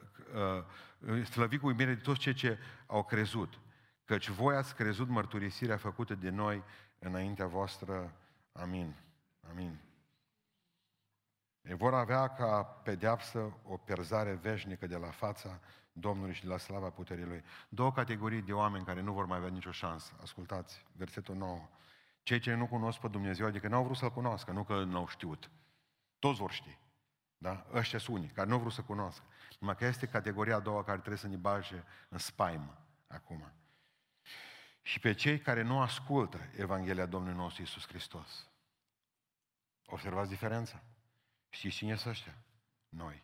uh, 1.06 1.24
slăvi 1.24 1.58
cu 1.58 1.68
iubire 1.68 1.94
de 1.94 2.00
toți 2.00 2.20
cei 2.20 2.34
ce 2.34 2.58
au 2.86 3.04
crezut. 3.04 3.58
Căci 4.04 4.28
voi 4.28 4.56
ați 4.56 4.74
crezut 4.74 5.08
mărturisirea 5.08 5.76
făcută 5.76 6.14
de 6.14 6.30
noi 6.30 6.62
înaintea 6.98 7.46
voastră. 7.46 8.12
Amin. 8.52 8.94
Amin. 9.50 9.80
Ei 11.62 11.74
vor 11.74 11.94
avea 11.94 12.28
ca 12.28 12.62
pedeapsă 12.62 13.52
o 13.64 13.76
perzare 13.76 14.32
veșnică 14.32 14.86
de 14.86 14.96
la 14.96 15.10
fața 15.10 15.60
Domnului 15.92 16.34
și 16.34 16.42
de 16.42 16.48
la 16.48 16.58
slava 16.58 16.90
puterii 16.90 17.24
Lui. 17.24 17.42
Două 17.68 17.92
categorii 17.92 18.42
de 18.42 18.52
oameni 18.52 18.84
care 18.84 19.00
nu 19.00 19.12
vor 19.12 19.26
mai 19.26 19.36
avea 19.36 19.50
nicio 19.50 19.70
șansă. 19.70 20.12
Ascultați, 20.22 20.84
versetul 20.92 21.34
9. 21.34 21.68
Cei 22.22 22.38
ce 22.38 22.54
nu 22.54 22.66
cunosc 22.66 22.98
pe 22.98 23.08
Dumnezeu, 23.08 23.46
adică 23.46 23.68
n-au 23.68 23.84
vrut 23.84 23.96
să-L 23.96 24.10
cunoască, 24.10 24.50
nu 24.50 24.64
că 24.64 24.84
n-au 24.84 25.08
știut. 25.08 25.50
Toți 26.20 26.38
vor 26.38 26.50
ști. 26.50 26.78
Da? 27.38 27.66
Ăștia 27.72 27.98
sunt 27.98 28.16
unii 28.16 28.28
care 28.28 28.48
nu 28.48 28.54
au 28.54 28.60
vrut 28.60 28.72
să 28.72 28.82
cunoască. 28.82 29.24
Numai 29.58 29.76
că 29.76 29.84
este 29.84 30.06
categoria 30.06 30.56
a 30.56 30.60
doua 30.60 30.84
care 30.84 30.98
trebuie 30.98 31.18
să 31.18 31.26
ne 31.26 31.36
bage 31.36 31.82
în 32.08 32.18
spaimă 32.18 32.86
acum. 33.06 33.52
Și 34.82 35.00
pe 35.00 35.12
cei 35.12 35.40
care 35.40 35.62
nu 35.62 35.80
ascultă 35.80 36.38
Evanghelia 36.56 37.06
Domnului 37.06 37.36
nostru 37.36 37.62
Isus 37.62 37.86
Hristos. 37.86 38.48
Observați 39.86 40.28
diferența? 40.28 40.82
Știți 41.48 41.76
cine 41.76 41.94
sunt 41.94 42.12
ăștia? 42.12 42.34
Noi. 42.88 43.22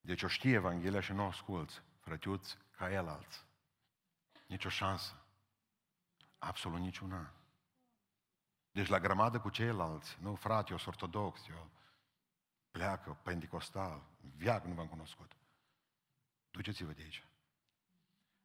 Deci 0.00 0.22
o 0.22 0.28
știe 0.28 0.52
Evanghelia 0.52 1.00
și 1.00 1.12
nu 1.12 1.22
o 1.22 1.26
asculți, 1.26 1.82
frătiuți, 2.00 2.58
ca 2.70 2.92
el 2.92 3.08
alți. 3.08 3.44
Nici 4.46 4.64
o 4.64 4.68
șansă. 4.68 5.24
Absolut 6.38 6.80
niciuna. 6.80 7.32
Deci 8.72 8.88
la 8.88 9.00
grămadă 9.00 9.40
cu 9.40 9.48
ceilalți, 9.48 10.18
nu, 10.20 10.34
frate, 10.34 10.70
eu 10.70 10.78
sunt 10.78 10.94
ortodox, 10.94 11.48
eu 11.48 11.70
pleacă, 12.70 13.18
pentecostal, 13.22 14.02
viac 14.36 14.64
nu 14.64 14.74
v-am 14.74 14.86
cunoscut. 14.86 15.32
Duceți-vă 16.50 16.92
de 16.92 17.02
aici. 17.02 17.24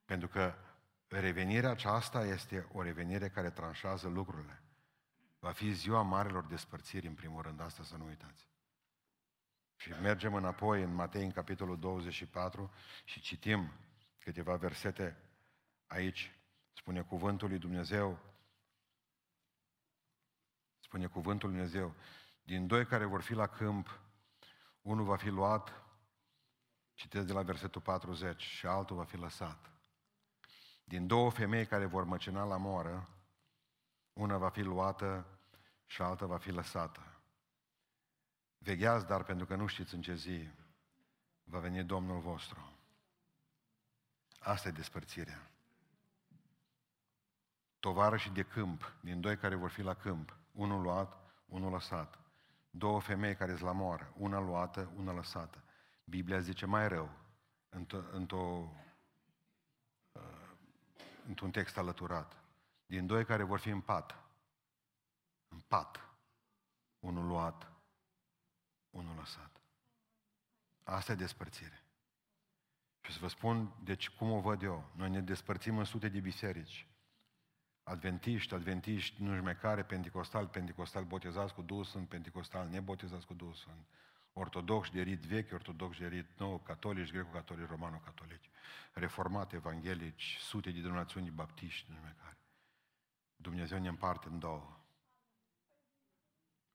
Pentru 0.05 0.27
că 0.27 0.55
revenirea 1.07 1.69
aceasta 1.69 2.25
este 2.25 2.67
o 2.71 2.81
revenire 2.81 3.29
care 3.29 3.49
tranșează 3.49 4.07
lucrurile. 4.07 4.61
Va 5.39 5.51
fi 5.51 5.71
ziua 5.71 6.01
marilor 6.01 6.43
despărțiri, 6.43 7.07
în 7.07 7.13
primul 7.13 7.41
rând, 7.41 7.61
asta 7.61 7.83
să 7.83 7.95
nu 7.97 8.05
uitați. 8.05 8.47
Și 9.75 9.89
mergem 9.89 10.33
înapoi 10.33 10.81
în 10.81 10.93
Matei, 10.93 11.23
în 11.23 11.31
capitolul 11.31 11.79
24, 11.79 12.71
și 13.03 13.19
citim 13.19 13.71
câteva 14.19 14.55
versete 14.55 15.17
aici. 15.87 16.35
Spune 16.73 17.01
cuvântul 17.01 17.49
lui 17.49 17.57
Dumnezeu, 17.57 18.19
spune 20.95 21.09
cuvântul 21.09 21.49
lui 21.49 21.57
Dumnezeu, 21.57 21.95
din 22.43 22.67
doi 22.67 22.85
care 22.85 23.05
vor 23.05 23.21
fi 23.21 23.33
la 23.33 23.47
câmp, 23.47 23.99
unul 24.81 25.05
va 25.05 25.15
fi 25.15 25.29
luat, 25.29 25.83
citesc 26.93 27.25
de 27.25 27.33
la 27.33 27.41
versetul 27.41 27.81
40, 27.81 28.41
și 28.41 28.65
altul 28.65 28.95
va 28.95 29.03
fi 29.03 29.17
lăsat. 29.17 29.71
Din 30.83 31.07
două 31.07 31.29
femei 31.29 31.65
care 31.65 31.85
vor 31.85 32.03
măcina 32.03 32.43
la 32.43 32.57
moară, 32.57 33.09
una 34.13 34.37
va 34.37 34.49
fi 34.49 34.61
luată 34.61 35.25
și 35.85 36.01
alta 36.01 36.25
va 36.25 36.37
fi 36.37 36.51
lăsată. 36.51 37.21
Vegheați, 38.57 39.05
dar 39.05 39.23
pentru 39.23 39.45
că 39.45 39.55
nu 39.55 39.67
știți 39.67 39.93
în 39.93 40.01
ce 40.01 40.15
zi 40.15 40.49
va 41.43 41.59
veni 41.59 41.83
Domnul 41.83 42.19
vostru. 42.19 42.73
Asta 44.39 44.67
e 44.67 44.71
despărțirea. 44.71 45.49
și 48.15 48.29
de 48.29 48.43
câmp, 48.43 48.95
din 49.01 49.21
doi 49.21 49.37
care 49.37 49.55
vor 49.55 49.69
fi 49.69 49.81
la 49.81 49.93
câmp, 49.93 50.37
unul 50.55 50.81
luat, 50.81 51.17
unul 51.45 51.71
lăsat. 51.71 52.19
Două 52.69 52.99
femei 52.99 53.35
care 53.35 53.51
sunt 53.51 53.63
la 53.63 53.71
moară, 53.71 54.13
una 54.17 54.39
luată, 54.39 54.91
una 54.95 55.13
lăsată. 55.13 55.63
Biblia 56.03 56.39
zice 56.39 56.65
mai 56.65 56.87
rău, 56.87 57.09
într-o, 58.11 58.71
uh, 60.11 60.49
într-un 61.27 61.51
text 61.51 61.77
alăturat. 61.77 62.37
Din 62.85 63.07
doi 63.07 63.25
care 63.25 63.43
vor 63.43 63.59
fi 63.59 63.69
în 63.69 63.81
pat, 63.81 64.19
în 65.47 65.59
pat. 65.59 66.09
Unul 66.99 67.25
luat, 67.25 67.71
unul 68.89 69.15
lăsat. 69.15 69.61
Asta 70.83 71.11
e 71.11 71.15
despărțire. 71.15 71.83
Și 73.01 73.11
să 73.11 73.17
vă 73.21 73.27
spun, 73.27 73.73
deci 73.83 74.09
cum 74.09 74.31
o 74.31 74.39
văd 74.39 74.61
eu. 74.61 74.89
Noi 74.95 75.09
ne 75.09 75.21
despărțim 75.21 75.77
în 75.77 75.83
sute 75.83 76.09
de 76.09 76.19
biserici. 76.19 76.87
Adventiști, 77.87 78.53
adventiști, 78.53 79.23
nu 79.23 79.41
mai 79.41 79.55
care, 79.55 79.83
pentecostal, 79.83 80.47
pentecostal 80.47 81.03
botezați 81.03 81.53
cu 81.53 81.61
Duhul 81.61 81.83
Sfânt, 81.83 82.07
pentecostal 82.07 82.67
nebotezați 82.67 83.25
cu 83.25 83.33
Duhul 83.33 83.53
Sfânt. 83.53 83.85
Ortodoxi 84.33 84.91
de 84.91 85.01
rit 85.01 85.21
vechi, 85.23 85.53
ortodoxi 85.53 85.99
de 85.99 86.07
rit 86.07 86.39
nou, 86.39 86.59
catolici, 86.59 87.11
greco-catolici, 87.11 87.69
romano-catolici, 87.69 88.49
reformate, 88.93 89.55
evanghelici, 89.55 90.37
sute 90.39 90.71
de 90.71 90.79
denominațiuni 90.79 91.29
baptiști, 91.29 91.91
nu 91.91 91.97
mai 92.01 92.15
care. 92.21 92.37
Dumnezeu 93.35 93.79
ne 93.79 93.87
împarte 93.87 94.27
în 94.27 94.39
două 94.39 94.79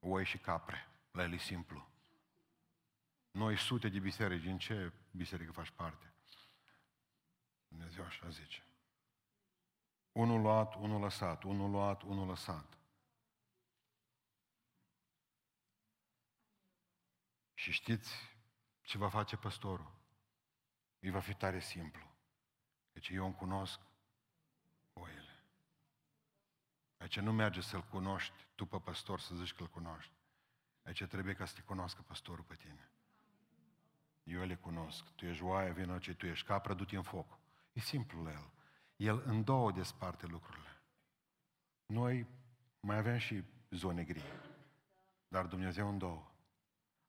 oi 0.00 0.24
și 0.24 0.38
capre. 0.38 0.88
La 1.10 1.22
el 1.22 1.32
e 1.32 1.36
simplu. 1.36 1.88
Noi 3.30 3.56
sute 3.56 3.88
de 3.88 3.98
biserici, 3.98 4.42
din 4.42 4.58
ce 4.58 4.92
biserică 5.10 5.52
faci 5.52 5.70
parte? 5.70 6.12
Dumnezeu 7.68 8.04
așa 8.04 8.28
zice. 8.28 8.64
Unul 10.20 10.40
luat, 10.40 10.74
unul 10.74 11.00
lăsat, 11.00 11.42
unul 11.42 11.70
luat, 11.70 12.02
unul 12.02 12.26
lăsat. 12.26 12.78
Și 17.54 17.72
știți 17.72 18.11
ce 18.83 18.98
va 18.98 19.09
face 19.09 19.37
păstorul? 19.37 19.92
Îi 20.98 21.11
va 21.11 21.20
fi 21.20 21.35
tare 21.35 21.61
simplu. 21.61 22.06
Deci 22.92 23.09
eu 23.09 23.24
îmi 23.24 23.35
cunosc 23.35 23.80
oile. 24.92 25.44
Aici 26.98 27.18
nu 27.18 27.33
merge 27.33 27.61
să-L 27.61 27.83
cunoști 27.83 28.46
tu 28.54 28.66
pe 28.66 28.78
păstor 28.78 29.20
să 29.20 29.35
zici 29.35 29.54
că-L 29.54 29.68
cunoști. 29.68 30.12
Aici 30.83 31.04
trebuie 31.04 31.35
ca 31.35 31.44
să 31.44 31.54
te 31.54 31.62
cunoască 31.62 32.02
păstorul 32.02 32.44
pe 32.44 32.54
tine. 32.54 32.90
Eu 34.22 34.44
le 34.44 34.56
cunosc. 34.56 35.11
Tu 35.14 35.24
ești 35.24 35.42
oaia, 35.42 35.72
vină 35.72 35.98
ce 35.98 36.14
tu 36.14 36.26
ești 36.26 36.46
capră, 36.46 36.74
du-te 36.74 36.96
în 36.96 37.02
foc. 37.02 37.38
E 37.72 37.80
simplu 37.80 38.22
la 38.22 38.30
el. 38.30 38.59
El 39.01 39.22
în 39.26 39.44
două 39.44 39.72
desparte 39.72 40.26
lucrurile. 40.26 40.82
Noi 41.86 42.26
mai 42.80 42.96
avem 42.96 43.18
și 43.18 43.44
zone 43.70 44.05
gri. 44.05 44.22
Dar 45.28 45.46
Dumnezeu 45.46 45.88
în 45.88 45.98
două. 45.98 46.30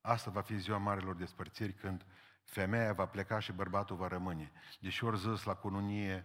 Asta 0.00 0.30
va 0.30 0.40
fi 0.40 0.58
ziua 0.58 0.78
marilor 0.78 1.14
despărțiri 1.14 1.72
când 1.72 2.06
femeia 2.44 2.92
va 2.92 3.06
pleca 3.06 3.38
și 3.38 3.52
bărbatul 3.52 3.96
va 3.96 4.08
rămâne. 4.08 4.52
Deși 4.80 5.04
ori 5.04 5.18
zis 5.18 5.42
la 5.42 5.54
cununie, 5.54 6.24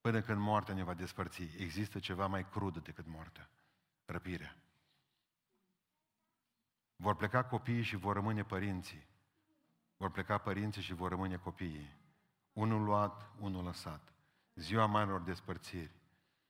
Până 0.00 0.20
când 0.20 0.40
moartea 0.40 0.74
ne 0.74 0.82
va 0.82 0.94
despărți, 0.94 1.42
există 1.42 1.98
ceva 1.98 2.26
mai 2.26 2.48
crud 2.48 2.78
decât 2.78 3.06
moartea. 3.06 3.50
Răpirea. 4.04 4.56
Vor 6.96 7.16
pleca 7.16 7.44
copiii 7.44 7.82
și 7.82 7.96
vor 7.96 8.14
rămâne 8.14 8.44
părinții. 8.44 9.06
Vor 9.96 10.10
pleca 10.10 10.38
părinții 10.38 10.82
și 10.82 10.94
vor 10.94 11.08
rămâne 11.08 11.36
copiii. 11.36 11.96
Unul 12.52 12.82
luat, 12.82 13.30
unul 13.38 13.64
lăsat. 13.64 14.12
Ziua 14.58 14.86
marilor 14.86 15.20
despărțiri. 15.20 15.90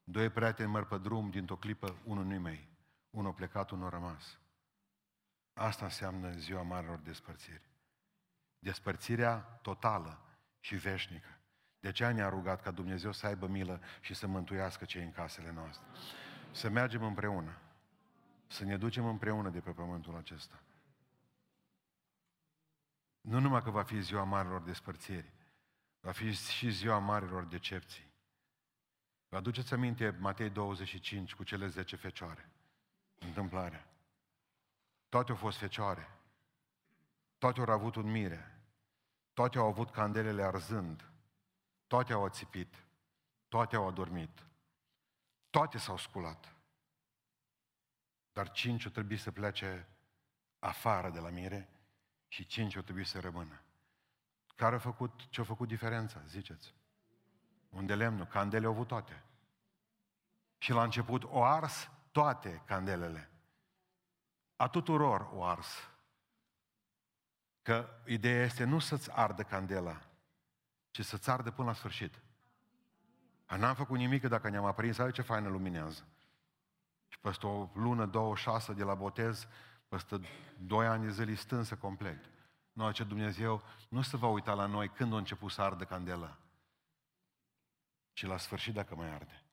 Doi 0.05 0.31
prieteni 0.31 0.71
măr 0.71 0.85
pe 0.85 0.99
drum, 0.99 1.31
dintr-o 1.31 1.57
clipă, 1.57 1.97
unul 2.05 2.25
nu 2.25 2.41
mai. 2.41 2.69
Unul 3.11 3.33
plecat, 3.33 3.71
unul 3.71 3.91
rămas. 3.91 4.39
Asta 5.53 5.85
înseamnă 5.85 6.31
ziua 6.31 6.63
marilor 6.63 6.99
despărțiri. 6.99 7.69
Despărțirea 8.59 9.37
totală 9.39 10.21
și 10.61 10.77
veșnică. 10.77 11.39
De 11.81 11.89
aceea 11.89 12.13
ne-a 12.13 12.29
rugat 12.29 12.63
ca 12.63 12.71
Dumnezeu 12.71 13.13
să 13.13 13.27
aibă 13.27 13.47
milă 13.47 13.81
și 14.01 14.15
să 14.15 14.27
mântuiască 14.27 14.85
cei 14.85 15.03
în 15.03 15.13
casele 15.13 15.53
noastre. 15.53 15.87
Să 16.51 16.69
mergem 16.69 17.03
împreună. 17.03 17.59
Să 18.47 18.65
ne 18.65 18.77
ducem 18.77 19.07
împreună 19.07 19.49
de 19.49 19.61
pe 19.61 19.71
pământul 19.71 20.17
acesta. 20.17 20.63
Nu 23.21 23.41
numai 23.41 23.63
că 23.63 23.71
va 23.71 23.83
fi 23.83 24.01
ziua 24.01 24.25
marilor 24.25 24.61
despărțiri, 24.61 25.33
va 26.01 26.13
fi 26.13 26.33
și 26.33 26.71
ziua 26.71 26.99
marilor 26.99 27.45
decepții. 27.45 28.07
Vă 29.29 29.37
aduceți 29.37 29.75
aminte 29.75 30.11
Matei 30.11 30.51
25 30.51 31.35
cu 31.35 31.45
cele 31.45 31.67
10 31.67 31.97
fecioare. 31.97 32.51
Întâmplarea. 33.19 33.89
Toate 35.09 35.31
au 35.31 35.37
fost 35.37 35.59
fecioare. 35.59 36.09
Toate 37.39 37.61
au 37.61 37.71
avut 37.71 37.95
un 37.95 38.11
mire. 38.11 38.61
Toate 39.33 39.59
au 39.59 39.67
avut 39.67 39.91
candelele 39.91 40.43
arzând. 40.43 41.11
Toate 41.87 42.13
au 42.13 42.25
ațipit. 42.25 42.85
Toate 43.49 43.77
au 43.77 43.87
adormit. 43.87 44.47
Toate 45.51 45.79
s-au 45.79 45.97
sculat. 45.97 46.55
Dar 48.33 48.51
cinci 48.51 48.85
au 48.85 48.91
trebuit 48.91 49.21
să 49.21 49.31
plece 49.31 49.89
afară 50.59 51.11
de 51.11 51.19
la 51.19 51.29
mire 51.29 51.69
și 52.29 52.47
cinci 52.47 52.77
au 52.77 52.83
trebuit 52.83 53.07
să 53.07 53.21
rămână. 53.21 53.63
Care 54.59 54.75
a 54.75 54.79
făcut, 54.79 55.27
ce 55.29 55.41
a 55.41 55.45
făcut 55.45 55.69
diferența, 55.69 56.23
ziceți? 56.27 56.75
Unde 57.69 57.95
lemnul, 57.95 58.27
candele 58.27 58.67
au 58.67 58.73
avut 58.73 58.87
toate. 58.87 59.23
Și 60.57 60.73
la 60.73 60.83
început 60.83 61.25
o 61.25 61.45
ars 61.45 61.91
toate 62.13 62.63
candelele. 62.65 63.31
A 64.57 64.69
tuturor 64.69 65.29
o 65.33 65.45
ars. 65.45 65.91
Că 67.63 67.89
ideea 68.07 68.45
este 68.45 68.65
nu 68.65 68.79
să-ți 68.79 69.11
ardă 69.13 69.43
candela, 69.43 70.01
ci 70.91 71.05
să-ți 71.05 71.31
ardă 71.31 71.51
până 71.51 71.69
la 71.69 71.75
sfârșit. 71.75 72.23
N-am 73.57 73.75
făcut 73.75 73.99
nimic 73.99 74.29
dacă 74.29 74.49
ne-am 74.49 74.65
aprins, 74.65 74.99
ai 74.99 75.13
ce 75.13 75.23
faină 75.23 75.49
luminează. 75.49 76.05
Și 77.09 77.19
peste 77.19 77.47
o 77.47 77.69
lună, 77.75 78.07
două, 78.07 78.37
șase 78.37 78.73
de 78.73 78.85
la 78.85 78.95
botez, 78.95 79.47
peste 79.89 80.21
doi 80.59 80.87
ani 80.87 81.05
de 81.05 81.11
zile 81.11 81.35
stânsă 81.35 81.77
complet. 81.77 82.37
Nu, 82.79 82.93
ce 82.93 83.05
Dumnezeu 83.05 83.63
nu 83.89 84.03
se 84.03 84.17
va 84.17 84.27
uita 84.27 84.55
la 84.55 84.67
noi 84.67 84.89
când 84.89 85.13
a 85.13 85.17
început 85.17 85.51
să 85.51 85.63
ardă 85.63 85.85
candela, 85.85 86.39
ci 88.13 88.27
la 88.27 88.37
sfârșit 88.37 88.75
dacă 88.75 88.95
mai 88.95 89.09
arde. 89.09 89.45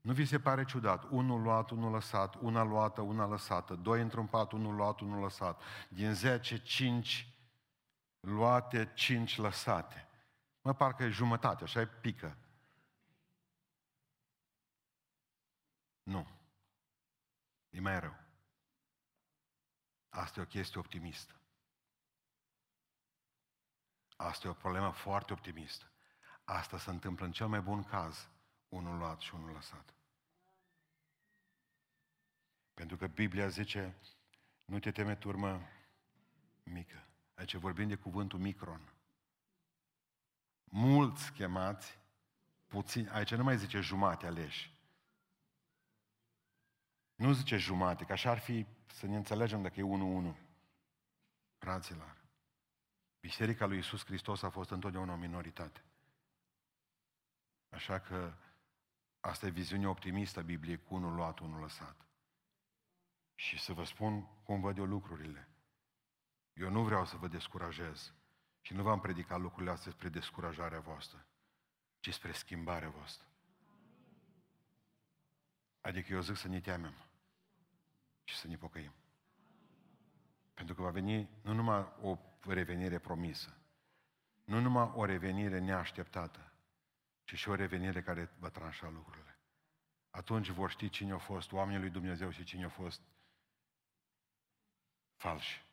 Nu 0.00 0.12
vi 0.12 0.24
se 0.24 0.40
pare 0.40 0.64
ciudat? 0.64 1.04
Unul 1.10 1.42
luat, 1.42 1.70
unul 1.70 1.92
lăsat, 1.92 2.34
una 2.34 2.62
luată, 2.62 3.00
una 3.00 3.26
lăsată, 3.26 3.74
doi 3.74 4.00
într-un 4.00 4.26
pat, 4.26 4.52
unul 4.52 4.74
luat, 4.74 5.00
unul 5.00 5.20
lăsat. 5.20 5.62
Din 5.88 6.14
zece, 6.14 6.62
cinci 6.62 7.28
luate, 8.20 8.92
cinci 8.94 9.36
lăsate. 9.36 10.08
Mă, 10.60 10.74
parcă 10.74 11.02
e 11.02 11.08
jumătate, 11.08 11.64
așa 11.64 11.80
e 11.80 11.86
pică. 11.86 12.36
Nu. 16.02 16.26
E 17.70 17.80
mai 17.80 18.00
rău. 18.00 18.25
Asta 20.16 20.40
e 20.40 20.42
o 20.42 20.46
chestie 20.46 20.80
optimistă. 20.80 21.34
Asta 24.16 24.46
e 24.46 24.50
o 24.50 24.54
problemă 24.54 24.90
foarte 24.90 25.32
optimistă. 25.32 25.90
Asta 26.44 26.78
se 26.78 26.90
întâmplă 26.90 27.24
în 27.24 27.32
cel 27.32 27.46
mai 27.46 27.60
bun 27.60 27.84
caz, 27.84 28.28
unul 28.68 28.98
luat 28.98 29.20
și 29.20 29.34
unul 29.34 29.52
lăsat. 29.52 29.94
Pentru 32.74 32.96
că 32.96 33.06
Biblia 33.06 33.48
zice, 33.48 33.96
nu 34.64 34.78
te 34.78 34.90
teme 34.90 35.16
turmă 35.16 35.60
mică. 36.62 37.08
Aici 37.34 37.54
vorbim 37.54 37.88
de 37.88 37.96
cuvântul 37.96 38.38
micron. 38.38 38.92
Mulți 40.64 41.32
chemați, 41.32 41.98
puțini, 42.66 43.08
aici 43.08 43.34
nu 43.34 43.42
mai 43.42 43.58
zice 43.58 43.80
jumate 43.80 44.26
aleși. 44.26 44.75
Nu 47.16 47.32
zice 47.32 47.56
jumate, 47.56 48.04
că 48.04 48.12
așa 48.12 48.30
ar 48.30 48.38
fi 48.38 48.66
să 48.86 49.06
ne 49.06 49.16
înțelegem 49.16 49.62
dacă 49.62 49.80
e 49.80 50.32
1-1. 50.32 50.34
Fraților, 51.58 52.16
Biserica 53.20 53.66
lui 53.66 53.78
Isus 53.78 54.04
Hristos 54.04 54.42
a 54.42 54.50
fost 54.50 54.70
întotdeauna 54.70 55.12
o 55.12 55.16
minoritate. 55.16 55.84
Așa 57.68 57.98
că 57.98 58.34
asta 59.20 59.46
e 59.46 59.50
viziunea 59.50 59.88
optimistă 59.88 60.38
a 60.38 60.42
Bibliei 60.42 60.82
cu 60.82 60.94
unul 60.94 61.14
luat, 61.14 61.38
unul 61.38 61.60
lăsat. 61.60 62.06
Și 63.34 63.58
să 63.58 63.72
vă 63.72 63.84
spun 63.84 64.42
cum 64.42 64.60
văd 64.60 64.78
eu 64.78 64.84
lucrurile. 64.84 65.48
Eu 66.52 66.70
nu 66.70 66.84
vreau 66.84 67.06
să 67.06 67.16
vă 67.16 67.28
descurajez 67.28 68.12
și 68.60 68.74
nu 68.74 68.82
v-am 68.82 69.00
predicat 69.00 69.40
lucrurile 69.40 69.70
astea 69.70 69.92
spre 69.92 70.08
descurajarea 70.08 70.80
voastră, 70.80 71.26
ci 72.00 72.12
spre 72.12 72.32
schimbarea 72.32 72.88
voastră. 72.88 73.26
Adică 75.80 76.12
eu 76.12 76.20
zic 76.20 76.36
să 76.36 76.48
ne 76.48 76.60
temem 76.60 77.05
și 78.28 78.36
să 78.36 78.48
ne 78.48 78.56
pocăim. 78.56 78.92
Pentru 80.54 80.74
că 80.74 80.82
va 80.82 80.90
veni 80.90 81.28
nu 81.42 81.52
numai 81.52 81.92
o 82.00 82.18
revenire 82.46 82.98
promisă, 82.98 83.56
nu 84.44 84.60
numai 84.60 84.92
o 84.94 85.04
revenire 85.04 85.58
neașteptată, 85.58 86.52
ci 87.24 87.34
și 87.34 87.48
o 87.48 87.54
revenire 87.54 88.02
care 88.02 88.30
va 88.38 88.48
tranșa 88.48 88.88
lucrurile. 88.88 89.38
Atunci 90.10 90.48
vor 90.48 90.70
ști 90.70 90.88
cine 90.88 91.12
a 91.12 91.18
fost 91.18 91.52
oamenii 91.52 91.80
lui 91.80 91.90
Dumnezeu 91.90 92.30
și 92.30 92.44
cine 92.44 92.64
a 92.64 92.68
fost 92.68 93.00
falși. 95.14 95.64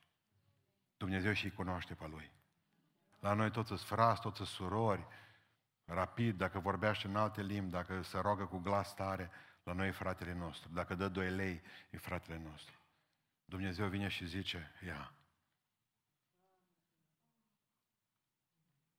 Dumnezeu 0.97 1.33
și-i 1.33 1.51
cunoaște 1.51 1.93
pe 1.93 2.07
Lui. 2.07 2.31
La 3.19 3.33
noi 3.33 3.51
toți 3.51 3.67
sunt 3.67 3.79
frați, 3.79 4.21
toți 4.21 4.35
sunt 4.35 4.47
surori, 4.47 5.07
rapid, 5.85 6.37
dacă 6.37 6.59
vorbește 6.59 7.07
în 7.07 7.15
alte 7.15 7.41
limbi, 7.41 7.71
dacă 7.71 8.01
se 8.01 8.19
roagă 8.19 8.45
cu 8.45 8.57
glas 8.57 8.93
tare, 8.93 9.31
la 9.63 9.73
noi 9.73 9.87
e 9.87 9.91
fratele 9.91 10.33
nostru. 10.33 10.69
Dacă 10.69 10.95
dă 10.95 11.07
doi 11.07 11.29
lei, 11.29 11.61
e 11.89 11.97
fratele 11.97 12.37
nostru. 12.37 12.75
Dumnezeu 13.45 13.87
vine 13.87 14.07
și 14.07 14.25
zice, 14.25 14.71
ia. 14.85 15.13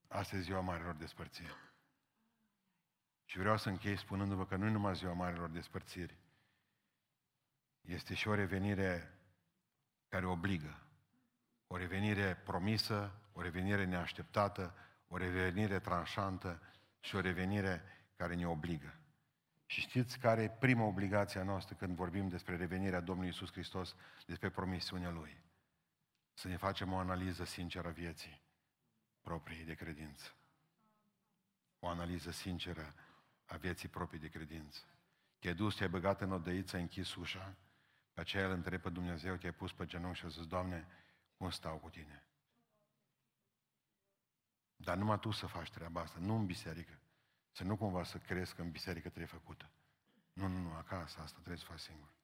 Asta 0.08 0.36
e 0.36 0.40
ziua 0.40 0.60
marilor 0.60 0.94
despărțiri. 0.94 1.56
Și 3.24 3.38
vreau 3.38 3.56
să 3.56 3.68
închei 3.68 3.96
spunându-vă 3.96 4.46
că 4.46 4.56
nu 4.56 4.66
e 4.66 4.70
numai 4.70 4.94
ziua 4.94 5.12
marilor 5.12 5.50
despărțiri. 5.50 6.18
Este 7.80 8.14
și 8.14 8.28
o 8.28 8.34
revenire 8.34 9.18
care 10.08 10.26
obligă. 10.26 10.78
O 11.66 11.76
revenire 11.76 12.36
promisă, 12.36 13.20
o 13.32 13.40
revenire 13.42 13.84
neașteptată, 13.84 14.74
o 15.08 15.16
revenire 15.16 15.80
tranșantă 15.80 16.62
și 17.00 17.16
o 17.16 17.20
revenire 17.20 17.82
care 18.16 18.34
ne 18.34 18.46
obligă. 18.46 18.98
Și 19.74 19.80
știți 19.80 20.18
care 20.18 20.42
e 20.42 20.48
prima 20.48 20.84
obligație 20.84 21.40
a 21.40 21.44
noastră 21.44 21.74
când 21.74 21.96
vorbim 21.96 22.28
despre 22.28 22.56
revenirea 22.56 23.00
Domnului 23.00 23.30
Isus 23.30 23.52
Hristos, 23.52 23.96
despre 24.26 24.50
promisiunea 24.50 25.10
Lui? 25.10 25.42
Să 26.32 26.48
ne 26.48 26.56
facem 26.56 26.92
o 26.92 26.96
analiză 26.96 27.44
sinceră 27.44 27.88
a 27.88 27.90
vieții 27.90 28.42
proprii 29.20 29.64
de 29.64 29.74
credință. 29.74 30.34
O 31.78 31.88
analiză 31.88 32.30
sinceră 32.30 32.94
a 33.44 33.56
vieții 33.56 33.88
proprii 33.88 34.20
de 34.20 34.28
credință. 34.28 34.80
Te-ai 35.38 35.54
dus, 35.54 35.76
te-ai 35.76 35.88
băgat 35.88 36.20
în 36.20 36.32
odăiță, 36.32 36.76
ai 36.76 36.82
închis 36.82 37.14
ușa, 37.14 37.56
pe 38.12 38.20
aceea 38.20 38.46
îl 38.46 38.52
întrebi 38.52 38.82
pe 38.82 38.90
Dumnezeu, 38.90 39.36
te-ai 39.36 39.52
pus 39.52 39.72
pe 39.72 39.84
genunchi 39.84 40.18
și 40.18 40.24
a 40.24 40.28
zis, 40.28 40.46
Doamne, 40.46 40.86
cum 41.36 41.50
stau 41.50 41.76
cu 41.78 41.88
Tine? 41.90 42.24
Dar 44.76 44.96
numai 44.96 45.18
Tu 45.18 45.30
să 45.30 45.46
faci 45.46 45.70
treaba 45.70 46.00
asta, 46.00 46.18
nu 46.20 46.34
în 46.34 46.46
biserică. 46.46 46.98
Să 47.54 47.64
nu 47.64 47.76
cumva 47.76 48.04
să 48.04 48.18
crezi 48.18 48.54
că 48.54 48.62
în 48.62 48.70
biserică 48.70 49.08
trebuie 49.08 49.38
făcută. 49.38 49.70
Nu, 50.32 50.46
nu, 50.46 50.58
nu, 50.58 50.72
acasă, 50.72 51.20
asta 51.20 51.36
trebuie 51.38 51.56
să 51.58 51.64
faci 51.64 51.80
singur. 51.80 52.14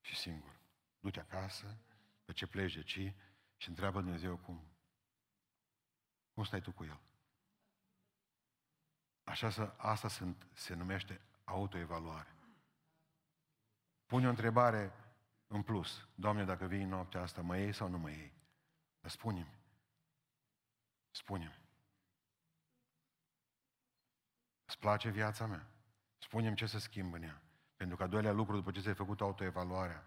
Și 0.00 0.16
singur. 0.16 0.60
Du-te 1.00 1.20
acasă, 1.20 1.76
pe 2.24 2.32
ce 2.32 2.46
pleci 2.46 2.74
de 2.74 2.82
ci, 2.82 3.12
și 3.56 3.68
întreabă 3.68 4.00
Dumnezeu 4.00 4.36
cum. 4.36 4.60
Cum 6.34 6.44
stai 6.44 6.60
tu 6.60 6.72
cu 6.72 6.84
El? 6.84 7.00
Așa 9.24 9.50
să, 9.50 9.74
asta 9.76 10.08
se, 10.08 10.34
se 10.52 10.74
numește 10.74 11.20
autoevaluare. 11.44 12.34
Pune 14.06 14.26
o 14.26 14.30
întrebare 14.30 14.92
în 15.46 15.62
plus. 15.62 16.08
Doamne, 16.14 16.44
dacă 16.44 16.66
vii 16.66 16.84
noaptea 16.84 17.20
asta, 17.20 17.42
mă 17.42 17.56
iei 17.56 17.72
sau 17.72 17.88
nu 17.88 17.98
mă 17.98 18.10
iei? 18.10 18.32
Spune-mi. 19.00 19.58
Spune-mi. 21.10 21.65
Îți 24.66 24.78
place 24.78 25.08
viața 25.08 25.46
mea? 25.46 25.66
Spunem 26.18 26.54
ce 26.54 26.66
să 26.66 26.78
schimb 26.78 27.14
în 27.14 27.22
ea. 27.22 27.42
Pentru 27.76 27.96
că 27.96 28.02
a 28.02 28.06
doilea 28.06 28.32
lucru, 28.32 28.56
după 28.56 28.70
ce 28.70 28.80
ți-ai 28.80 28.94
făcut 28.94 29.20
autoevaluarea, 29.20 30.06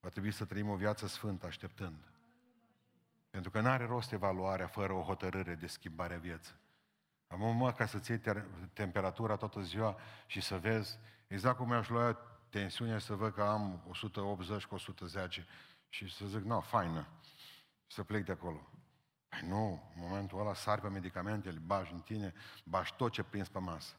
va 0.00 0.08
trebui 0.08 0.30
să 0.30 0.44
trăim 0.44 0.68
o 0.68 0.76
viață 0.76 1.06
sfântă, 1.06 1.46
așteptând. 1.46 2.10
Pentru 3.30 3.50
că 3.50 3.60
nu 3.60 3.68
are 3.68 3.84
rost 3.84 4.12
evaluarea 4.12 4.66
fără 4.66 4.92
o 4.92 5.02
hotărâre 5.02 5.54
de 5.54 5.66
schimbare 5.66 6.14
a 6.14 6.18
vieții. 6.18 6.54
Am 7.26 7.56
mă, 7.56 7.72
ca 7.72 7.86
să-ți 7.86 8.10
iei 8.10 8.20
temperatura 8.72 9.36
toată 9.36 9.60
ziua 9.60 9.98
și 10.26 10.40
să 10.40 10.58
vezi, 10.58 10.98
exact 11.26 11.56
cum 11.56 11.68
mi-aș 11.68 11.88
lua 11.88 12.12
tensiunea 12.48 12.98
să 12.98 13.14
văd 13.14 13.34
că 13.34 13.42
am 13.42 13.84
180 13.88 14.64
cu 14.64 14.74
110 14.74 15.46
și 15.88 16.14
să 16.14 16.26
zic, 16.26 16.42
nu, 16.42 16.60
faină, 16.60 17.08
și 17.86 17.94
să 17.94 18.04
plec 18.04 18.24
de 18.24 18.32
acolo. 18.32 18.68
Păi 19.40 19.48
nu, 19.48 19.90
în 19.94 20.00
momentul 20.00 20.40
ăla 20.40 20.54
sari 20.54 20.80
pe 20.80 20.88
medicamente, 20.88 21.50
le 21.50 21.58
bagi 21.58 21.92
în 21.92 22.00
tine, 22.00 22.34
bagi 22.64 22.94
tot 22.94 23.12
ce 23.12 23.22
prins 23.22 23.48
pe 23.48 23.58
masă. 23.58 23.94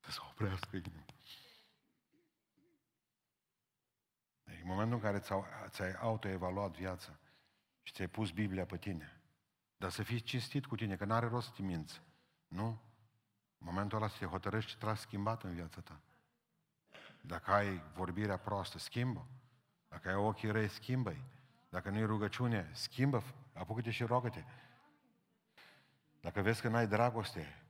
Să 0.00 0.10
se 0.10 0.18
oprească 0.30 0.76
inima. 0.76 1.04
În 4.44 4.60
momentul 4.64 4.94
în 4.94 5.02
care 5.02 5.18
ți-ai 5.68 5.92
autoevaluat 5.92 6.76
viața 6.76 7.18
și 7.82 7.92
ți-ai 7.92 8.08
pus 8.08 8.30
Biblia 8.30 8.66
pe 8.66 8.76
tine, 8.76 9.22
dar 9.76 9.90
să 9.90 10.02
fii 10.02 10.20
cinstit 10.20 10.66
cu 10.66 10.76
tine, 10.76 10.96
că 10.96 11.04
n-are 11.04 11.26
rost 11.26 11.46
să 11.46 11.52
te 11.56 11.62
minți. 11.62 12.02
Nu? 12.48 12.66
În 13.58 13.66
momentul 13.66 13.98
ăla 13.98 14.08
să 14.08 14.16
te 14.18 14.24
hotărăști 14.24 14.70
ce 14.70 14.76
trebuie 14.76 14.96
schimbat 14.96 15.42
în 15.42 15.54
viața 15.54 15.80
ta. 15.80 16.00
Dacă 17.20 17.50
ai 17.50 17.82
vorbirea 17.94 18.38
proastă, 18.38 18.78
schimbă. 18.78 19.26
Dacă 19.88 20.08
ai 20.08 20.14
ochii 20.14 20.50
răi, 20.50 20.68
schimbă-i. 20.68 21.22
Dacă 21.68 21.90
nu-i 21.90 22.04
rugăciune, 22.04 22.70
schimbă, 22.72 23.22
apucă-te 23.58 23.90
și 23.90 24.04
rogă-te. 24.04 24.44
Dacă 26.20 26.40
vezi 26.40 26.60
că 26.60 26.68
n-ai 26.68 26.86
dragoste, 26.86 27.62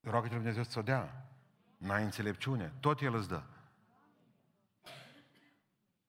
rogă-te 0.00 0.34
Dumnezeu 0.34 0.62
să-ți 0.62 0.78
o 0.78 0.82
dea. 0.82 1.30
N-ai 1.76 2.04
înțelepciune, 2.04 2.72
tot 2.80 3.00
El 3.00 3.14
îți 3.14 3.28
dă. 3.28 3.42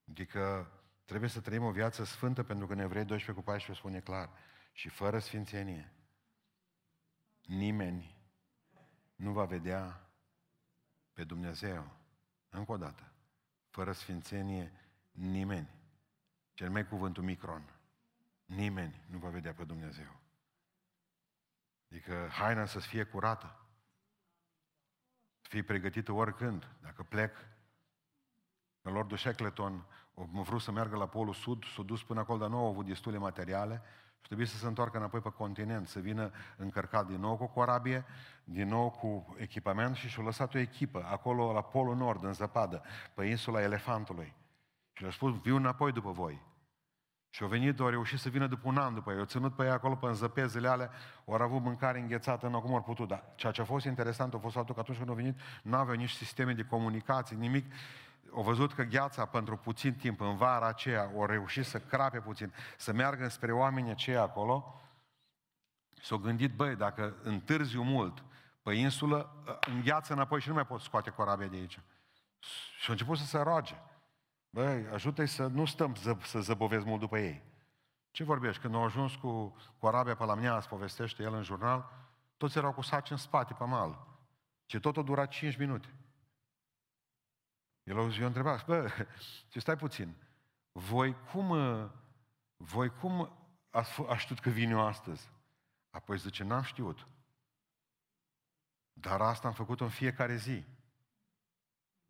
Adică 0.09 0.71
trebuie 1.05 1.29
să 1.29 1.41
trăim 1.41 1.63
o 1.63 1.71
viață 1.71 2.03
sfântă 2.03 2.43
pentru 2.43 2.67
că 2.67 2.73
ne 2.73 2.85
vrei 2.85 3.05
12 3.05 3.31
cu 3.31 3.51
14 3.51 3.85
spune 3.85 3.99
clar. 3.99 4.29
Și 4.73 4.89
fără 4.89 5.19
sfințenie, 5.19 5.93
nimeni 7.45 8.15
nu 9.15 9.31
va 9.31 9.45
vedea 9.45 10.09
pe 11.13 11.23
Dumnezeu. 11.23 11.91
Încă 12.49 12.71
o 12.71 12.77
dată. 12.77 13.11
Fără 13.69 13.91
sfințenie, 13.91 14.71
nimeni. 15.11 15.69
Cel 16.53 16.69
mai 16.69 16.87
cuvântul 16.87 17.23
micron. 17.23 17.80
Nimeni 18.55 19.01
nu 19.09 19.17
va 19.17 19.29
vedea 19.29 19.53
pe 19.53 19.63
Dumnezeu. 19.63 20.19
Adică 21.89 22.27
haina 22.31 22.65
să 22.65 22.79
fie 22.79 23.03
curată. 23.03 23.65
Să 25.41 25.47
fie 25.49 25.63
pregătită 25.63 26.11
oricând. 26.11 26.67
Dacă 26.81 27.03
plec, 27.03 27.35
în 28.81 28.93
Lordul 28.93 29.17
Shackleton 29.17 29.85
a 30.15 30.41
vrut 30.41 30.61
să 30.61 30.71
meargă 30.71 30.95
la 30.95 31.07
Polul 31.07 31.33
Sud, 31.33 31.65
s-a 31.65 31.81
dus 31.81 32.03
până 32.03 32.19
acolo, 32.19 32.39
dar 32.39 32.49
nu 32.49 32.57
au 32.57 32.67
avut 32.67 32.85
destule 32.85 33.17
materiale 33.17 33.81
și 34.19 34.27
trebuie 34.27 34.47
să 34.47 34.57
se 34.57 34.67
întoarcă 34.67 34.97
înapoi 34.97 35.21
pe 35.21 35.31
continent, 35.31 35.87
să 35.87 35.99
vină 35.99 36.31
încărcat 36.57 37.07
din 37.07 37.19
nou 37.19 37.37
cu 37.37 37.47
corabie, 37.47 38.05
din 38.43 38.67
nou 38.67 38.89
cu 38.89 39.35
echipament 39.37 39.95
și 39.95 40.07
și-a 40.07 40.23
lăsat 40.23 40.53
o 40.53 40.57
echipă 40.57 41.03
acolo 41.03 41.53
la 41.53 41.61
Polul 41.61 41.95
Nord, 41.95 42.23
în 42.23 42.33
zăpadă, 42.33 42.83
pe 43.13 43.25
insula 43.25 43.61
Elefantului. 43.61 44.33
Și 44.93 45.01
le-a 45.01 45.11
spus, 45.11 45.41
viu 45.41 45.55
înapoi 45.55 45.91
după 45.91 46.11
voi. 46.11 46.49
Și 47.33 47.43
au 47.43 47.49
venit, 47.49 47.79
au 47.79 47.87
reușit 47.87 48.19
să 48.19 48.29
vină 48.29 48.47
după 48.47 48.67
un 48.67 48.77
an 48.77 48.93
după 48.93 49.11
ei, 49.11 49.19
au 49.19 49.25
ținut 49.25 49.55
pe 49.55 49.63
ei 49.63 49.69
acolo 49.69 49.95
pe 49.95 50.05
înzăpezele 50.05 50.67
alea, 50.67 50.91
au 51.25 51.33
avut 51.33 51.61
mâncare 51.61 51.99
înghețată, 51.99 52.47
nu 52.47 52.61
cum 52.61 52.73
au 52.73 52.81
putut. 52.81 53.07
Dar 53.07 53.23
ceea 53.35 53.51
ce 53.51 53.61
a 53.61 53.65
fost 53.65 53.85
interesant 53.85 54.33
a 54.33 54.37
fost 54.37 54.55
faptul 54.55 54.73
că 54.73 54.79
atunci 54.79 54.97
când 54.97 55.09
au 55.09 55.15
venit, 55.15 55.39
nu 55.63 55.77
aveau 55.77 55.95
nici 55.95 56.11
sisteme 56.11 56.53
de 56.53 56.63
comunicație, 56.63 57.35
nimic 57.35 57.73
au 58.33 58.43
văzut 58.43 58.73
că 58.73 58.83
gheața 58.83 59.25
pentru 59.25 59.57
puțin 59.57 59.95
timp, 59.95 60.21
în 60.21 60.35
vara 60.35 60.67
aceea, 60.67 61.01
au 61.01 61.25
reușit 61.25 61.65
să 61.65 61.79
crape 61.79 62.19
puțin, 62.19 62.53
să 62.77 62.93
meargă 62.93 63.27
spre 63.27 63.51
oamenii 63.51 63.91
aceia 63.91 64.21
acolo, 64.21 64.81
s-au 66.01 66.17
gândit, 66.17 66.55
băi, 66.55 66.75
dacă 66.75 67.15
întârziu 67.23 67.81
mult 67.81 68.23
pe 68.61 68.73
insulă, 68.73 69.43
îngheață 69.73 70.13
înapoi 70.13 70.41
și 70.41 70.47
nu 70.47 70.53
mai 70.53 70.65
pot 70.65 70.81
scoate 70.81 71.09
corabia 71.09 71.47
de 71.47 71.55
aici. 71.55 71.79
Și 72.79 72.85
au 72.87 72.91
început 72.91 73.17
să 73.17 73.25
se 73.25 73.37
roage. 73.37 73.75
Băi, 74.53 74.87
ajută-i 74.87 75.27
să 75.27 75.47
nu 75.47 75.65
stăm 75.65 75.95
să, 75.95 76.17
să 76.23 76.39
zăbovezi 76.39 76.85
mult 76.85 76.99
după 76.99 77.19
ei. 77.19 77.43
Ce 78.11 78.23
vorbești? 78.23 78.61
Când 78.61 78.75
au 78.75 78.83
ajuns 78.83 79.15
cu 79.15 79.55
corabia 79.79 80.15
pe 80.15 80.23
la 80.23 80.35
mine, 80.35 80.59
povestește 80.69 81.23
el 81.23 81.33
în 81.33 81.43
jurnal, 81.43 81.89
toți 82.37 82.57
erau 82.57 82.73
cu 82.73 82.81
saci 82.81 83.11
în 83.11 83.17
spate, 83.17 83.53
pe 83.53 83.63
mal. 83.63 84.07
Ce 84.65 84.79
tot 84.79 84.97
a 84.97 85.01
durat 85.01 85.29
5 85.29 85.57
minute. 85.57 85.95
El 87.83 87.99
a 87.99 88.01
eu 88.01 88.25
întrebat, 88.25 88.65
bă, 88.65 88.89
ce 89.51 89.59
stai 89.59 89.75
puțin, 89.75 90.15
voi 90.71 91.15
cum, 91.31 91.49
uh, 91.49 91.89
voi 92.57 92.89
cum 92.89 93.37
ați, 93.69 94.01
ați 94.07 94.21
știut 94.21 94.39
că 94.39 94.49
vin 94.49 94.71
eu 94.71 94.85
astăzi? 94.85 95.31
Apoi 95.89 96.17
zice, 96.17 96.43
n-am 96.43 96.61
știut. 96.61 97.07
Dar 98.93 99.21
asta 99.21 99.47
am 99.47 99.53
făcut 99.53 99.81
în 99.81 99.89
fiecare 99.89 100.35
zi. 100.35 100.65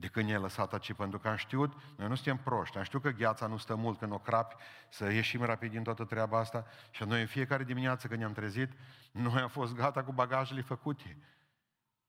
De 0.01 0.07
când 0.07 0.25
ne-ai 0.25 0.41
lăsat 0.41 0.73
aici, 0.73 0.93
pentru 0.93 1.19
că 1.19 1.27
am 1.27 1.35
știut, 1.35 1.73
noi 1.95 2.07
nu 2.07 2.15
suntem 2.15 2.37
proști, 2.37 2.77
am 2.77 2.83
știut 2.83 3.01
că 3.01 3.09
gheața 3.09 3.47
nu 3.47 3.57
stă 3.57 3.75
mult 3.75 3.99
când 3.99 4.11
o 4.11 4.17
crapi, 4.17 4.55
să 4.89 5.11
ieșim 5.11 5.43
rapid 5.43 5.71
din 5.71 5.83
toată 5.83 6.05
treaba 6.05 6.39
asta 6.39 6.65
și 6.91 7.03
noi 7.03 7.21
în 7.21 7.27
fiecare 7.27 7.63
dimineață 7.63 8.07
când 8.07 8.19
ne-am 8.19 8.33
trezit, 8.33 8.71
noi 9.11 9.41
am 9.41 9.49
fost 9.49 9.75
gata 9.75 10.03
cu 10.03 10.11
bagajele 10.11 10.61
făcute. 10.61 11.17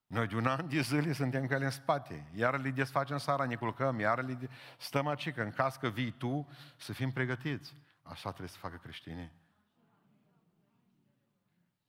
Noi 0.06 0.26
de 0.26 0.36
un 0.36 0.46
an 0.46 0.68
de 0.68 0.80
zile 0.80 1.12
suntem 1.12 1.46
cu 1.46 1.52
ele 1.52 1.64
în 1.64 1.70
spate. 1.70 2.26
Iar 2.34 2.60
le 2.60 2.70
desfacem 2.70 3.18
sara, 3.18 3.44
ne 3.44 3.54
culcăm, 3.54 3.98
iar 3.98 4.24
le 4.24 4.32
de... 4.32 4.48
stăm 4.78 5.06
aici, 5.06 5.32
că 5.32 5.42
în 5.42 5.50
caz 5.50 5.76
că 5.76 5.88
vii 5.88 6.10
tu, 6.10 6.48
să 6.76 6.92
fim 6.92 7.12
pregătiți. 7.12 7.74
Așa 8.02 8.28
trebuie 8.28 8.48
să 8.48 8.58
facă 8.58 8.76
creștinii. 8.76 9.32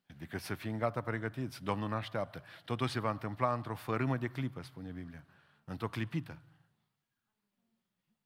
Adică 0.09 0.37
să 0.37 0.55
fim 0.55 0.77
gata 0.77 1.01
pregătiți. 1.01 1.63
Domnul 1.63 1.89
nu 1.89 1.95
așteaptă. 1.95 2.43
Totul 2.65 2.87
se 2.87 2.99
va 2.99 3.09
întâmpla 3.09 3.53
într-o 3.53 3.75
fărâmă 3.75 4.17
de 4.17 4.27
clipă, 4.27 4.61
spune 4.61 4.91
Biblia. 4.91 5.25
Într-o 5.63 5.89
clipită. 5.89 6.37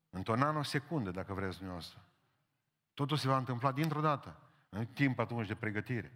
Într-o 0.10 0.36
nanosecundă, 0.36 1.12
dacă 1.12 1.34
vreți 1.34 1.56
dumneavoastră. 1.56 2.06
Totul 2.94 3.18
se 3.18 3.28
va 3.28 3.38
întâmpla 3.38 3.72
dintr-o 3.72 4.02
dată. 4.02 4.40
În 4.70 4.86
timp 4.86 5.20
atunci 5.20 5.48
de 5.48 5.56
pregătire. 5.56 6.12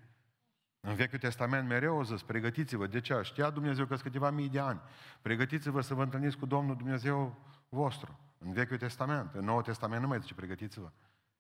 În 0.80 0.96
Vechiul 0.96 1.20
Testament 1.20 1.68
mereu 1.68 1.98
o 1.98 2.04
zis, 2.04 2.22
pregătiți-vă. 2.22 2.88
De 2.88 3.00
ce? 3.00 3.22
Știa 3.22 3.50
Dumnezeu 3.50 3.86
că 3.86 3.94
sunt 3.94 4.06
câteva 4.06 4.30
mii 4.30 4.50
de 4.50 4.60
ani. 4.60 4.82
Pregătiți-vă 5.22 5.82
să 5.82 5.94
vă 5.94 6.04
întâlniți 6.04 6.38
cu 6.38 6.46
Domnul 6.46 6.76
Dumnezeu 6.76 7.46
vostru. 7.70 8.20
În 8.38 8.54
Vechiul 8.54 8.78
Testament. 8.78 9.34
În 9.34 9.46
Noul 9.46 9.62
Testament 9.62 10.02
nu 10.02 10.08
mai 10.08 10.20
zice 10.20 10.34
pregătiți-vă. 10.34 10.92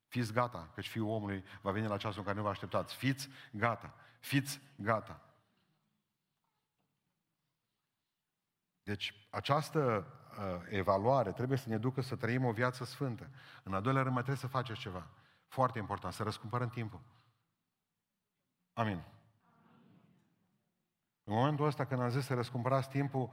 Fiți 0.07 0.33
gata, 0.33 0.69
căci 0.75 0.89
Fiul 0.89 1.07
omului 1.07 1.43
va 1.61 1.71
veni 1.71 1.87
la 1.87 1.97
ceasul 1.97 2.19
în 2.19 2.25
care 2.25 2.37
nu 2.37 2.43
vă 2.43 2.49
așteptați. 2.49 2.95
Fiți 2.95 3.29
gata. 3.51 3.93
Fiți 4.19 4.61
gata. 4.75 5.21
Deci 8.91 9.13
această 9.29 10.07
uh, 10.39 10.61
evaluare 10.69 11.31
trebuie 11.31 11.57
să 11.57 11.69
ne 11.69 11.77
ducă 11.77 12.01
să 12.01 12.15
trăim 12.15 12.45
o 12.45 12.51
viață 12.51 12.83
sfântă. 12.83 13.29
În 13.63 13.73
al 13.73 13.81
doilea 13.81 14.01
rând 14.01 14.13
mai 14.13 14.23
trebuie 14.23 14.43
să 14.43 14.57
faceți 14.57 14.79
ceva. 14.79 15.07
Foarte 15.47 15.79
important, 15.79 16.13
să 16.13 16.23
răscumpărăm 16.23 16.69
timpul. 16.69 17.01
Amin. 18.73 19.03
În 21.23 21.33
momentul 21.33 21.65
ăsta 21.65 21.85
când 21.85 22.01
am 22.01 22.09
zis 22.09 22.25
să 22.25 22.33
răscumpărați 22.33 22.89
timpul, 22.89 23.31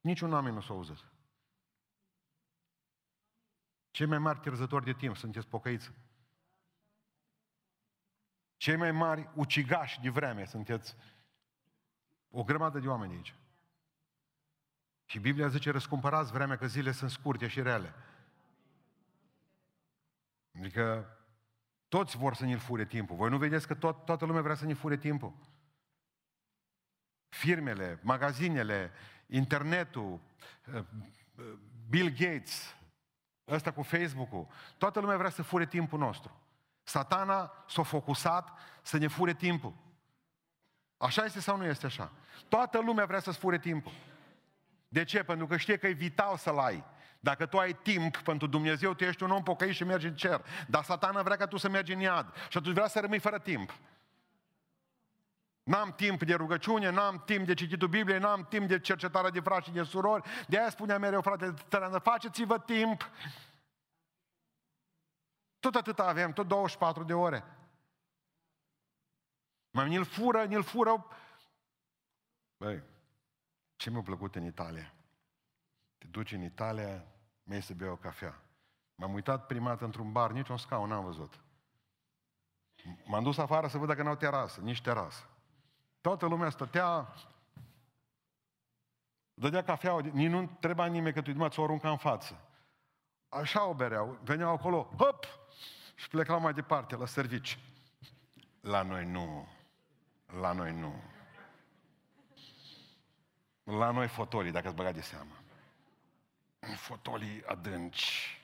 niciun 0.00 0.32
oameni 0.32 0.54
nu 0.54 0.60
s-a 0.60 0.72
auzit. 0.72 1.04
Cei 3.90 4.06
mai 4.06 4.18
mari 4.18 4.40
pierzători 4.40 4.84
de 4.84 4.92
timp 4.92 5.16
sunteți 5.16 5.46
pocăiți. 5.46 5.92
Cei 8.56 8.76
mai 8.76 8.92
mari 8.92 9.30
ucigași 9.34 10.00
de 10.00 10.10
vreme 10.10 10.44
sunteți 10.44 10.96
o 12.30 12.44
grămadă 12.44 12.78
de 12.78 12.88
oameni 12.88 13.14
aici. 13.14 13.34
Și 15.06 15.18
Biblia 15.18 15.48
zice, 15.48 15.70
răscumpărați 15.70 16.32
vremea 16.32 16.56
că 16.56 16.66
zile 16.66 16.92
sunt 16.92 17.10
scurte 17.10 17.46
și 17.46 17.62
rele. 17.62 17.94
Adică 20.58 21.16
toți 21.88 22.16
vor 22.16 22.34
să 22.34 22.44
ne 22.44 22.56
fure 22.56 22.84
timpul. 22.84 23.16
Voi 23.16 23.30
nu 23.30 23.38
vedeți 23.38 23.66
că 23.66 23.74
tot, 23.74 24.04
toată 24.04 24.24
lumea 24.24 24.42
vrea 24.42 24.54
să 24.54 24.66
ne 24.66 24.74
fure 24.74 24.96
timpul? 24.96 25.34
firmele, 27.36 27.98
magazinele, 28.02 28.92
internetul, 29.26 30.20
eh, 30.74 30.84
Bill 31.88 32.08
Gates, 32.08 32.76
ăsta 33.48 33.72
cu 33.72 33.82
Facebook-ul, 33.82 34.46
toată 34.78 35.00
lumea 35.00 35.16
vrea 35.16 35.30
să 35.30 35.42
fure 35.42 35.66
timpul 35.66 35.98
nostru. 35.98 36.40
Satana 36.82 37.52
s-a 37.68 37.82
focusat 37.82 38.58
să 38.82 38.98
ne 38.98 39.06
fure 39.06 39.34
timpul. 39.34 39.74
Așa 40.96 41.24
este 41.24 41.40
sau 41.40 41.56
nu 41.56 41.64
este 41.64 41.86
așa? 41.86 42.12
Toată 42.48 42.78
lumea 42.78 43.06
vrea 43.06 43.20
să-ți 43.20 43.38
fure 43.38 43.58
timpul. 43.58 43.92
De 44.96 45.04
ce? 45.04 45.22
Pentru 45.22 45.46
că 45.46 45.56
știe 45.56 45.76
că 45.76 45.86
e 45.86 45.92
vital 45.92 46.36
să-l 46.36 46.58
ai. 46.58 46.84
Dacă 47.20 47.46
tu 47.46 47.58
ai 47.58 47.72
timp 47.72 48.16
pentru 48.16 48.46
Dumnezeu, 48.46 48.94
tu 48.94 49.04
ești 49.04 49.22
un 49.22 49.30
om 49.30 49.42
pocăit 49.42 49.74
și 49.74 49.84
mergi 49.84 50.06
în 50.06 50.16
cer. 50.16 50.44
Dar 50.68 50.84
satana 50.84 51.22
vrea 51.22 51.36
ca 51.36 51.46
tu 51.46 51.56
să 51.56 51.68
mergi 51.68 51.92
în 51.92 52.00
iad. 52.00 52.34
Și 52.48 52.58
atunci 52.58 52.74
vrea 52.74 52.86
să 52.86 53.00
rămâi 53.00 53.18
fără 53.18 53.38
timp. 53.38 53.78
N-am 55.62 55.92
timp 55.92 56.24
de 56.24 56.34
rugăciune, 56.34 56.90
n-am 56.90 57.22
timp 57.26 57.46
de 57.46 57.54
cititul 57.54 57.88
Bibliei, 57.88 58.18
n-am 58.18 58.46
timp 58.48 58.68
de 58.68 58.80
cercetare 58.80 59.30
de 59.30 59.40
frați 59.40 59.66
și 59.66 59.72
de 59.72 59.82
surori. 59.82 60.28
De 60.48 60.58
aia 60.58 60.70
spunea 60.70 60.98
mereu, 60.98 61.20
frate, 61.20 61.54
tărănă, 61.68 61.98
faceți-vă 61.98 62.58
timp. 62.58 63.10
Tot 65.60 65.74
atât 65.74 65.98
avem, 65.98 66.32
tot 66.32 66.48
24 66.48 67.02
de 67.02 67.14
ore. 67.14 67.44
Mai 69.70 69.88
ni-l 69.88 70.04
fură, 70.04 70.44
ni-l 70.44 70.62
fură. 70.62 71.06
Băi, 72.56 72.82
ce 73.76 73.90
mi-a 73.90 74.02
plăcut 74.02 74.34
în 74.34 74.44
Italia? 74.44 74.92
Te 75.98 76.06
duci 76.06 76.32
în 76.32 76.42
Italia, 76.42 77.04
mergi 77.42 77.66
să 77.66 77.74
bei 77.74 77.88
o 77.88 77.96
cafea. 77.96 78.42
M-am 78.94 79.12
uitat 79.12 79.46
prima 79.46 79.68
dată 79.68 79.84
într-un 79.84 80.12
bar, 80.12 80.30
nici 80.30 80.48
un 80.48 80.56
scaun 80.56 80.88
n-am 80.88 81.04
văzut. 81.04 81.40
M-am 83.04 83.22
dus 83.22 83.38
afară 83.38 83.66
să 83.68 83.78
văd 83.78 83.88
dacă 83.88 84.02
n-au 84.02 84.16
terasă, 84.16 84.60
nici 84.60 84.82
terasă. 84.82 85.28
Toată 86.00 86.26
lumea 86.26 86.50
stătea, 86.50 87.14
dădea 89.34 89.64
cafea, 89.64 89.98
nici 89.98 90.30
nu 90.30 90.46
trebuia 90.60 90.86
nimeni 90.86 91.14
că 91.14 91.22
tu 91.22 91.48
ți-o 91.48 91.62
arunca 91.62 91.90
în 91.90 91.96
față. 91.96 92.40
Așa 93.28 93.64
o 93.64 93.74
bereau, 93.74 94.18
veneau 94.22 94.52
acolo, 94.52 94.90
hop, 94.96 95.24
și 95.94 96.08
plecau 96.08 96.40
mai 96.40 96.52
departe, 96.52 96.96
la 96.96 97.06
servici. 97.06 97.58
La 98.60 98.82
noi 98.82 99.04
nu. 99.04 99.48
La 100.40 100.52
noi 100.52 100.72
nu. 100.72 100.94
La 103.66 103.90
noi 103.90 104.08
fotolii, 104.08 104.50
dacă 104.50 104.66
ați 104.66 104.76
băgat 104.76 104.94
de 104.94 105.00
seamă. 105.00 105.34
Fotolii 106.76 107.44
adânci. 107.44 108.40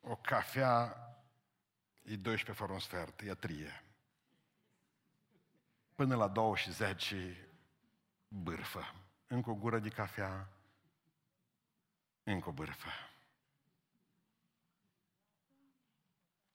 O 0.00 0.16
cafea 0.16 0.96
e 2.02 2.16
12 2.16 2.52
fără 2.52 2.72
un 2.72 2.78
sfert, 2.78 3.20
e 3.20 3.34
trie. 3.34 3.84
Până 5.94 6.16
la 6.16 6.28
2 6.28 6.54
și 6.54 6.72
10, 6.72 7.48
bârfă. 8.28 8.94
Încă 9.26 9.50
o 9.50 9.54
gură 9.54 9.78
de 9.78 9.88
cafea, 9.88 10.48
încă 12.22 12.48
o 12.48 12.52
bârfă. 12.52 12.90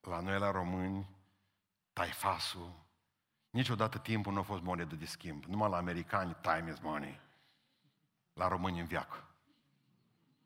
La 0.01 0.19
noi, 0.19 0.39
la 0.39 0.51
români, 0.51 1.09
taifasul, 1.93 2.86
niciodată 3.57 3.97
timpul 3.97 4.33
nu 4.33 4.39
a 4.39 4.41
fost 4.41 4.61
monedă 4.61 4.95
de 4.95 5.05
schimb. 5.05 5.43
Numai 5.43 5.69
la 5.69 5.77
americani, 5.77 6.35
time 6.41 6.71
is 6.71 6.79
money. 6.79 7.19
La 8.33 8.47
români 8.47 8.79
în 8.79 8.85
viață. 8.85 9.23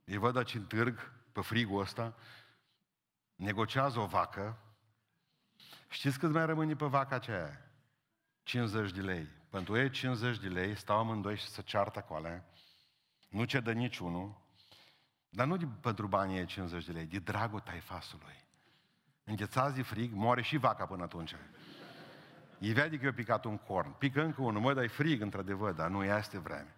Ei 0.06 0.18
văd 0.18 0.36
aici 0.36 0.54
în 0.54 0.66
târg, 0.66 1.12
pe 1.32 1.42
frigul 1.42 1.82
ăsta, 1.82 2.14
negociază 3.36 4.00
o 4.00 4.06
vacă. 4.06 4.58
Știți 5.90 6.20
cât 6.20 6.32
mai 6.32 6.46
rămâne 6.46 6.76
pe 6.76 6.86
vaca 6.86 7.16
aceea? 7.16 7.72
50 8.44 8.92
de 8.92 9.02
lei. 9.02 9.28
Pentru 9.50 9.78
ei 9.78 9.90
50 9.90 10.38
de 10.38 10.48
lei, 10.48 10.76
stau 10.76 10.98
amândoi 10.98 11.38
și 11.38 11.48
se 11.48 11.62
ceartă 11.62 12.00
acolo. 12.00 12.30
Nu 13.30 13.44
cedă 13.44 13.72
niciunul. 13.72 14.42
Dar 15.30 15.48
nu 15.48 15.58
de, 15.58 15.68
pentru 15.82 16.08
banii 16.08 16.38
ei 16.38 16.46
50 16.46 16.86
de 16.86 16.92
lei, 16.92 17.06
de 17.06 17.20
dragul 17.20 17.60
taifasului. 17.60 18.46
Înghețați 19.24 19.76
de 19.76 19.82
frig, 19.82 20.14
moare 20.14 20.42
și 20.42 20.58
vaca 20.58 20.86
până 20.86 21.04
atunci. 21.04 21.36
E 22.62 22.74
vede 22.74 22.98
că 22.98 23.06
eu 23.06 23.14
picat 23.14 23.46
un 23.46 23.58
corn. 23.58 23.92
Pică 23.92 24.22
încă 24.22 24.42
unul, 24.42 24.62
mă, 24.62 24.74
dai 24.74 24.88
frig, 24.88 25.22
într-adevăr, 25.22 25.74
dar 25.74 25.90
nu 25.90 26.04
este 26.04 26.40
vreme. 26.40 26.76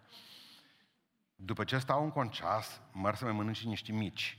După 1.36 1.64
ce 1.64 1.78
stau 1.78 2.02
un 2.02 2.10
conceas, 2.10 2.80
măr 2.92 3.14
să 3.14 3.24
mai 3.24 3.32
mănânc 3.32 3.56
și 3.56 3.66
niște 3.66 3.92
mici. 3.92 4.38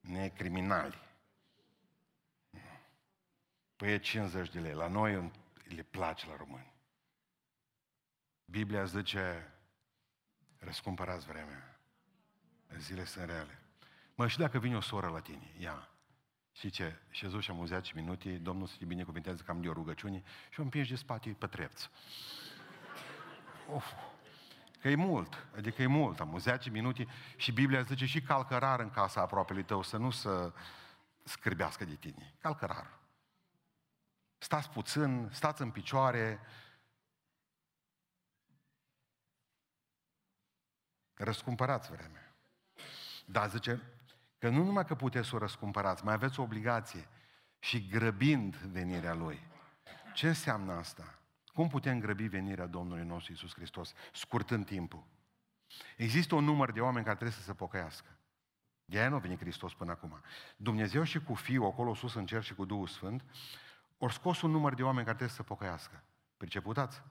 Necriminali. 0.00 0.98
Păi 3.76 3.92
e 3.92 3.98
50 3.98 4.50
de 4.50 4.60
lei. 4.60 4.72
La 4.72 4.88
noi 4.88 5.32
le 5.62 5.82
place 5.82 6.26
la 6.26 6.36
români. 6.36 6.72
Biblia 8.44 8.84
zice, 8.84 9.52
răscumpărați 10.58 11.26
vremea. 11.26 11.80
Zile 12.76 13.04
sunt 13.04 13.24
reale. 13.24 13.58
Mă, 14.14 14.28
și 14.28 14.38
dacă 14.38 14.58
vine 14.58 14.76
o 14.76 14.80
soră 14.80 15.08
la 15.08 15.20
tine, 15.20 15.54
ia, 15.58 15.88
și 16.58 16.70
ce? 16.70 17.00
Și 17.10 17.40
și 17.40 17.50
am 17.50 17.66
10 17.66 17.92
minute, 17.94 18.30
Domnul 18.30 18.66
să 18.66 18.74
te 18.78 18.84
binecuvintează 18.84 19.42
că 19.42 19.50
am 19.50 19.60
de 19.60 19.68
o 19.68 19.72
rugăciune 19.72 20.22
și 20.50 20.60
o 20.60 20.62
împingi 20.62 20.90
de 20.90 20.96
spate 20.96 21.30
pe 21.30 21.46
trepț. 21.46 21.88
Of, 23.72 23.92
că 24.80 24.88
e 24.88 24.94
mult, 24.94 25.46
adică 25.56 25.82
e 25.82 25.86
mult, 25.86 26.20
am 26.20 26.38
10 26.38 26.70
minute 26.70 27.06
și 27.36 27.52
Biblia 27.52 27.82
zice 27.82 28.06
și 28.06 28.22
calcă 28.22 28.58
rar 28.58 28.80
în 28.80 28.90
casa 28.90 29.20
aproapelui 29.20 29.64
tău, 29.64 29.82
să 29.82 29.96
nu 29.96 30.10
să 30.10 30.52
scârbească 31.22 31.84
de 31.84 31.94
tine. 31.94 32.34
Calcă 32.40 32.66
rar. 32.66 32.98
Stați 34.38 34.70
puțin, 34.70 35.28
stați 35.32 35.62
în 35.62 35.70
picioare, 35.70 36.40
răscumpărați 41.14 41.90
vremea. 41.90 42.34
Dar 43.26 43.48
zice, 43.48 43.82
că 44.38 44.48
nu 44.48 44.64
numai 44.64 44.84
că 44.84 44.94
puteți 44.94 45.28
să 45.28 45.34
o 45.34 45.38
răscumpărați, 45.38 46.04
mai 46.04 46.14
aveți 46.14 46.40
o 46.40 46.42
obligație 46.42 47.08
și 47.58 47.86
grăbind 47.86 48.56
venirea 48.56 49.14
Lui. 49.14 49.40
Ce 50.14 50.28
înseamnă 50.28 50.72
asta? 50.72 51.18
Cum 51.46 51.68
putem 51.68 52.00
grăbi 52.00 52.26
venirea 52.26 52.66
Domnului 52.66 53.04
nostru 53.04 53.32
Isus 53.32 53.54
Hristos, 53.54 53.92
scurtând 54.12 54.66
timpul? 54.66 55.04
Există 55.96 56.34
un 56.34 56.44
număr 56.44 56.72
de 56.72 56.80
oameni 56.80 57.04
care 57.04 57.16
trebuie 57.16 57.38
să 57.38 57.44
se 57.44 57.54
pocăiască. 57.54 58.08
De 58.84 58.98
aia 58.98 59.08
nu 59.08 59.14
a 59.14 59.18
venit 59.18 59.38
Hristos 59.38 59.74
până 59.74 59.90
acum. 59.90 60.20
Dumnezeu 60.56 61.02
și 61.02 61.22
cu 61.22 61.34
Fiul, 61.34 61.66
acolo 61.66 61.94
sus 61.94 62.14
în 62.14 62.26
cer 62.26 62.42
și 62.42 62.54
cu 62.54 62.64
Duhul 62.64 62.86
Sfânt, 62.86 63.24
ori 63.98 64.12
scos 64.12 64.42
un 64.42 64.50
număr 64.50 64.74
de 64.74 64.82
oameni 64.82 65.04
care 65.04 65.16
trebuie 65.16 65.36
să 65.36 65.42
se 65.42 65.48
pocăiască. 65.48 66.02
Priceputați? 66.36 67.02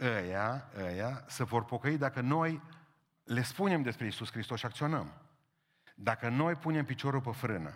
Ăia, 0.00 0.70
ăia 0.76 1.24
se 1.28 1.44
vor 1.44 1.64
pocăi 1.64 1.98
dacă 1.98 2.20
noi 2.20 2.62
le 3.24 3.42
spunem 3.42 3.82
despre 3.82 4.06
Isus 4.06 4.30
Hristos 4.30 4.58
și 4.58 4.66
acționăm. 4.66 5.12
Dacă 5.98 6.28
noi 6.28 6.54
punem 6.54 6.84
piciorul 6.84 7.20
pe 7.20 7.30
frână, 7.30 7.74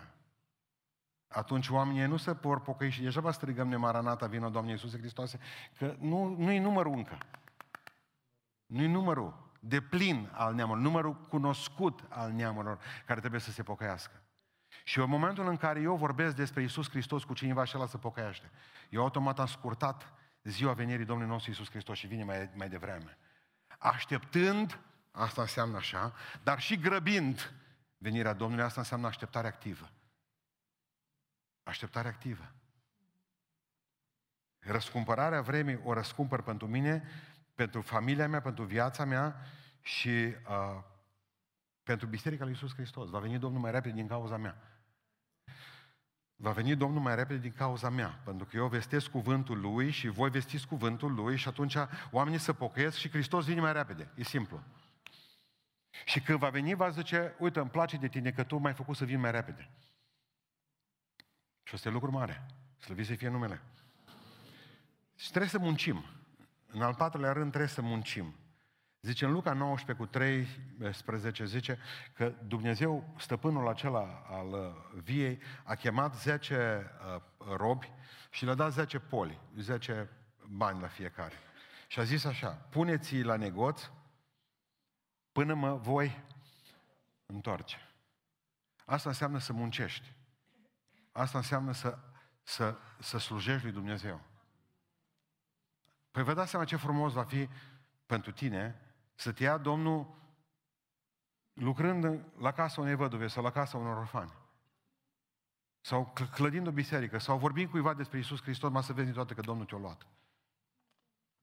atunci 1.27 1.69
oamenii 1.69 2.05
nu 2.05 2.17
se 2.17 2.31
vor 2.31 2.61
pocăi 2.61 2.89
și 2.89 3.01
deja 3.01 3.31
strigăm 3.31 3.67
ne 3.67 3.75
Maranata, 3.75 4.27
vină 4.27 4.49
Doamne 4.49 4.71
Iisuse 4.71 4.97
Hristoase, 4.97 5.39
că 5.77 5.95
nu, 5.99 6.35
nu-i 6.37 6.59
numărul 6.59 6.93
încă. 6.93 7.17
Nu-i 8.65 8.87
numărul 8.87 9.51
de 9.59 9.81
plin 9.81 10.29
al 10.33 10.53
neamurilor, 10.53 10.87
numărul 10.87 11.15
cunoscut 11.15 12.03
al 12.09 12.31
neamurilor 12.31 12.79
care 13.05 13.19
trebuie 13.19 13.41
să 13.41 13.51
se 13.51 13.63
pocăiască. 13.63 14.21
Și 14.83 14.99
în 14.99 15.09
momentul 15.09 15.47
în 15.47 15.57
care 15.57 15.81
eu 15.81 15.95
vorbesc 15.95 16.35
despre 16.35 16.63
Isus 16.63 16.89
Hristos 16.89 17.23
cu 17.23 17.33
cineva 17.33 17.63
și 17.63 17.77
ăla 17.77 17.87
se 17.87 17.97
pocăiește, 17.97 18.51
eu 18.89 19.01
automat 19.01 19.39
am 19.39 19.45
scurtat 19.45 20.13
ziua 20.43 20.73
venirii 20.73 21.05
Domnului 21.05 21.31
nostru 21.31 21.51
Isus 21.51 21.69
Hristos 21.69 21.97
și 21.97 22.07
vine 22.07 22.23
mai, 22.23 22.49
mai 22.55 22.69
devreme. 22.69 23.17
Așteptând, 23.77 24.79
asta 25.11 25.41
înseamnă 25.41 25.77
așa, 25.77 26.13
dar 26.43 26.59
și 26.59 26.79
grăbind 26.79 27.53
venirea 28.01 28.33
Domnului, 28.33 28.63
asta 28.63 28.79
înseamnă 28.79 29.07
așteptare 29.07 29.47
activă. 29.47 29.89
Așteptare 31.63 32.07
activă. 32.07 32.51
Răscumpărarea 34.59 35.41
vremii 35.41 35.79
o 35.83 35.93
răscumpăr 35.93 36.41
pentru 36.41 36.67
mine, 36.67 37.03
pentru 37.55 37.81
familia 37.81 38.27
mea, 38.27 38.41
pentru 38.41 38.63
viața 38.63 39.05
mea 39.05 39.35
și 39.81 40.35
uh, 40.47 40.83
pentru 41.83 42.07
Biserica 42.07 42.43
lui 42.43 42.51
Iisus 42.53 42.73
Hristos. 42.73 43.09
Va 43.09 43.19
veni 43.19 43.39
Domnul 43.39 43.61
mai 43.61 43.71
repede 43.71 43.95
din 43.95 44.07
cauza 44.07 44.37
mea. 44.37 44.57
Va 46.35 46.51
veni 46.51 46.75
Domnul 46.75 47.01
mai 47.01 47.15
repede 47.15 47.39
din 47.39 47.53
cauza 47.53 47.89
mea, 47.89 48.21
pentru 48.23 48.45
că 48.45 48.57
eu 48.57 48.67
vestesc 48.67 49.09
cuvântul 49.09 49.59
Lui 49.59 49.91
și 49.91 50.07
voi 50.07 50.29
vestiți 50.29 50.67
cuvântul 50.67 51.13
Lui 51.13 51.37
și 51.37 51.47
atunci 51.47 51.75
oamenii 52.11 52.39
se 52.39 52.53
pocăiesc 52.53 52.97
și 52.97 53.09
Hristos 53.09 53.45
vine 53.45 53.61
mai 53.61 53.73
repede. 53.73 54.11
E 54.15 54.23
simplu. 54.23 54.63
Și 56.05 56.21
când 56.21 56.39
va 56.39 56.49
veni, 56.49 56.73
va 56.73 56.89
zice, 56.89 57.35
uite, 57.39 57.59
îmi 57.59 57.69
place 57.69 57.97
de 57.97 58.07
tine 58.07 58.31
că 58.31 58.43
tu 58.43 58.57
m-ai 58.57 58.73
făcut 58.73 58.95
să 58.95 59.05
vin 59.05 59.19
mai 59.19 59.31
repede. 59.31 59.69
Și 61.63 61.73
asta 61.73 61.89
e 61.89 61.91
lucru 61.91 62.11
mare. 62.11 62.45
Slăvit 62.77 63.05
să 63.05 63.13
fie 63.13 63.29
numele. 63.29 63.61
Și 65.15 65.29
trebuie 65.29 65.49
să 65.49 65.59
muncim. 65.59 66.05
În 66.67 66.81
al 66.81 66.95
patrulea 66.95 67.31
rând 67.31 67.49
trebuie 67.49 67.69
să 67.69 67.81
muncim. 67.81 68.35
Zice 69.01 69.25
în 69.25 69.31
Luca 69.31 69.53
19 69.53 70.05
cu 70.05 70.09
13, 70.11 71.45
zice 71.45 71.79
că 72.13 72.33
Dumnezeu, 72.47 73.13
stăpânul 73.17 73.67
acela 73.67 74.25
al 74.29 74.47
uh, 74.47 75.01
viei, 75.03 75.39
a 75.63 75.75
chemat 75.75 76.15
10 76.15 76.91
uh, 77.15 77.55
robi 77.55 77.91
și 78.29 78.45
le-a 78.45 78.53
dat 78.53 78.71
10 78.71 78.99
poli, 78.99 79.39
10 79.57 80.09
bani 80.47 80.81
la 80.81 80.87
fiecare. 80.87 81.35
Și 81.87 81.99
a 81.99 82.03
zis 82.03 82.25
așa, 82.25 82.47
puneți-i 82.47 83.21
la 83.21 83.35
negoț 83.35 83.89
până 85.31 85.53
mă 85.53 85.75
voi 85.75 86.23
întoarce. 87.25 87.77
Asta 88.85 89.09
înseamnă 89.09 89.37
să 89.37 89.53
muncești. 89.53 90.13
Asta 91.11 91.37
înseamnă 91.37 91.71
să, 91.71 91.97
să, 92.43 92.77
să 92.99 93.17
slujești 93.17 93.63
lui 93.63 93.73
Dumnezeu. 93.73 94.21
Păi 96.11 96.23
vă 96.23 96.33
dați 96.33 96.49
seama 96.49 96.65
ce 96.65 96.75
frumos 96.75 97.13
va 97.13 97.23
fi 97.23 97.49
pentru 98.05 98.31
tine 98.31 98.81
să 99.15 99.31
te 99.31 99.43
ia 99.43 99.57
Domnul 99.57 100.19
lucrând 101.53 102.23
la 102.37 102.51
casa 102.51 102.81
unei 102.81 102.95
văduve 102.95 103.27
sau 103.27 103.43
la 103.43 103.51
casa 103.51 103.77
unor 103.77 103.97
orfani. 103.97 104.33
Sau 105.81 106.13
clădind 106.31 106.67
o 106.67 106.71
biserică, 106.71 107.17
sau 107.17 107.37
vorbind 107.37 107.69
cuiva 107.69 107.93
despre 107.93 108.17
Isus 108.17 108.41
Hristos, 108.41 108.71
mai 108.71 108.83
să 108.83 108.93
vezi 108.93 109.11
toate 109.11 109.33
că 109.33 109.41
Domnul 109.41 109.65
te-a 109.65 109.77
luat. 109.77 110.07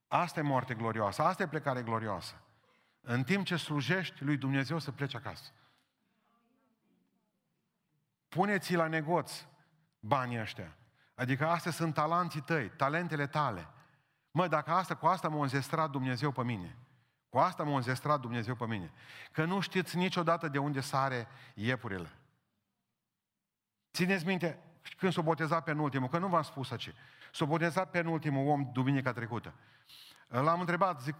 Asta 0.07 0.39
e 0.39 0.43
moarte 0.43 0.75
glorioasă, 0.75 1.21
asta 1.21 1.43
e 1.43 1.47
plecare 1.47 1.83
glorioasă. 1.83 2.41
În 3.01 3.23
timp 3.23 3.45
ce 3.45 3.55
slujești 3.55 4.23
lui 4.23 4.37
Dumnezeu 4.37 4.79
să 4.79 4.91
pleci 4.91 5.15
acasă. 5.15 5.51
Puneți 8.27 8.75
la 8.75 8.87
negoț 8.87 9.45
banii 9.99 10.39
ăștia. 10.39 10.77
Adică 11.15 11.47
astea 11.47 11.71
sunt 11.71 11.93
talanții 11.93 12.41
tăi, 12.41 12.69
talentele 12.69 13.27
tale. 13.27 13.67
Mă, 14.31 14.47
dacă 14.47 14.71
asta, 14.71 14.95
cu 14.95 15.05
asta 15.05 15.27
m-a 15.29 15.41
înzestrat 15.41 15.89
Dumnezeu 15.89 16.31
pe 16.31 16.43
mine, 16.43 16.77
Cu 17.29 17.37
asta 17.37 17.63
m-a 17.63 17.75
înzestrat 17.75 18.19
Dumnezeu 18.19 18.55
pe 18.55 18.65
mine. 18.65 18.91
Că 19.31 19.45
nu 19.45 19.59
știți 19.59 19.97
niciodată 19.97 20.47
de 20.47 20.57
unde 20.57 20.79
sare 20.79 21.27
iepurile. 21.53 22.11
Țineți 23.93 24.25
minte, 24.25 24.59
când 24.97 25.13
s-a 25.13 25.21
botezat 25.21 25.63
pe 25.63 25.71
ultimul, 25.71 26.09
că 26.09 26.17
nu 26.17 26.27
v-am 26.27 26.41
spus 26.41 26.71
aici, 26.71 26.93
s-a 27.31 27.45
botezat 27.45 27.91
pe 27.91 28.01
ultimul 28.01 28.47
om 28.47 28.69
duminica 28.71 29.13
trecută. 29.13 29.53
L-am 30.29 30.59
întrebat, 30.59 31.01
zic, 31.01 31.15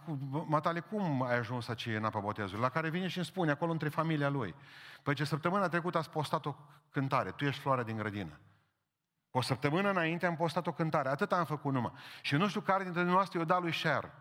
Matale, 0.46 0.80
cum 0.80 1.22
ai 1.22 1.36
ajuns 1.36 1.68
aici 1.68 1.86
în 1.86 2.04
apa 2.04 2.18
botezului? 2.18 2.60
La 2.60 2.68
care 2.68 2.90
vine 2.90 3.08
și 3.08 3.16
îmi 3.16 3.26
spune, 3.26 3.50
acolo 3.50 3.70
între 3.70 3.88
familia 3.88 4.28
lui. 4.28 4.54
Păi 5.02 5.14
ce 5.14 5.24
săptămâna 5.24 5.68
trecută 5.68 5.98
ați 5.98 6.10
postat 6.10 6.46
o 6.46 6.54
cântare, 6.90 7.30
tu 7.30 7.44
ești 7.44 7.60
floarea 7.60 7.84
din 7.84 7.96
grădină. 7.96 8.38
O 9.30 9.40
săptămână 9.40 9.90
înainte 9.90 10.26
am 10.26 10.36
postat 10.36 10.66
o 10.66 10.72
cântare, 10.72 11.08
atât 11.08 11.32
am 11.32 11.44
făcut 11.44 11.72
numai. 11.72 11.92
Și 12.22 12.36
nu 12.36 12.48
știu 12.48 12.60
care 12.60 12.84
dintre 12.84 13.02
noastre 13.02 13.38
i-a 13.38 13.44
dat 13.44 13.60
lui 13.60 13.72
share. 13.72 14.12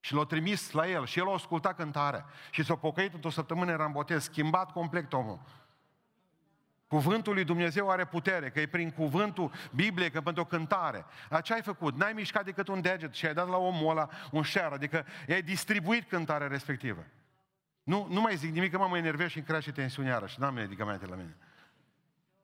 Și 0.00 0.14
l-a 0.14 0.24
trimis 0.24 0.70
la 0.70 0.88
el 0.88 1.06
și 1.06 1.18
el 1.18 1.28
a 1.28 1.32
ascultat 1.32 1.76
cântarea. 1.76 2.26
Și 2.50 2.64
s-a 2.64 2.76
pocăit 2.76 3.14
într-o 3.14 3.30
săptămână, 3.30 3.70
era 3.70 3.84
în 3.84 3.92
botez, 3.92 4.22
schimbat 4.22 4.72
complet 4.72 5.12
omul. 5.12 5.40
Cuvântul 6.90 7.34
lui 7.34 7.44
Dumnezeu 7.44 7.90
are 7.90 8.04
putere, 8.04 8.50
că 8.50 8.60
e 8.60 8.66
prin 8.66 8.90
cuvântul 8.90 9.52
Bibliei, 9.74 10.10
că 10.10 10.20
pentru 10.20 10.42
o 10.42 10.46
cântare. 10.46 11.04
Dar 11.28 11.42
ce 11.42 11.54
ai 11.54 11.62
făcut? 11.62 11.96
N-ai 11.96 12.12
mișcat 12.12 12.44
decât 12.44 12.68
un 12.68 12.80
deget 12.80 13.14
și 13.14 13.26
ai 13.26 13.34
dat 13.34 13.48
la 13.48 13.56
omul 13.56 13.90
ăla 13.90 14.08
un 14.30 14.42
share, 14.42 14.74
adică 14.74 15.06
i-ai 15.26 15.42
distribuit 15.42 16.08
cântarea 16.08 16.46
respectivă. 16.46 17.04
Nu, 17.82 18.06
nu 18.10 18.20
mai 18.20 18.36
zic 18.36 18.52
nimic, 18.52 18.70
că 18.70 18.78
mă 18.78 18.86
mă 18.86 18.96
enervez 18.96 19.28
și 19.28 19.36
îmi 19.36 19.46
crește 19.46 19.70
tensiunea 19.70 20.26
și 20.26 20.40
n-am 20.40 20.54
medicamente 20.54 21.06
la 21.06 21.14
mine. 21.14 21.36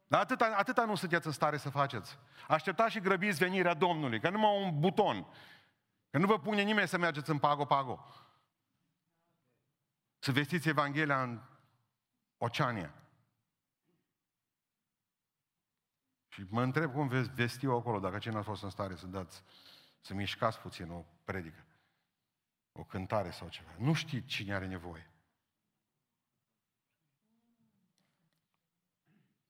Dar 0.06 0.20
atâta, 0.20 0.54
atâta 0.56 0.84
nu 0.84 0.94
sunteți 0.94 1.26
în 1.26 1.32
stare 1.32 1.56
să 1.56 1.70
faceți. 1.70 2.18
Așteptați 2.48 2.92
și 2.92 3.00
grăbiți 3.00 3.38
venirea 3.38 3.74
Domnului, 3.74 4.20
că 4.20 4.30
numai 4.30 4.62
un 4.62 4.80
buton. 4.80 5.26
Că 6.10 6.18
nu 6.18 6.26
vă 6.26 6.38
pune 6.38 6.62
nimeni 6.62 6.88
să 6.88 6.98
mergeți 6.98 7.30
în 7.30 7.38
pago-pago. 7.38 8.06
Să 10.18 10.32
vestiți 10.32 10.68
Evanghelia 10.68 11.22
în 11.22 11.40
Oceania. 12.38 12.90
Și 16.36 16.46
mă 16.48 16.62
întreb 16.62 16.92
cum 16.92 17.08
veți 17.08 17.30
vesti 17.34 17.64
eu 17.64 17.76
acolo, 17.76 18.00
dacă 18.00 18.18
cine 18.18 18.36
a 18.36 18.42
fost 18.42 18.62
în 18.62 18.70
stare 18.70 18.94
să 18.94 19.06
dați, 19.06 19.42
să 20.00 20.14
mișcați 20.14 20.60
puțin 20.60 20.90
o 20.90 21.04
predică, 21.24 21.66
o 22.72 22.84
cântare 22.84 23.30
sau 23.30 23.48
ceva. 23.48 23.70
Nu 23.78 23.92
știi 23.92 24.24
cine 24.24 24.54
are 24.54 24.66
nevoie. 24.66 25.10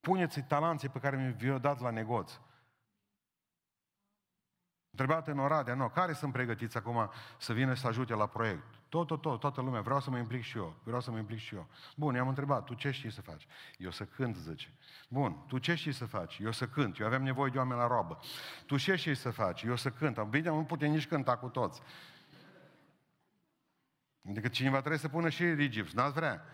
Puneți-i 0.01 0.43
talanții 0.43 0.89
pe 0.89 0.99
care 0.99 1.17
mi-i 1.17 1.61
dat 1.61 1.81
la 1.81 1.91
negoț. 1.91 2.41
Întrebat 4.91 5.29
în 5.29 5.39
Oradea, 5.39 5.75
nu, 5.75 5.89
care 5.89 6.13
sunt 6.13 6.33
pregătiți 6.33 6.77
acum 6.77 7.11
să 7.39 7.53
vină 7.53 7.75
să 7.75 7.87
ajute 7.87 8.15
la 8.15 8.27
proiect? 8.27 8.76
Tot, 8.89 9.07
tot, 9.07 9.21
tot, 9.21 9.41
toată 9.41 9.61
lumea, 9.61 9.81
vreau 9.81 10.01
să 10.01 10.11
mă 10.11 10.19
implic 10.19 10.43
și 10.43 10.57
eu, 10.57 10.77
vreau 10.83 11.01
să 11.01 11.11
mă 11.11 11.19
implic 11.19 11.39
și 11.39 11.55
eu. 11.55 11.69
Bun, 11.97 12.15
i-am 12.15 12.29
întrebat, 12.29 12.65
tu 12.65 12.75
ce 12.75 12.91
știi 12.91 13.11
să 13.11 13.23
faci? 13.23 13.47
Eu 13.79 13.91
să 13.91 14.05
cânt, 14.05 14.37
zice. 14.37 14.75
Bun, 15.09 15.45
tu 15.47 15.59
ce 15.59 15.75
știi 15.75 15.93
să 15.93 16.05
faci? 16.05 16.39
Eu 16.39 16.53
să 16.53 16.67
cânt, 16.67 16.99
eu 16.99 17.07
aveam 17.07 17.23
nevoie 17.23 17.51
de 17.51 17.59
oameni 17.59 17.81
la 17.81 17.87
robă. 17.87 18.19
Tu 18.67 18.77
ce 18.77 18.97
știi 18.97 19.15
să 19.15 19.31
faci? 19.31 19.63
Eu 19.63 19.77
să 19.77 19.91
cânt. 19.91 20.23
Bine, 20.23 20.49
nu 20.49 20.65
putem 20.65 20.91
nici 20.91 21.07
cânta 21.09 21.37
cu 21.37 21.49
toți. 21.49 21.83
Adică 24.29 24.49
cineva 24.49 24.79
trebuie 24.79 24.99
să 24.99 25.09
pună 25.09 25.29
și 25.29 25.45
rigips, 25.45 25.93
n-ați 25.93 26.13
vrea. 26.13 26.45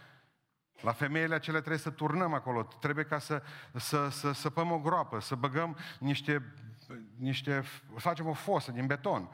La 0.80 0.93
femeile 0.93 1.35
acele 1.35 1.59
trebuie 1.59 1.78
să 1.78 1.91
turnăm 1.91 2.35
acolo, 2.35 2.62
trebuie 2.62 3.05
ca 3.05 3.18
să, 3.18 3.43
să, 3.74 4.09
să 4.09 4.33
săpăm 4.33 4.70
o 4.70 4.78
groapă, 4.78 5.20
să 5.20 5.35
băgăm 5.35 5.76
niște, 5.99 6.55
niște, 7.16 7.62
facem 7.97 8.26
o 8.26 8.33
fosă 8.33 8.70
din 8.70 8.87
beton. 8.87 9.28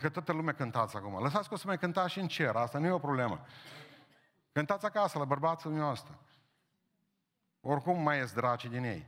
Că 0.00 0.08
toată 0.08 0.32
lumea 0.32 0.54
cântați 0.54 0.96
acum. 0.96 1.22
Lăsați 1.22 1.48
că 1.48 1.54
o 1.54 1.56
să 1.56 1.66
mai 1.66 1.78
cântați 1.78 2.12
și 2.12 2.18
în 2.18 2.28
cer, 2.28 2.56
asta 2.56 2.78
nu 2.78 2.86
e 2.86 2.90
o 2.90 2.98
problemă. 2.98 3.44
Cântați 4.52 4.84
acasă, 4.84 5.18
la 5.18 5.24
bărbații 5.24 5.70
noastră. 5.70 6.18
Oricum 7.60 8.02
mai 8.02 8.16
ies 8.16 8.32
draci 8.32 8.66
din 8.66 8.84
ei. 8.84 9.06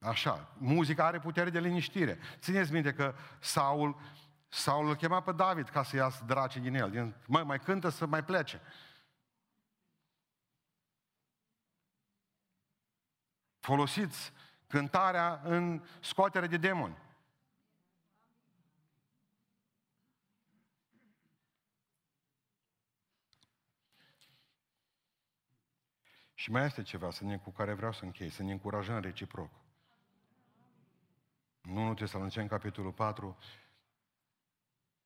Așa, 0.00 0.48
muzica 0.58 1.06
are 1.06 1.18
putere 1.18 1.50
de 1.50 1.60
liniștire. 1.60 2.18
Țineți 2.38 2.72
minte 2.72 2.92
că 2.92 3.14
Saul 3.40 3.96
sau 4.48 4.86
îl 4.86 4.96
chema 4.96 5.22
pe 5.22 5.32
David 5.32 5.68
ca 5.68 5.82
să 5.82 5.96
iasă 5.96 6.24
draci 6.26 6.56
din 6.56 6.74
el. 6.74 6.90
Din, 6.90 7.14
mă, 7.26 7.42
mai 7.42 7.58
cântă 7.58 7.88
să 7.88 8.06
mai 8.06 8.24
plece. 8.24 8.60
Folosiți 13.58 14.32
cântarea 14.66 15.40
în 15.44 15.84
scoatere 16.00 16.46
de 16.46 16.56
demoni. 16.56 16.96
Și 26.38 26.50
mai 26.50 26.64
este 26.64 26.82
ceva 26.82 27.10
să 27.10 27.24
ne, 27.24 27.38
cu 27.38 27.50
care 27.50 27.72
vreau 27.72 27.92
să 27.92 28.04
închei, 28.04 28.30
să 28.30 28.42
ne 28.42 28.52
încurajăm 28.52 29.00
reciproc. 29.00 29.50
Nu, 31.60 31.84
nu 31.84 31.94
trebuie 31.94 32.30
să 32.32 32.40
în 32.40 32.46
capitolul 32.46 32.92
4, 32.92 33.38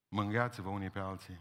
Mângâiați-vă 0.09 0.69
unii 0.69 0.91
pe 0.91 0.99
alții. 0.99 1.41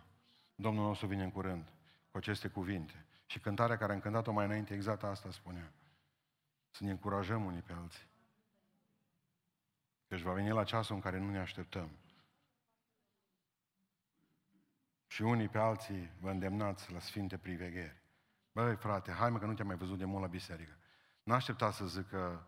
Domnul 0.56 0.86
nostru 0.86 1.08
vine 1.08 1.24
în 1.24 1.32
curând 1.32 1.74
cu 2.12 2.18
aceste 2.18 2.48
cuvinte. 2.48 3.06
Și 3.26 3.40
cântarea 3.40 3.78
care 3.78 3.94
am 3.94 4.00
cântat-o 4.00 4.32
mai 4.32 4.46
înainte, 4.46 4.74
exact 4.74 5.04
asta 5.04 5.32
spunea. 5.32 5.74
Să 6.70 6.84
ne 6.84 6.92
încurajăm 6.92 7.46
unii 7.46 7.62
pe 7.62 7.74
alții. 7.74 8.08
Căci 10.08 10.22
va 10.22 10.34
veni 10.34 10.50
la 10.50 10.64
ceasul 10.64 10.96
în 10.96 11.02
care 11.02 11.18
nu 11.18 11.30
ne 11.30 11.40
așteptăm. 11.40 11.90
Și 15.08 15.22
unii 15.22 15.48
pe 15.48 15.58
alții 15.58 16.12
vă 16.20 16.30
îndemnați 16.30 16.92
la 16.92 17.00
sfinte 17.00 17.38
privegheri. 17.38 18.01
Băi, 18.52 18.76
frate, 18.76 19.12
hai 19.12 19.30
mă 19.30 19.40
că 19.40 19.46
nu 19.46 19.54
te-am 19.54 19.68
mai 19.68 19.76
văzut 19.76 19.98
de 19.98 20.06
mult 20.06 20.22
la 20.22 20.28
biserică. 20.28 20.78
Nu 21.24 21.34
aștepta 21.34 21.72
să 21.72 21.88
zică 21.88 22.48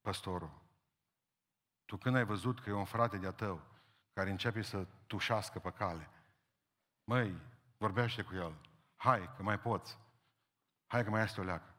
păstorul. 0.00 0.62
Tu 1.84 1.96
când 1.96 2.16
ai 2.16 2.24
văzut 2.24 2.60
că 2.60 2.70
e 2.70 2.72
un 2.72 2.84
frate 2.84 3.16
de-a 3.16 3.32
tău 3.32 3.62
care 4.12 4.30
începe 4.30 4.62
să 4.62 4.86
tușească 5.06 5.58
pe 5.58 5.70
cale. 5.70 6.10
Măi, 7.04 7.40
vorbește 7.76 8.22
cu 8.22 8.34
el. 8.34 8.60
Hai, 8.96 9.34
că 9.36 9.42
mai 9.42 9.60
poți. 9.60 9.98
Hai 10.86 11.04
că 11.04 11.10
mai 11.10 11.22
este 11.22 11.40
o 11.40 11.44
leacă. 11.44 11.74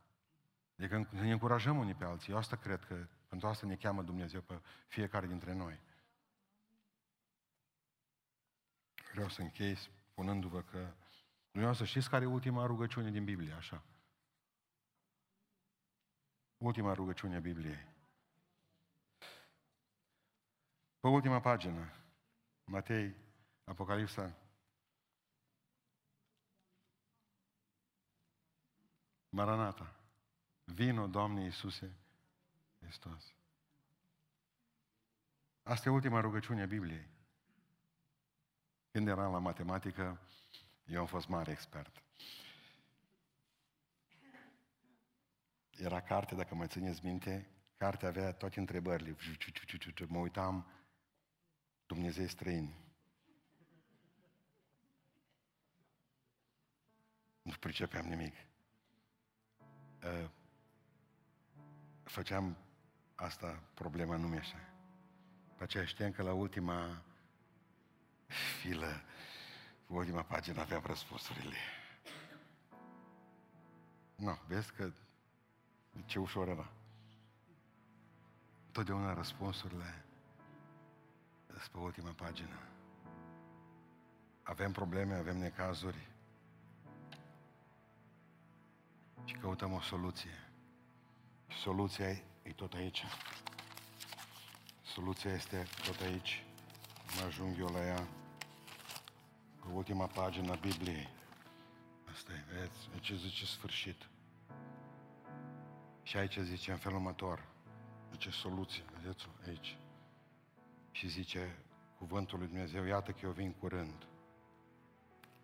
Adică 0.77 1.07
ne 1.09 1.31
încurajăm 1.31 1.77
unii 1.77 1.93
pe 1.93 2.05
alții. 2.05 2.31
Eu 2.31 2.37
asta 2.37 2.55
cred 2.55 2.85
că 2.85 3.07
pentru 3.27 3.47
asta 3.47 3.67
ne 3.67 3.75
cheamă 3.75 4.01
Dumnezeu 4.01 4.41
pe 4.41 4.61
fiecare 4.87 5.27
dintre 5.27 5.53
noi. 5.53 5.81
Vreau 9.13 9.29
să 9.29 9.41
închei 9.41 9.75
spunându-vă 9.75 10.61
că 10.61 10.93
să 11.73 11.85
știți 11.85 12.09
care 12.09 12.23
e 12.23 12.27
ultima 12.27 12.65
rugăciune 12.65 13.11
din 13.11 13.23
Biblie, 13.23 13.53
așa? 13.53 13.83
Ultima 16.57 16.93
rugăciune 16.93 17.35
a 17.35 17.39
Bibliei. 17.39 17.87
Pe 20.99 21.07
ultima 21.07 21.39
pagină, 21.39 21.91
Matei, 22.63 23.15
Apocalipsa. 23.63 24.35
Maranata. 29.29 29.95
Vino, 30.63 31.07
Doamne 31.07 31.43
Iisuse 31.43 31.95
Hristos. 32.79 33.33
Asta 35.63 35.89
e 35.89 35.91
ultima 35.91 36.19
rugăciune 36.19 36.61
a 36.61 36.65
Bibliei. 36.65 37.07
Când 38.91 39.07
eram 39.07 39.31
la 39.31 39.39
matematică, 39.39 40.19
eu 40.87 40.99
am 40.99 41.05
fost 41.05 41.27
mare 41.27 41.51
expert. 41.51 42.03
Era 45.77 46.01
carte, 46.01 46.35
dacă 46.35 46.55
mai 46.55 46.67
țineți 46.67 47.05
minte, 47.05 47.49
cartea 47.77 48.07
avea 48.07 48.33
toate 48.33 48.59
întrebările. 48.59 49.15
Mă 50.07 50.19
uitam 50.19 50.71
Dumnezei 51.85 52.27
străini. 52.27 52.75
Nu 57.41 57.53
pricepeam 57.59 58.05
nimic. 58.05 58.35
Ă, 60.03 60.29
făceam 62.03 62.57
asta, 63.15 63.63
problema 63.73 64.15
nu 64.15 64.27
mi 64.27 64.37
așa. 64.37 64.73
Pe 65.57 65.63
aceea 65.63 65.85
știam 65.85 66.11
că 66.11 66.21
la 66.21 66.33
ultima 66.33 67.03
filă, 68.59 69.01
ultima 69.87 70.21
pagină 70.21 70.61
aveam 70.61 70.83
răspunsurile. 70.85 71.57
Nu, 74.15 74.37
vezi 74.47 74.71
că 74.73 74.91
ce 76.05 76.19
ușor 76.19 76.47
era. 76.47 76.69
Totdeauna 78.71 79.13
răspunsurile 79.13 80.05
sunt 81.47 81.67
pe 81.71 81.77
ultima 81.77 82.11
pagină. 82.11 82.59
Avem 84.43 84.71
probleme, 84.71 85.13
avem 85.15 85.37
necazuri 85.37 86.07
și 89.23 89.35
căutăm 89.35 89.73
o 89.73 89.81
soluție. 89.81 90.49
Și 91.47 91.57
soluția 91.57 92.09
e, 92.09 92.23
e 92.43 92.51
tot 92.51 92.73
aici. 92.73 93.03
Soluția 94.83 95.33
este 95.33 95.67
tot 95.85 96.01
aici. 96.01 96.43
Mă 97.19 97.25
ajung 97.25 97.59
eu 97.59 97.67
la 97.67 97.85
ea. 97.85 98.16
Ultima 99.73 100.07
pagină 100.07 100.51
a 100.51 100.55
Bibliei. 100.55 101.09
Asta 102.11 102.31
e, 102.31 102.43
vedeți? 102.53 102.89
Aici 102.93 103.11
zice 103.13 103.45
sfârșit. 103.45 104.09
Și 106.03 106.17
aici 106.17 106.37
zice 106.37 106.71
în 106.71 106.77
felul 106.77 106.97
următor. 106.97 107.45
Zice 108.11 108.29
soluție, 108.29 108.83
vedeți 108.93 109.27
aici. 109.47 109.77
Și 110.91 111.07
zice 111.07 111.57
cuvântul 111.97 112.37
lui 112.37 112.47
Dumnezeu, 112.47 112.83
iată 112.83 113.11
că 113.11 113.19
eu 113.23 113.31
vin 113.31 113.53
curând. 113.53 114.07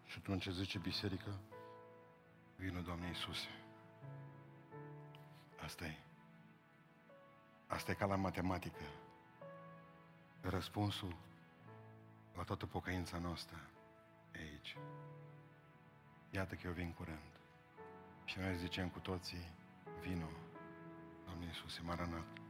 Și 0.06 0.18
atunci 0.18 0.48
zice 0.48 0.80
biserică, 0.80 1.40
vină 2.56 2.80
Doamne 2.80 3.08
Iisuse. 3.08 3.48
Asta 5.64 5.86
e. 5.86 5.98
Asta 7.68 7.92
e 7.92 7.94
ca 7.94 8.06
la 8.06 8.16
matematică. 8.16 8.84
Răspunsul 10.42 11.16
la 12.36 12.44
toată 12.44 12.66
pocăința 12.66 13.18
noastră 13.18 13.58
e 13.58 13.83
aici. 14.38 14.78
Iată 16.30 16.56
că 16.56 16.62
eu 16.68 16.74
vin 16.74 16.94
curând. 16.94 17.32
Și 18.26 18.40
noi 18.40 18.58
zicem 18.58 18.90
cu 18.90 19.00
toții, 19.00 19.52
vino, 20.02 20.30
Doamne 21.26 21.46
Iisuse, 21.46 21.82
Maranat. 21.84 22.43